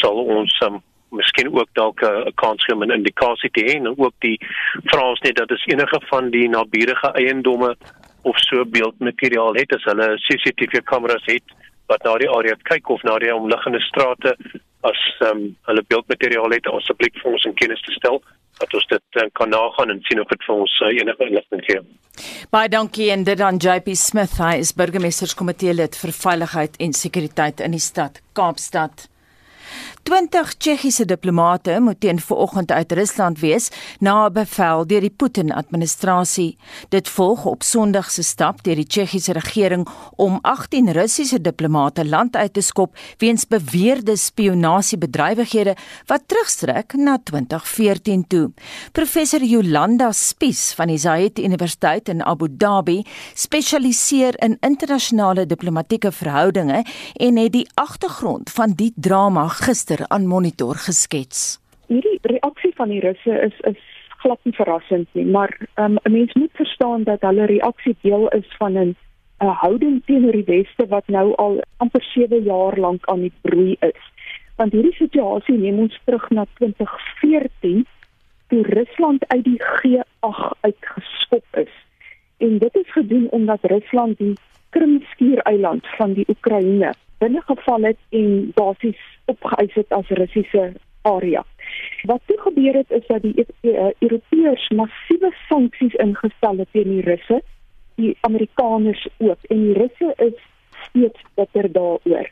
sal 0.00 0.16
ons 0.24 0.54
um, 0.66 0.80
miskien 1.10 1.48
ook 1.54 1.68
dalk 1.72 2.02
'n 2.02 2.32
kans 2.34 2.64
gee 2.64 2.74
om 2.74 2.84
'n 2.84 2.96
indikasie 2.98 3.50
te 3.50 3.64
hê 3.68 3.76
en 3.76 3.88
ook 3.98 4.14
die 4.18 4.38
vra 4.84 5.08
ons 5.08 5.20
net 5.20 5.36
dat 5.36 5.50
as 5.50 5.66
enige 5.66 6.00
van 6.10 6.30
die 6.30 6.48
naburige 6.48 7.12
eiendomme 7.12 7.76
of 8.22 8.38
so 8.38 8.64
beeldmateriaal 8.64 9.54
het 9.54 9.74
as 9.74 9.84
hulle 9.84 10.18
CCTV 10.26 10.82
kameras 10.84 11.24
het 11.24 11.44
wat 11.86 12.02
na 12.04 12.16
die 12.18 12.30
area 12.30 12.56
kyk 12.62 12.88
of 12.88 13.02
na 13.02 13.18
die 13.18 13.34
omliggende 13.34 13.80
strate 13.80 14.36
as 14.86 15.00
um, 15.26 15.56
hulle 15.66 15.82
beeldmateriaal 15.90 16.54
het 16.54 16.68
asseblief 16.70 17.16
vir 17.22 17.32
ons 17.32 17.46
in 17.48 17.56
kennis 17.58 17.82
te 17.86 17.94
stel 17.96 18.20
dat 18.58 18.74
ons 18.74 18.86
dit 18.90 19.20
uh, 19.22 19.26
kan 19.38 19.50
nagaan 19.50 19.90
en 19.94 20.02
sien 20.06 20.20
of 20.22 20.30
dit 20.30 20.46
vir 20.46 20.54
ons 20.54 20.76
uh, 20.82 20.92
enige 20.94 21.28
inligting 21.28 21.64
gee. 21.66 21.82
Baie 22.50 22.70
dankie 22.70 23.10
en 23.14 23.24
dit 23.26 23.40
aan 23.40 23.60
JP 23.62 23.94
Smith, 23.98 24.38
hy 24.42 24.56
is 24.62 24.74
burgemeesterskomitee 24.78 25.74
lid 25.74 25.98
vir 25.98 26.14
veiligheid 26.14 26.78
en 26.82 26.96
sekuriteit 26.96 27.62
in 27.62 27.76
die 27.76 27.82
stad 27.82 28.22
Kaapstad. 28.38 29.06
20 30.02 30.54
Tsjechiese 30.56 31.04
diplomate 31.04 31.80
moet 31.80 32.00
teen 32.00 32.20
vanoggend 32.20 32.70
uit 32.72 32.92
Rusland 32.92 33.38
wees 33.38 33.70
na 34.00 34.26
'n 34.26 34.32
bevel 34.32 34.86
deur 34.86 35.00
die 35.00 35.16
Putin-administrasie. 35.16 36.56
Dit 36.88 37.08
volg 37.08 37.44
op 37.44 37.62
Sondag 37.62 38.10
se 38.10 38.22
stap 38.22 38.62
deur 38.62 38.74
die 38.74 38.86
Tsjechiese 38.86 39.32
regering 39.32 39.88
om 40.16 40.38
18 40.42 40.92
Russiese 40.92 41.40
diplomate 41.40 42.04
land 42.04 42.36
uit 42.36 42.52
te 42.52 42.60
skop 42.60 42.96
weens 43.18 43.46
beweerde 43.46 44.16
spionasiebedrywighede 44.16 45.76
wat 46.06 46.22
terugstrek 46.26 46.92
na 46.92 47.18
2014 47.22 48.26
toe. 48.26 48.52
Professor 48.92 49.42
Jolanda 49.42 50.12
Spies 50.12 50.72
van 50.72 50.86
die 50.86 50.98
Zayed 50.98 51.38
Universiteit 51.38 52.08
in 52.08 52.24
Abu 52.24 52.48
Dhabi 52.56 53.04
spesialiseer 53.34 54.34
in 54.42 54.56
internasionale 54.60 55.46
diplomatieke 55.46 56.12
verhoudinge 56.12 56.84
en 57.14 57.36
het 57.36 57.52
die 57.52 57.68
agtergrond 57.74 58.50
van 58.50 58.72
die 58.76 58.92
drama 58.96 59.48
gister 59.58 60.04
aan 60.08 60.26
Monitor 60.26 60.74
geskets. 60.74 61.58
Hierdie 61.86 62.18
reaksie 62.22 62.72
van 62.76 62.88
die 62.88 63.00
Russe 63.00 63.34
is 63.46 63.60
is 63.70 63.80
glad 64.22 64.38
nie 64.42 64.54
verrassend 64.54 65.08
nie, 65.14 65.24
maar 65.24 65.52
um, 65.76 65.98
'n 66.02 66.12
mens 66.12 66.32
moet 66.34 66.50
verstaan 66.52 67.02
dat 67.02 67.20
hulle 67.20 67.46
reaksie 67.46 67.96
deel 68.00 68.28
is 68.28 68.48
van 68.58 68.78
'n 68.78 68.96
'n 69.40 69.54
houding 69.62 70.02
teenoor 70.04 70.32
die 70.32 70.44
weste 70.46 70.86
wat 70.86 71.06
nou 71.06 71.34
al 71.34 71.60
amper 71.76 72.02
7 72.02 72.42
jaar 72.42 72.78
lank 72.78 73.06
aan 73.06 73.20
die 73.20 73.32
broei 73.40 73.76
is. 73.80 74.02
Want 74.56 74.72
hierdie 74.72 74.94
situasie 74.98 75.58
neem 75.58 75.78
ons 75.78 76.00
terug 76.04 76.30
na 76.30 76.46
2014 76.54 77.86
toe 78.48 78.62
Rusland 78.62 79.28
uit 79.28 79.44
die 79.44 79.60
G8 79.62 80.58
uitgeskop 80.60 81.44
is. 81.50 81.74
En 82.36 82.58
dit 82.58 82.74
is 82.74 82.92
gedoen 82.92 83.28
omdat 83.30 83.58
Rusland 83.62 84.18
die 84.18 84.34
Krimskiereiland 84.70 85.86
van 85.96 86.12
die 86.12 86.24
Oekraïne 86.28 86.92
binnegeval 87.18 87.82
het 87.82 87.98
en 88.08 88.50
basies 88.54 89.00
opgeëis 89.24 89.74
het 89.74 89.92
as 89.92 90.08
Russiese 90.08 90.72
area. 91.02 91.44
Wat 92.02 92.20
toe 92.26 92.38
gebeur 92.40 92.74
het 92.74 92.90
is 92.90 93.06
dat 93.06 93.22
die 93.22 93.46
uh, 93.60 93.90
Europeërs 93.98 94.68
massiewe 94.68 95.32
sanksies 95.48 95.94
ingestel 95.94 96.56
het 96.58 96.68
teen 96.72 96.88
die 96.88 97.02
Russe, 97.02 97.42
die 97.94 98.16
Amerikaners 98.20 99.08
ook 99.18 99.38
en 99.42 99.62
die 99.64 99.72
Russe 99.72 100.12
is 100.16 100.38
steeds 100.88 101.20
bitter 101.34 101.72
daaroor. 101.72 102.30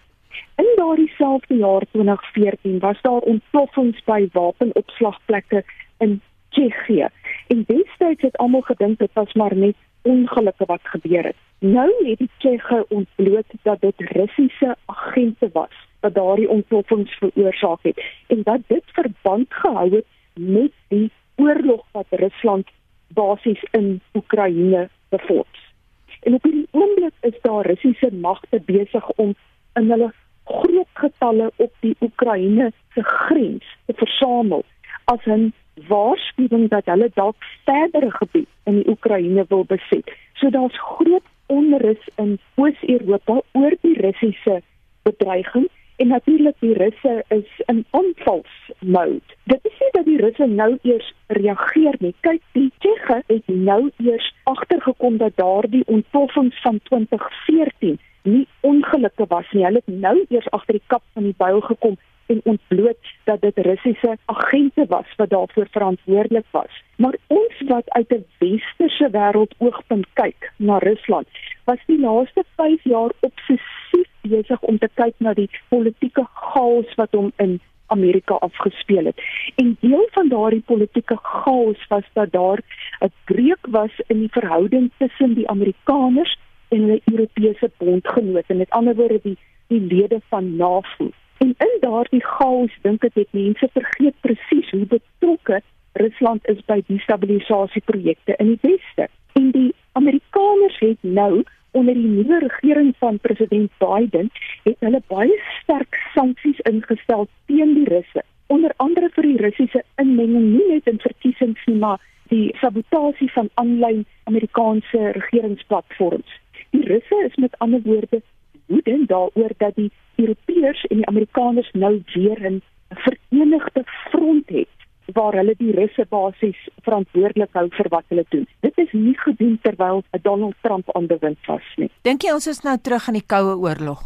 In 0.56 0.72
daardie 0.76 1.12
selfde 1.16 1.56
jaar 1.56 1.82
2014 1.90 2.78
was 2.78 3.00
daar 3.00 3.20
ontploffings 3.32 4.04
by 4.04 4.28
wapenopslagplekke 4.32 5.64
in 5.98 6.20
Tsjechië. 6.48 7.08
En 7.46 7.64
destyds 7.66 8.22
het 8.22 8.36
almal 8.36 8.60
gedink 8.60 8.98
dit 8.98 9.12
was 9.12 9.32
maar 9.32 9.56
net 9.56 9.76
ongelukke 10.02 10.64
wat 10.64 10.80
gebeur 10.82 11.24
het. 11.24 11.36
Nou 11.58 11.90
het 12.06 12.18
die 12.18 12.30
Tsjeche 12.38 12.84
ontbloot 12.88 13.46
dat 13.62 13.80
dit 13.80 13.94
Russiese 13.96 14.76
agente 14.84 15.50
was 15.52 15.74
wat 16.00 16.14
daardie 16.14 16.48
ontploffings 16.48 17.18
veroorsaak 17.18 17.82
het 17.82 18.02
en 18.26 18.42
dat 18.42 18.60
dit 18.66 18.82
verband 18.86 19.46
gehou 19.48 19.94
het 19.94 20.04
met 20.34 20.72
die 20.88 21.10
oorlog 21.36 21.86
wat 21.92 22.06
Rusland 22.10 22.68
basies 23.08 23.62
in 23.70 24.00
Oekraïne 24.14 24.88
bevoors. 25.08 25.72
En 26.20 26.34
op 26.34 26.42
hierdie 26.42 26.68
oomblik 26.70 27.12
is 27.20 27.40
daar 27.40 27.66
Russiese 27.66 28.14
magte 28.14 28.60
besig 28.64 29.10
om 29.10 29.34
in 29.74 29.90
hulle 29.90 30.12
groot 30.44 30.88
getalle 30.92 31.50
op 31.56 31.72
die 31.80 31.96
Oekraïne 32.00 32.72
se 32.94 33.02
grens 33.02 33.76
te 33.86 33.92
versamel 33.96 34.64
as 35.12 35.24
'n 35.24 35.52
waarskuwing 35.88 36.68
dat 36.68 36.84
hulle 36.84 37.10
dalk 37.14 37.36
verdere 37.64 38.10
gebied 38.10 38.48
in 38.64 38.74
die 38.74 38.88
Oekraïne 38.88 39.44
wil 39.48 39.64
beset. 39.64 40.10
So 40.34 40.50
daar's 40.50 40.78
groot 40.80 41.26
onrus 41.46 42.08
in 42.14 42.38
Oos-Europa 42.54 43.40
oor 43.52 43.74
die 43.80 44.00
Russiese 44.00 44.62
bedreiging 45.02 45.68
en 45.96 46.08
natuurlik 46.08 46.54
die 46.58 46.72
Russe 46.72 47.24
is 47.28 47.60
in 47.66 47.84
aanvalsmode. 47.90 49.20
Dit 49.44 49.58
is 49.62 49.78
nie 49.80 49.90
dat 49.90 50.04
die 50.04 50.16
Russe 50.16 50.46
nou 50.46 50.78
eers 50.82 51.14
reageer 51.26 51.94
nie. 51.98 52.14
Kyk, 52.20 52.42
die 52.52 52.72
Tsjeche 52.78 53.22
het 53.26 53.46
nou 53.46 53.90
eers 53.96 54.34
agtergekom 54.42 55.16
dat 55.16 55.36
daardie 55.36 55.84
ontploffings 55.86 56.60
van 56.60 56.80
2014 56.82 57.98
nie 58.22 58.46
ongelukke 58.60 59.24
was 59.28 59.50
nie. 59.52 59.64
Hulle 59.64 59.82
het 59.84 60.00
nou 60.00 60.24
eers 60.28 60.50
agter 60.50 60.78
die 60.78 60.86
kap 60.86 61.02
van 61.12 61.22
die 61.22 61.34
byl 61.38 61.60
gekom 61.60 61.96
en 62.26 62.40
ontbloot 62.44 63.04
dat 63.24 63.40
dit 63.40 63.58
Russiese 63.58 64.16
agente 64.24 64.86
was 64.88 65.06
wat 65.16 65.30
daarvoor 65.30 65.66
verantwoordelik 65.70 66.44
was. 66.50 66.82
Maar 66.96 67.16
ons 67.26 67.54
wat 67.68 67.90
uit 67.90 68.10
'n 68.10 68.26
westerse 68.38 69.08
wêreld 69.10 69.54
oogpunt 69.58 70.06
kyk 70.12 70.52
na 70.56 70.78
Rusland, 70.78 71.28
was 71.64 71.78
die 71.86 72.00
laaste 72.00 72.44
5 72.56 72.84
jaar 72.84 73.10
obsessief 73.20 74.10
besig 74.20 74.60
om 74.60 74.78
te 74.78 74.88
kyk 74.94 75.14
na 75.18 75.34
die 75.34 75.50
politieke 75.68 76.26
chaos 76.32 76.94
wat 76.94 77.12
hom 77.12 77.32
in 77.36 77.60
Amerika 77.86 78.34
afgespeel 78.34 79.04
het. 79.04 79.20
En 79.54 79.76
deel 79.80 80.08
van 80.10 80.28
daardie 80.28 80.62
politieke 80.66 81.18
chaos 81.22 81.86
was 81.88 82.04
dat 82.12 82.32
daar 82.32 82.60
'n 83.00 83.12
breuk 83.24 83.66
was 83.70 83.94
in 84.06 84.18
die 84.18 84.32
verhouding 84.32 84.90
tussen 84.98 85.34
die 85.34 85.48
Amerikaners 85.48 86.38
en 86.68 86.86
die 86.86 87.02
Europese 87.04 87.70
bondgenote, 87.76 88.54
met 88.54 88.70
ander 88.70 88.94
woorde 88.94 89.20
die 89.22 89.38
die 89.66 89.80
lede 89.80 90.20
van 90.28 90.56
NAVO. 90.56 91.10
En 91.38 91.54
in 91.58 91.76
daardie 91.80 92.24
chaos 92.24 92.72
dink 92.82 93.04
ek 93.04 93.14
het 93.14 93.32
mense 93.36 93.68
vergeet 93.72 94.14
presies 94.20 94.70
hoe 94.70 94.86
betrokke 94.86 95.60
Rusland 96.00 96.48
is 96.48 96.60
by 96.68 96.80
die 96.86 97.00
stabilisasieprojekte 97.00 98.36
in 98.36 98.54
die 98.54 98.58
weste. 98.62 99.08
En 99.32 99.50
die 99.50 99.74
Amerikaners 99.92 100.78
het 100.78 100.98
nou 101.00 101.44
onder 101.76 101.94
die 101.94 102.06
nuwe 102.06 102.38
regering 102.38 102.94
van 102.98 103.18
president 103.18 103.70
Biden 103.78 104.30
het 104.64 104.76
hulle 104.80 105.02
baie 105.12 105.40
sterk 105.60 106.00
sanksies 106.14 106.60
ingestel 106.70 107.28
teen 107.46 107.74
die 107.74 107.88
Russe. 107.88 108.24
Onder 108.46 108.72
andere 108.76 109.10
vir 109.16 109.28
die 109.28 109.40
Russiese 109.42 109.82
inmenging 110.00 110.52
nie 110.54 110.68
net 110.72 110.88
in 110.88 111.00
verkiesings 111.02 111.64
nie, 111.66 111.76
maar 111.76 112.00
die 112.32 112.54
sabotasie 112.60 113.28
van 113.32 113.50
aanlyn 113.54 114.06
Amerikaanse 114.24 115.12
regeringsplatforms. 115.18 116.40
Die 116.70 116.84
Russe 116.88 117.20
is 117.26 117.36
met 117.36 117.58
ander 117.58 117.82
woorde 117.84 118.22
woedend 118.66 119.08
daaroor 119.08 119.52
dat 119.58 119.74
die 119.74 119.90
Europeërs 120.16 120.84
en 120.90 120.96
die 120.96 121.06
Amerikaners 121.06 121.70
nou 121.72 122.02
weer 122.14 122.40
'n 122.50 122.62
verenigde 122.88 123.82
front 123.84 124.48
het 124.48 124.68
waar 125.14 125.32
hulle 125.32 125.54
die 125.58 125.72
Russe 125.72 126.06
basies 126.08 126.58
verantwoordelik 126.82 127.52
hou 127.52 127.68
vir 127.70 127.88
wat 127.88 128.04
hulle 128.08 128.24
doen. 128.28 128.46
Dit 128.60 128.78
is 128.78 128.92
nie 128.92 129.14
gedoen 129.18 129.58
terwyl 129.62 130.02
Donald 130.22 130.54
Trump 130.60 130.96
aan 130.96 131.06
die 131.06 131.18
wind 131.20 131.38
was 131.46 131.66
nie. 131.76 131.90
Dink 132.02 132.22
jy 132.22 132.32
ons 132.34 132.46
is 132.46 132.62
nou 132.66 132.78
terug 132.78 133.08
in 133.08 133.20
die 133.20 133.26
koue 133.26 133.56
oorlog? 133.56 134.02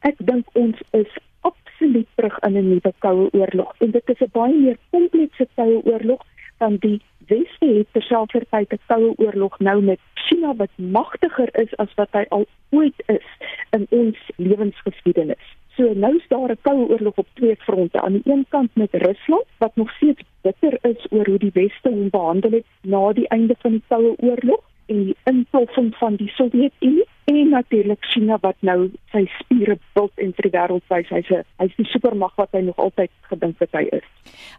Ek 0.00 0.18
dink 0.18 0.46
ons 0.54 0.78
is 0.90 1.18
absoluut 1.40 2.06
terug 2.14 2.38
in 2.46 2.56
'n 2.56 2.68
nuwe 2.68 2.92
koue 2.98 3.28
oorlog 3.32 3.74
en 3.78 3.90
dit 3.90 4.08
is 4.14 4.20
'n 4.20 4.30
baie 4.32 4.54
meer 4.54 4.78
komplekse 4.90 5.46
koue 5.54 5.82
oorlog 5.84 6.22
dan 6.58 6.76
die 6.76 7.00
Weste 7.26 7.66
het 7.66 7.86
terselfdertyd 7.92 8.72
'n 8.72 8.80
koue 8.86 9.12
oorlog 9.16 9.58
nou 9.58 9.82
met 9.82 9.98
China 10.14 10.54
wat 10.54 10.70
magtiger 10.76 11.48
is 11.52 11.76
as 11.76 11.94
wat 11.94 12.08
hy 12.12 12.24
al 12.28 12.46
ooit 12.70 13.02
is 13.06 13.26
in 13.70 13.86
ons 13.90 14.18
lewensgeskiedenis. 14.36 15.56
So 15.76 15.92
nou 15.94 16.16
is 16.16 16.28
daar 16.28 16.50
'n 16.50 16.58
koue 16.62 16.88
oorlog 16.88 17.16
op 17.16 17.26
twee 17.34 17.56
fronte. 17.56 18.00
Aan 18.00 18.12
die 18.12 18.32
een 18.32 18.46
kant 18.48 18.70
met 18.74 18.92
Rusland 18.92 19.44
wat 19.58 19.76
nog 19.76 19.90
steeds 19.90 20.22
bitter 20.42 20.78
is 20.82 21.06
oor 21.10 21.26
hoe 21.26 21.38
die 21.38 21.50
Weste 21.52 21.88
hom 21.88 22.10
behandel 22.10 22.50
het 22.50 22.64
na 22.82 23.12
die 23.12 23.28
einde 23.28 23.54
van 23.58 23.70
die 23.70 23.82
koue 23.88 24.14
oorlog 24.16 24.62
en 24.86 25.04
die 25.10 25.16
inploffing 25.24 25.94
van 26.00 26.16
die 26.16 26.28
Sowjetunie 26.36 27.04
en 27.26 27.48
natuurlik 27.48 28.04
China 28.04 28.38
wat 28.40 28.56
nou 28.60 28.90
sy 29.10 29.24
spiere 29.40 29.78
bult 29.98 30.14
en 30.22 30.30
vir 30.36 30.46
die 30.46 30.52
wêreld 30.54 30.84
wys 30.92 31.08
hy's 31.10 31.30
'n 31.30 31.42
hy's 31.62 31.74
die 31.76 31.88
supermag 31.90 32.34
wat 32.36 32.52
hy 32.52 32.60
nog 32.60 32.78
altyd 32.78 33.10
gedink 33.30 33.58
het 33.58 33.72
hy 33.72 33.84
is. 33.98 34.06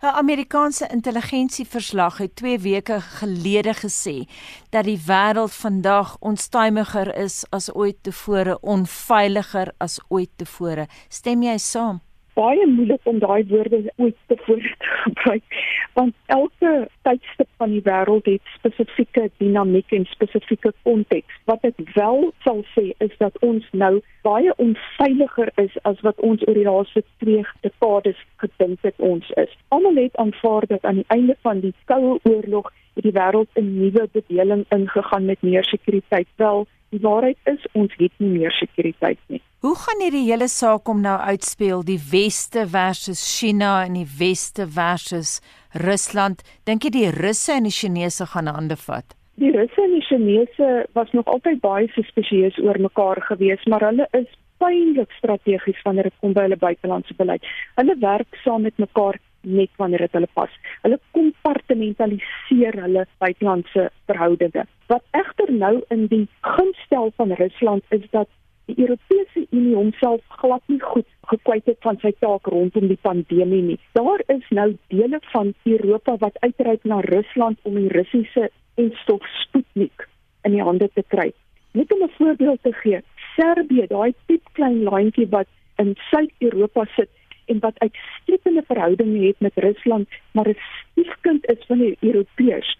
'n 0.03 0.17
Amerikaanse 0.23 0.87
intelligensieverslag 0.91 2.17
het 2.17 2.35
2 2.35 2.59
weke 2.59 2.99
gelede 3.19 3.73
gesê 3.73 4.27
dat 4.69 4.85
die 4.85 4.99
wêreld 5.07 5.53
vandag 5.53 6.17
onstuimiger 6.19 7.15
is 7.15 7.45
as 7.51 7.73
ooit 7.75 8.03
tevore, 8.03 8.59
onveiliger 8.61 9.71
as 9.77 9.99
ooit 10.09 10.29
tevore. 10.35 10.87
Stem 11.09 11.43
jy 11.43 11.57
saam? 11.57 12.01
Baie 12.37 12.67
moeilik 12.69 13.09
om 13.09 13.19
daai 13.19 13.45
woorde 13.49 13.79
ooit 13.95 14.15
te 14.31 14.37
voorspreek 14.45 15.57
want 15.97 16.13
elke 16.25 16.71
tydstip 17.07 17.49
van 17.57 17.73
die 17.73 17.81
wêreld 17.87 18.29
het 18.29 18.51
spesifieke 18.57 19.23
dinamiek 19.41 19.91
en 19.97 20.05
spesifieke 20.05 20.73
konteks. 20.85 21.39
Wat 21.49 21.65
ek 21.65 21.79
wel 21.95 22.29
sal 22.45 22.61
sê 22.75 22.91
is 23.05 23.15
dat 23.17 23.37
ons 23.47 23.65
nou 23.71 23.93
baie 24.27 24.53
onveiliger 24.61 25.51
is 25.63 25.73
as 25.89 26.01
wat 26.05 26.21
ons 26.29 26.45
oor 26.47 26.59
die 26.59 26.67
laaste 26.69 27.03
2 27.25 27.45
dekades 27.65 28.21
gedink 28.43 28.85
het 28.85 29.05
ons 29.11 29.33
is. 29.41 29.57
Almal 29.73 29.97
het 30.03 30.21
aanvaar 30.21 30.69
dat 30.69 30.85
aan 30.85 31.01
die 31.01 31.09
einde 31.17 31.37
van 31.41 31.65
die 31.65 31.73
koue 31.89 32.19
oorlog 32.29 32.69
het 32.95 33.09
die 33.09 33.17
wêreld 33.17 33.49
'n 33.57 33.73
nuwe 33.81 34.09
bedeling 34.13 34.65
ingegaan 34.69 35.25
met 35.25 35.41
meer 35.41 35.65
sekuriteit. 35.65 36.27
Wel 36.35 36.67
Die 36.89 37.01
waarheid 37.03 37.37
is 37.43 37.65
ons 37.71 37.93
het 37.97 38.13
nie 38.17 38.29
meer 38.29 38.51
sekuriteit 38.51 39.19
nie. 39.27 39.41
Hoe 39.65 39.73
gaan 39.73 40.01
hierdie 40.03 40.27
hele 40.27 40.45
saak 40.53 40.85
om 40.91 40.99
nou 41.01 41.15
uitspeel 41.17 41.79
die 41.85 41.97
weste 42.11 42.67
versus 42.69 43.23
China 43.25 43.71
en 43.87 43.95
die 43.97 44.09
weste 44.19 44.67
versus 44.69 45.39
Rusland? 45.81 46.43
Dink 46.69 46.85
jy 46.85 46.91
die 46.93 47.07
Russe 47.15 47.55
en 47.55 47.65
die 47.65 47.73
Chinese 47.73 48.27
gaan 48.35 48.51
hande 48.53 48.77
vat? 48.77 49.17
Die 49.41 49.49
Russe 49.55 49.81
en 49.81 49.97
die 49.97 50.03
Chinese 50.05 50.85
was 50.93 51.09
nog 51.17 51.25
altyd 51.33 51.57
baie 51.65 51.89
suspesieus 51.95 52.61
oor 52.61 52.77
mekaar 52.85 53.23
gewees, 53.31 53.65
maar 53.65 53.87
hulle 53.89 54.05
is 54.21 54.29
pynlik 54.61 55.17
strategies 55.17 55.81
wanneer 55.89 56.11
dit 56.11 56.21
kom 56.21 56.37
by 56.37 56.45
hulle 56.45 56.61
buitelandse 56.61 57.17
beleid. 57.17 57.49
Hulle 57.81 57.97
werk 58.05 58.41
saam 58.45 58.69
met 58.69 58.77
mekaar 58.77 59.17
net 59.41 59.73
wanneer 59.81 60.05
dit 60.05 60.21
hulle 60.21 60.33
pas. 60.37 60.53
Hulle 60.85 61.01
kompartmentaliseer 61.17 62.77
hulle 62.85 63.09
buitelandse 63.17 63.89
verhoudinge. 64.05 64.69
Wat 64.93 65.17
egter 65.17 65.49
nou 65.49 65.79
in 65.89 66.05
die 66.13 66.27
gunstel 66.45 67.09
van 67.17 67.39
Rusland 67.41 67.89
is 67.89 68.05
dat 68.13 68.29
die 68.67 68.79
Europese 68.83 69.47
Unie 69.49 69.75
homself 69.75 70.21
glad 70.41 70.63
nie 70.67 70.79
goed 70.83 71.07
gekwyt 71.31 71.65
het 71.71 71.79
van 71.85 71.99
sy 72.03 72.11
taak 72.19 72.47
rondom 72.51 72.87
die 72.91 72.99
pandemie 73.01 73.63
nie. 73.63 73.79
Daar 73.95 74.23
is 74.33 74.43
nou 74.59 74.69
dele 74.91 75.19
van 75.31 75.53
Europa 75.63 76.17
wat 76.23 76.39
uitreik 76.43 76.83
na 76.83 76.99
Rusland 77.07 77.59
om 77.63 77.77
die 77.79 77.91
Russiese 77.95 78.49
enstof 78.75 79.23
Sputnik 79.41 80.07
in 80.43 80.55
die 80.55 80.63
hande 80.63 80.89
te 80.93 81.03
kry. 81.13 81.31
Net 81.71 81.93
om 81.93 82.03
'n 82.03 82.15
voorbeeld 82.17 82.63
te 82.63 82.73
gee, 82.73 83.01
Servië, 83.35 83.87
daai 83.87 84.13
piep 84.25 84.43
klein 84.51 84.83
landjie 84.83 85.27
wat 85.29 85.47
in 85.77 85.95
Suid-Europa 86.09 86.85
sit 86.95 87.09
en 87.45 87.59
wat 87.59 87.79
uitstekende 87.79 88.63
verhoudinge 88.67 89.27
het 89.27 89.39
met 89.39 89.55
Rusland, 89.55 90.07
maar 90.31 90.47
'n 90.49 90.57
stiefkind 90.91 91.45
is 91.45 91.65
van 91.67 91.79
die 91.79 91.97
Europeërs, 91.99 92.77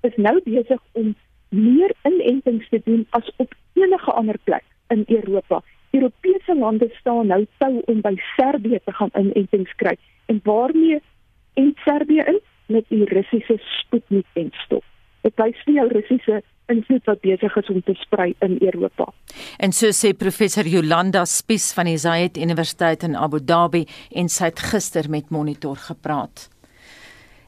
is 0.00 0.16
nou 0.16 0.40
besig 0.44 0.80
om 0.92 1.14
meer 1.48 1.92
inentings 2.02 2.68
te 2.68 2.80
doen 2.84 3.06
as 3.10 3.32
op 3.36 3.54
enige 3.74 4.12
ander 4.12 4.38
plek 4.44 4.64
in 4.94 5.04
Europa. 5.06 5.62
Europese 5.90 6.54
lande 6.54 6.88
staan 7.00 7.26
nou 7.26 7.46
tou 7.58 7.80
om 7.86 8.00
by 8.00 8.14
Servië 8.36 8.80
te 8.84 8.92
gaan 8.92 9.12
inentings 9.14 9.72
kry 9.80 9.96
en 10.26 10.40
waarmee 10.44 11.00
en 11.54 11.72
Servië 11.84 12.26
in 12.26 12.40
met 12.66 12.84
die 12.88 13.04
Russiese 13.04 13.58
Sputnik 13.78 14.26
en 14.32 14.50
stop. 14.64 14.84
Dit 15.22 15.34
wys 15.40 15.62
vir 15.64 15.74
jou 15.78 15.86
Russiese 15.92 16.42
invloed 16.72 17.06
wat 17.06 17.22
besig 17.22 17.56
is 17.60 17.70
om 17.70 17.82
te 17.86 17.94
sprei 17.94 18.32
in 18.42 18.56
Europa. 18.60 19.06
En 19.62 19.72
so 19.72 19.92
sê 19.94 20.12
professor 20.18 20.66
Jolanda 20.66 21.24
Spies 21.30 21.70
van 21.76 21.86
die 21.90 21.98
Zayed 21.98 22.36
Universiteit 22.36 23.06
in 23.06 23.16
Abu 23.16 23.38
Dhabi 23.38 23.84
en 24.10 24.28
sy 24.32 24.50
het 24.50 24.62
gister 24.72 25.10
met 25.10 25.30
Monitor 25.30 25.78
gepraat 25.88 26.48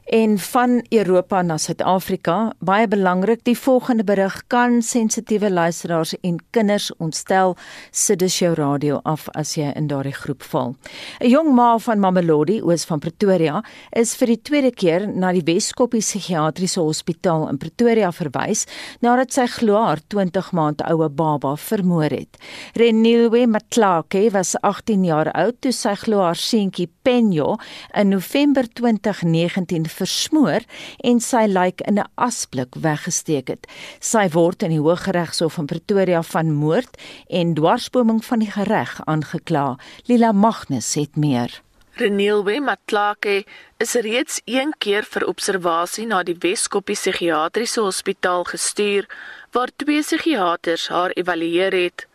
en 0.09 0.39
van 0.39 0.85
Europa 0.89 1.41
na 1.41 1.57
Suid-Afrika. 1.57 2.51
Baie 2.65 2.87
belangrik, 2.87 3.43
die 3.45 3.57
volgende 3.57 4.03
berig 4.03 4.41
kan 4.47 4.81
sensitiewe 4.81 5.51
luisteraars 5.51 6.15
en 6.25 6.39
kinders 6.49 6.89
ontstel. 6.97 7.55
Sit 7.91 8.19
dus 8.19 8.39
jou 8.39 8.53
radio 8.57 8.99
af 9.03 9.27
as 9.37 9.53
jy 9.57 9.69
in 9.77 9.87
daardie 9.87 10.13
groep 10.13 10.41
val. 10.43 10.75
'n 11.19 11.29
Jong 11.29 11.53
ma 11.53 11.77
van 11.77 11.99
Mamelodi, 11.99 12.61
oos 12.61 12.85
van 12.85 12.99
Pretoria, 12.99 13.63
is 13.91 14.15
vir 14.15 14.27
die 14.27 14.41
tweede 14.41 14.71
keer 14.71 15.07
na 15.07 15.31
die 15.31 15.43
Weskoppie 15.45 16.01
Psigiatriese 16.01 16.81
Hospitaal 16.81 17.49
in 17.49 17.57
Pretoria 17.57 18.11
verwys 18.11 18.65
nadat 19.01 19.33
sy 19.33 19.45
glo 19.45 19.75
haar 19.75 19.99
20 20.07 20.51
maand 20.51 20.81
oue 20.81 21.09
baba 21.09 21.55
vermoor 21.55 22.09
het. 22.09 22.37
Renilwe 22.73 23.47
Matlake 23.47 24.31
was 24.31 24.55
18 24.61 25.03
jaar 25.05 25.31
oud 25.31 25.61
toe 25.61 25.71
sy 25.71 25.95
glo 25.95 26.21
haar 26.21 26.35
seentjie 26.35 26.89
Penjo 27.03 27.57
in 27.93 28.09
November 28.09 28.65
2019 28.73 29.85
versmoor 29.99 30.65
en 31.05 31.21
sy 31.23 31.45
lijk 31.47 31.81
in 31.81 31.99
'n 31.99 32.09
asblik 32.15 32.75
weggesteek 32.75 33.47
het. 33.47 33.67
Sy 33.99 34.27
word 34.29 34.63
in 34.63 34.75
die 34.75 34.83
Hooggeregshof 34.83 35.57
in 35.57 35.65
Pretoria 35.65 36.21
van 36.21 36.53
moord 36.53 36.97
en 37.27 37.53
dwarsboming 37.53 38.25
van 38.25 38.39
die 38.39 38.51
gereg 38.51 38.99
aangekla. 39.05 39.77
Lila 40.07 40.31
Magnus 40.31 40.93
het 40.95 41.15
meer. 41.15 41.61
Renilwe 41.99 42.61
Matlake 42.61 43.45
is 43.77 43.93
reeds 43.93 44.41
een 44.45 44.73
keer 44.77 45.03
vir 45.03 45.25
observasie 45.27 46.05
na 46.07 46.21
die 46.23 46.35
Weskoppie 46.39 46.95
Psigiatriese 46.95 47.81
Hospitaal 47.81 48.45
gestuur 48.47 49.07
waar 49.51 49.73
twee 49.75 49.99
psigiaters 49.99 50.87
haar 50.87 51.11
evalueer 51.19 51.75
het. 51.75 52.05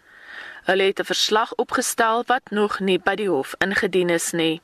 Hulle 0.65 0.89
het 0.89 1.01
'n 1.01 1.11
verslag 1.13 1.53
opgestel 1.55 2.25
wat 2.27 2.51
nog 2.51 2.81
nie 2.81 2.99
by 2.99 3.15
die 3.15 3.29
hof 3.29 3.55
ingedien 3.59 4.09
is 4.09 4.33
nie. 4.33 4.61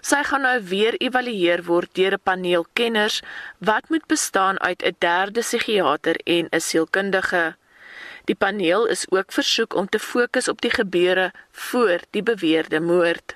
Sy 0.00 0.22
gaan 0.24 0.44
nou 0.46 0.58
weer 0.62 0.94
evalueer 0.98 1.62
word 1.64 1.94
deur 1.94 2.14
'n 2.16 2.22
paneel 2.22 2.66
kenners 2.72 3.22
wat 3.58 3.88
moet 3.88 4.06
bestaan 4.06 4.60
uit 4.60 4.82
'n 4.82 4.96
derde 4.98 5.40
psigiater 5.40 6.16
en 6.24 6.48
'n 6.50 6.60
sielkundige. 6.60 7.56
Die 8.24 8.34
paneel 8.34 8.86
is 8.86 9.06
ook 9.10 9.32
versoek 9.32 9.74
om 9.74 9.88
te 9.88 9.98
fokus 9.98 10.48
op 10.48 10.60
die 10.60 10.70
gebeure 10.70 11.32
voor 11.52 11.98
die 12.10 12.22
beweerde 12.22 12.80
moord. 12.80 13.34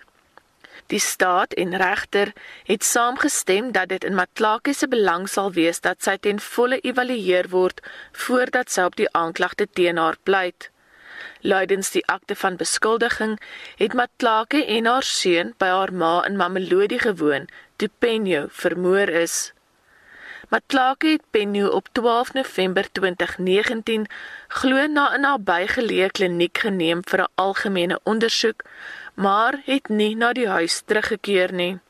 Die 0.87 1.01
staat 1.01 1.53
en 1.53 1.77
regter 1.77 2.33
het 2.65 2.85
saamgestem 2.85 3.73
dat 3.73 3.89
dit 3.89 4.05
in 4.05 4.15
Matlake 4.15 4.73
se 4.73 4.89
belang 4.89 5.29
sal 5.29 5.53
wees 5.53 5.81
dat 5.81 6.03
sy 6.05 6.17
ten 6.21 6.41
volle 6.41 6.79
evalueer 6.81 7.49
word 7.49 7.81
voordat 8.13 8.71
sy 8.71 8.85
op 8.91 8.97
die 9.01 9.09
aanklagte 9.13 9.67
teen 9.67 9.97
haar 9.97 10.21
pleit. 10.23 10.71
Luidens 11.41 11.91
die 11.91 12.07
akte 12.07 12.35
van 12.35 12.57
beskuldiging 12.57 13.41
het 13.77 13.93
Matlake 13.93 14.65
en 14.65 14.87
haar 14.87 15.03
seun 15.03 15.55
by 15.59 15.67
haar 15.67 15.93
ma 15.93 16.25
in 16.27 16.37
Mamelodi 16.37 16.99
gewoon 16.99 17.49
toe 17.77 17.91
Penjo 17.99 18.47
vermoor 18.51 19.09
is. 19.09 19.53
Matlake 20.49 21.07
het 21.07 21.23
Penjo 21.31 21.69
op 21.69 21.89
12 21.93 22.33
November 22.33 22.93
2019 22.93 24.07
glo 24.49 24.87
na 24.87 25.05
'n 25.15 25.21
nabygeleë 25.21 26.11
kliniek 26.17 26.59
geneem 26.59 27.01
vir 27.11 27.21
'n 27.23 27.33
algemene 27.35 28.01
ondersoek, 28.03 28.63
maar 29.15 29.55
het 29.65 29.89
nie 29.89 30.15
na 30.17 30.33
die 30.33 30.49
huis 30.49 30.83
teruggekeer 30.87 31.53
nie. 31.53 31.84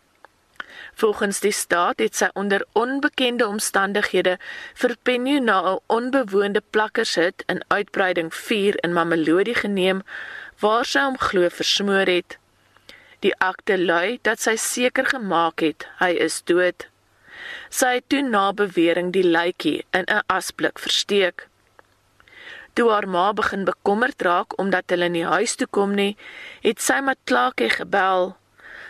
Volgens 0.94 1.40
die 1.40 1.52
staat 1.52 1.98
het 1.98 2.16
sy 2.16 2.28
onder 2.38 2.62
onbekende 2.72 3.46
omstandighede 3.46 4.38
vir 4.74 4.96
Penny 5.02 5.38
na 5.38 5.56
'n 5.72 5.80
onbewoonde 5.86 6.62
plakkershut 6.70 7.42
in 7.46 7.64
uitbreiding 7.68 8.34
4 8.34 8.74
in 8.84 8.92
Mamelodi 8.92 9.54
geneem 9.54 10.02
waar 10.60 10.84
sy 10.84 11.00
hom 11.00 11.18
glo 11.18 11.48
versmoor 11.48 12.06
het. 12.06 12.38
Die 13.18 13.34
akte 13.38 13.78
lui 13.78 14.18
dat 14.22 14.40
sy 14.40 14.56
seker 14.56 15.06
gemaak 15.06 15.60
het 15.60 15.86
hy 15.98 16.10
is 16.26 16.42
dood. 16.44 16.86
Sy 17.68 17.94
het 17.94 18.08
toe 18.08 18.22
na 18.22 18.52
bewering 18.52 19.12
die 19.12 19.26
lykie 19.26 19.84
in 19.90 20.04
'n 20.06 20.22
asblik 20.26 20.78
versteek. 20.78 21.48
Toe 22.74 22.90
haar 22.90 23.08
ma 23.08 23.32
begin 23.32 23.64
bekommerd 23.64 24.22
raak 24.22 24.58
omdat 24.58 24.90
hulle 24.90 25.08
nie 25.08 25.24
huis 25.24 25.54
toe 25.54 25.66
kom 25.66 25.94
nie, 25.94 26.16
het 26.60 26.80
sy 26.80 27.00
met 27.00 27.18
Klaakie 27.24 27.70
gebel 27.70 28.36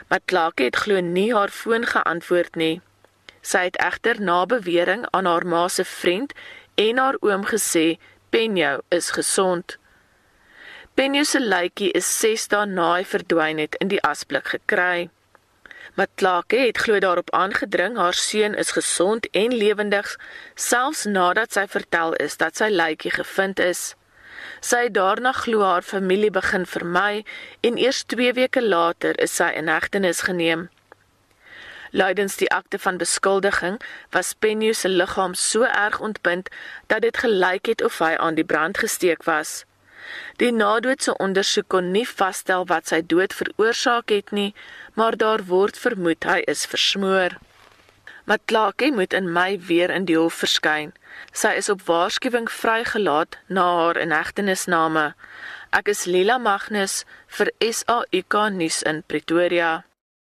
Matlake 0.08 0.68
het 0.68 0.76
glo 0.76 1.00
nie 1.00 1.30
haar 1.34 1.48
foon 1.48 1.86
geantwoord 1.86 2.56
nie. 2.60 2.80
Sy 3.40 3.66
het 3.68 3.78
egter 3.80 4.20
na 4.20 4.44
bewering 4.46 5.06
aan 5.10 5.28
haar 5.28 5.46
ma 5.46 5.68
se 5.68 5.84
vriend 5.84 6.32
en 6.74 6.98
haar 6.98 7.16
oom 7.20 7.44
gesê 7.48 7.96
Penjo 8.30 8.78
is 8.88 9.10
gesond. 9.10 9.78
Penjo 10.94 11.24
se 11.24 11.40
lykie 11.40 11.90
is 11.90 12.08
6 12.20 12.48
dae 12.52 12.66
na 12.66 12.92
hy 12.94 13.04
verdwyn 13.04 13.58
het 13.62 13.76
in 13.80 13.88
die 13.92 14.02
asblik 14.02 14.52
gekry. 14.54 15.08
Matlake 15.94 16.58
het 16.66 16.78
glo 16.84 16.98
daarop 16.98 17.30
aangedring 17.30 17.96
haar 17.96 18.14
seun 18.14 18.54
is 18.54 18.74
gesond 18.76 19.28
en 19.30 19.54
lewendig 19.54 20.16
selfs 20.54 21.04
nadat 21.04 21.52
sy 21.54 21.66
vertel 21.70 22.16
is 22.26 22.36
dat 22.36 22.56
sy 22.58 22.68
lykie 22.72 23.12
gevind 23.14 23.60
is. 23.62 23.94
Sy 24.60 24.86
het 24.86 24.94
daarna 24.94 25.32
glo 25.32 25.62
haar 25.62 25.82
familie 25.82 26.30
begin 26.30 26.66
vermy 26.66 27.24
en 27.60 27.78
eers 27.78 28.04
2 28.04 28.32
weke 28.32 28.62
later 28.62 29.20
is 29.20 29.36
sy 29.36 29.50
in 29.60 29.68
hegtenis 29.68 30.24
geneem. 30.28 30.68
Luidens 31.90 32.36
die 32.36 32.50
akte 32.50 32.78
van 32.78 32.96
beskuldiging 32.98 33.76
was 34.10 34.34
Penny 34.34 34.72
se 34.72 34.88
liggaam 34.88 35.34
so 35.34 35.62
erg 35.62 36.00
ontbind 36.00 36.48
dat 36.86 37.02
dit 37.06 37.16
gelyk 37.16 37.66
het 37.66 37.82
of 37.82 37.98
hy 37.98 38.16
aan 38.16 38.34
die 38.34 38.44
brand 38.44 38.78
gesteek 38.78 39.22
was. 39.30 39.62
Die 40.42 40.50
nadoetse 40.52 41.14
ondersoek 41.22 41.68
kon 41.68 41.92
nie 41.94 42.06
vasstel 42.08 42.66
wat 42.66 42.90
sy 42.90 43.00
dood 43.14 43.32
veroorsaak 43.38 44.10
het 44.10 44.34
nie, 44.34 44.54
maar 44.98 45.16
daar 45.16 45.46
word 45.46 45.78
vermoed 45.78 46.26
hy 46.26 46.42
is 46.50 46.66
versmoor. 46.66 47.38
Matlake 48.24 48.90
moet 48.90 49.12
in 49.12 49.32
Mei 49.32 49.58
weer 49.60 49.90
in 49.90 50.06
die 50.08 50.16
hof 50.16 50.38
verskyn. 50.40 50.94
Sy 51.36 51.50
is 51.60 51.68
op 51.68 51.82
waarskuwing 51.84 52.46
vrygelaat 52.48 53.36
na 53.52 53.64
haar 53.76 54.00
inhegtenisname. 54.00 55.10
Ek 55.76 55.90
is 55.92 56.06
Lila 56.08 56.38
Magnus 56.40 57.02
vir 57.36 57.52
SAK 57.60 58.38
nuus 58.56 58.80
in 58.82 59.02
Pretoria. 59.04 59.84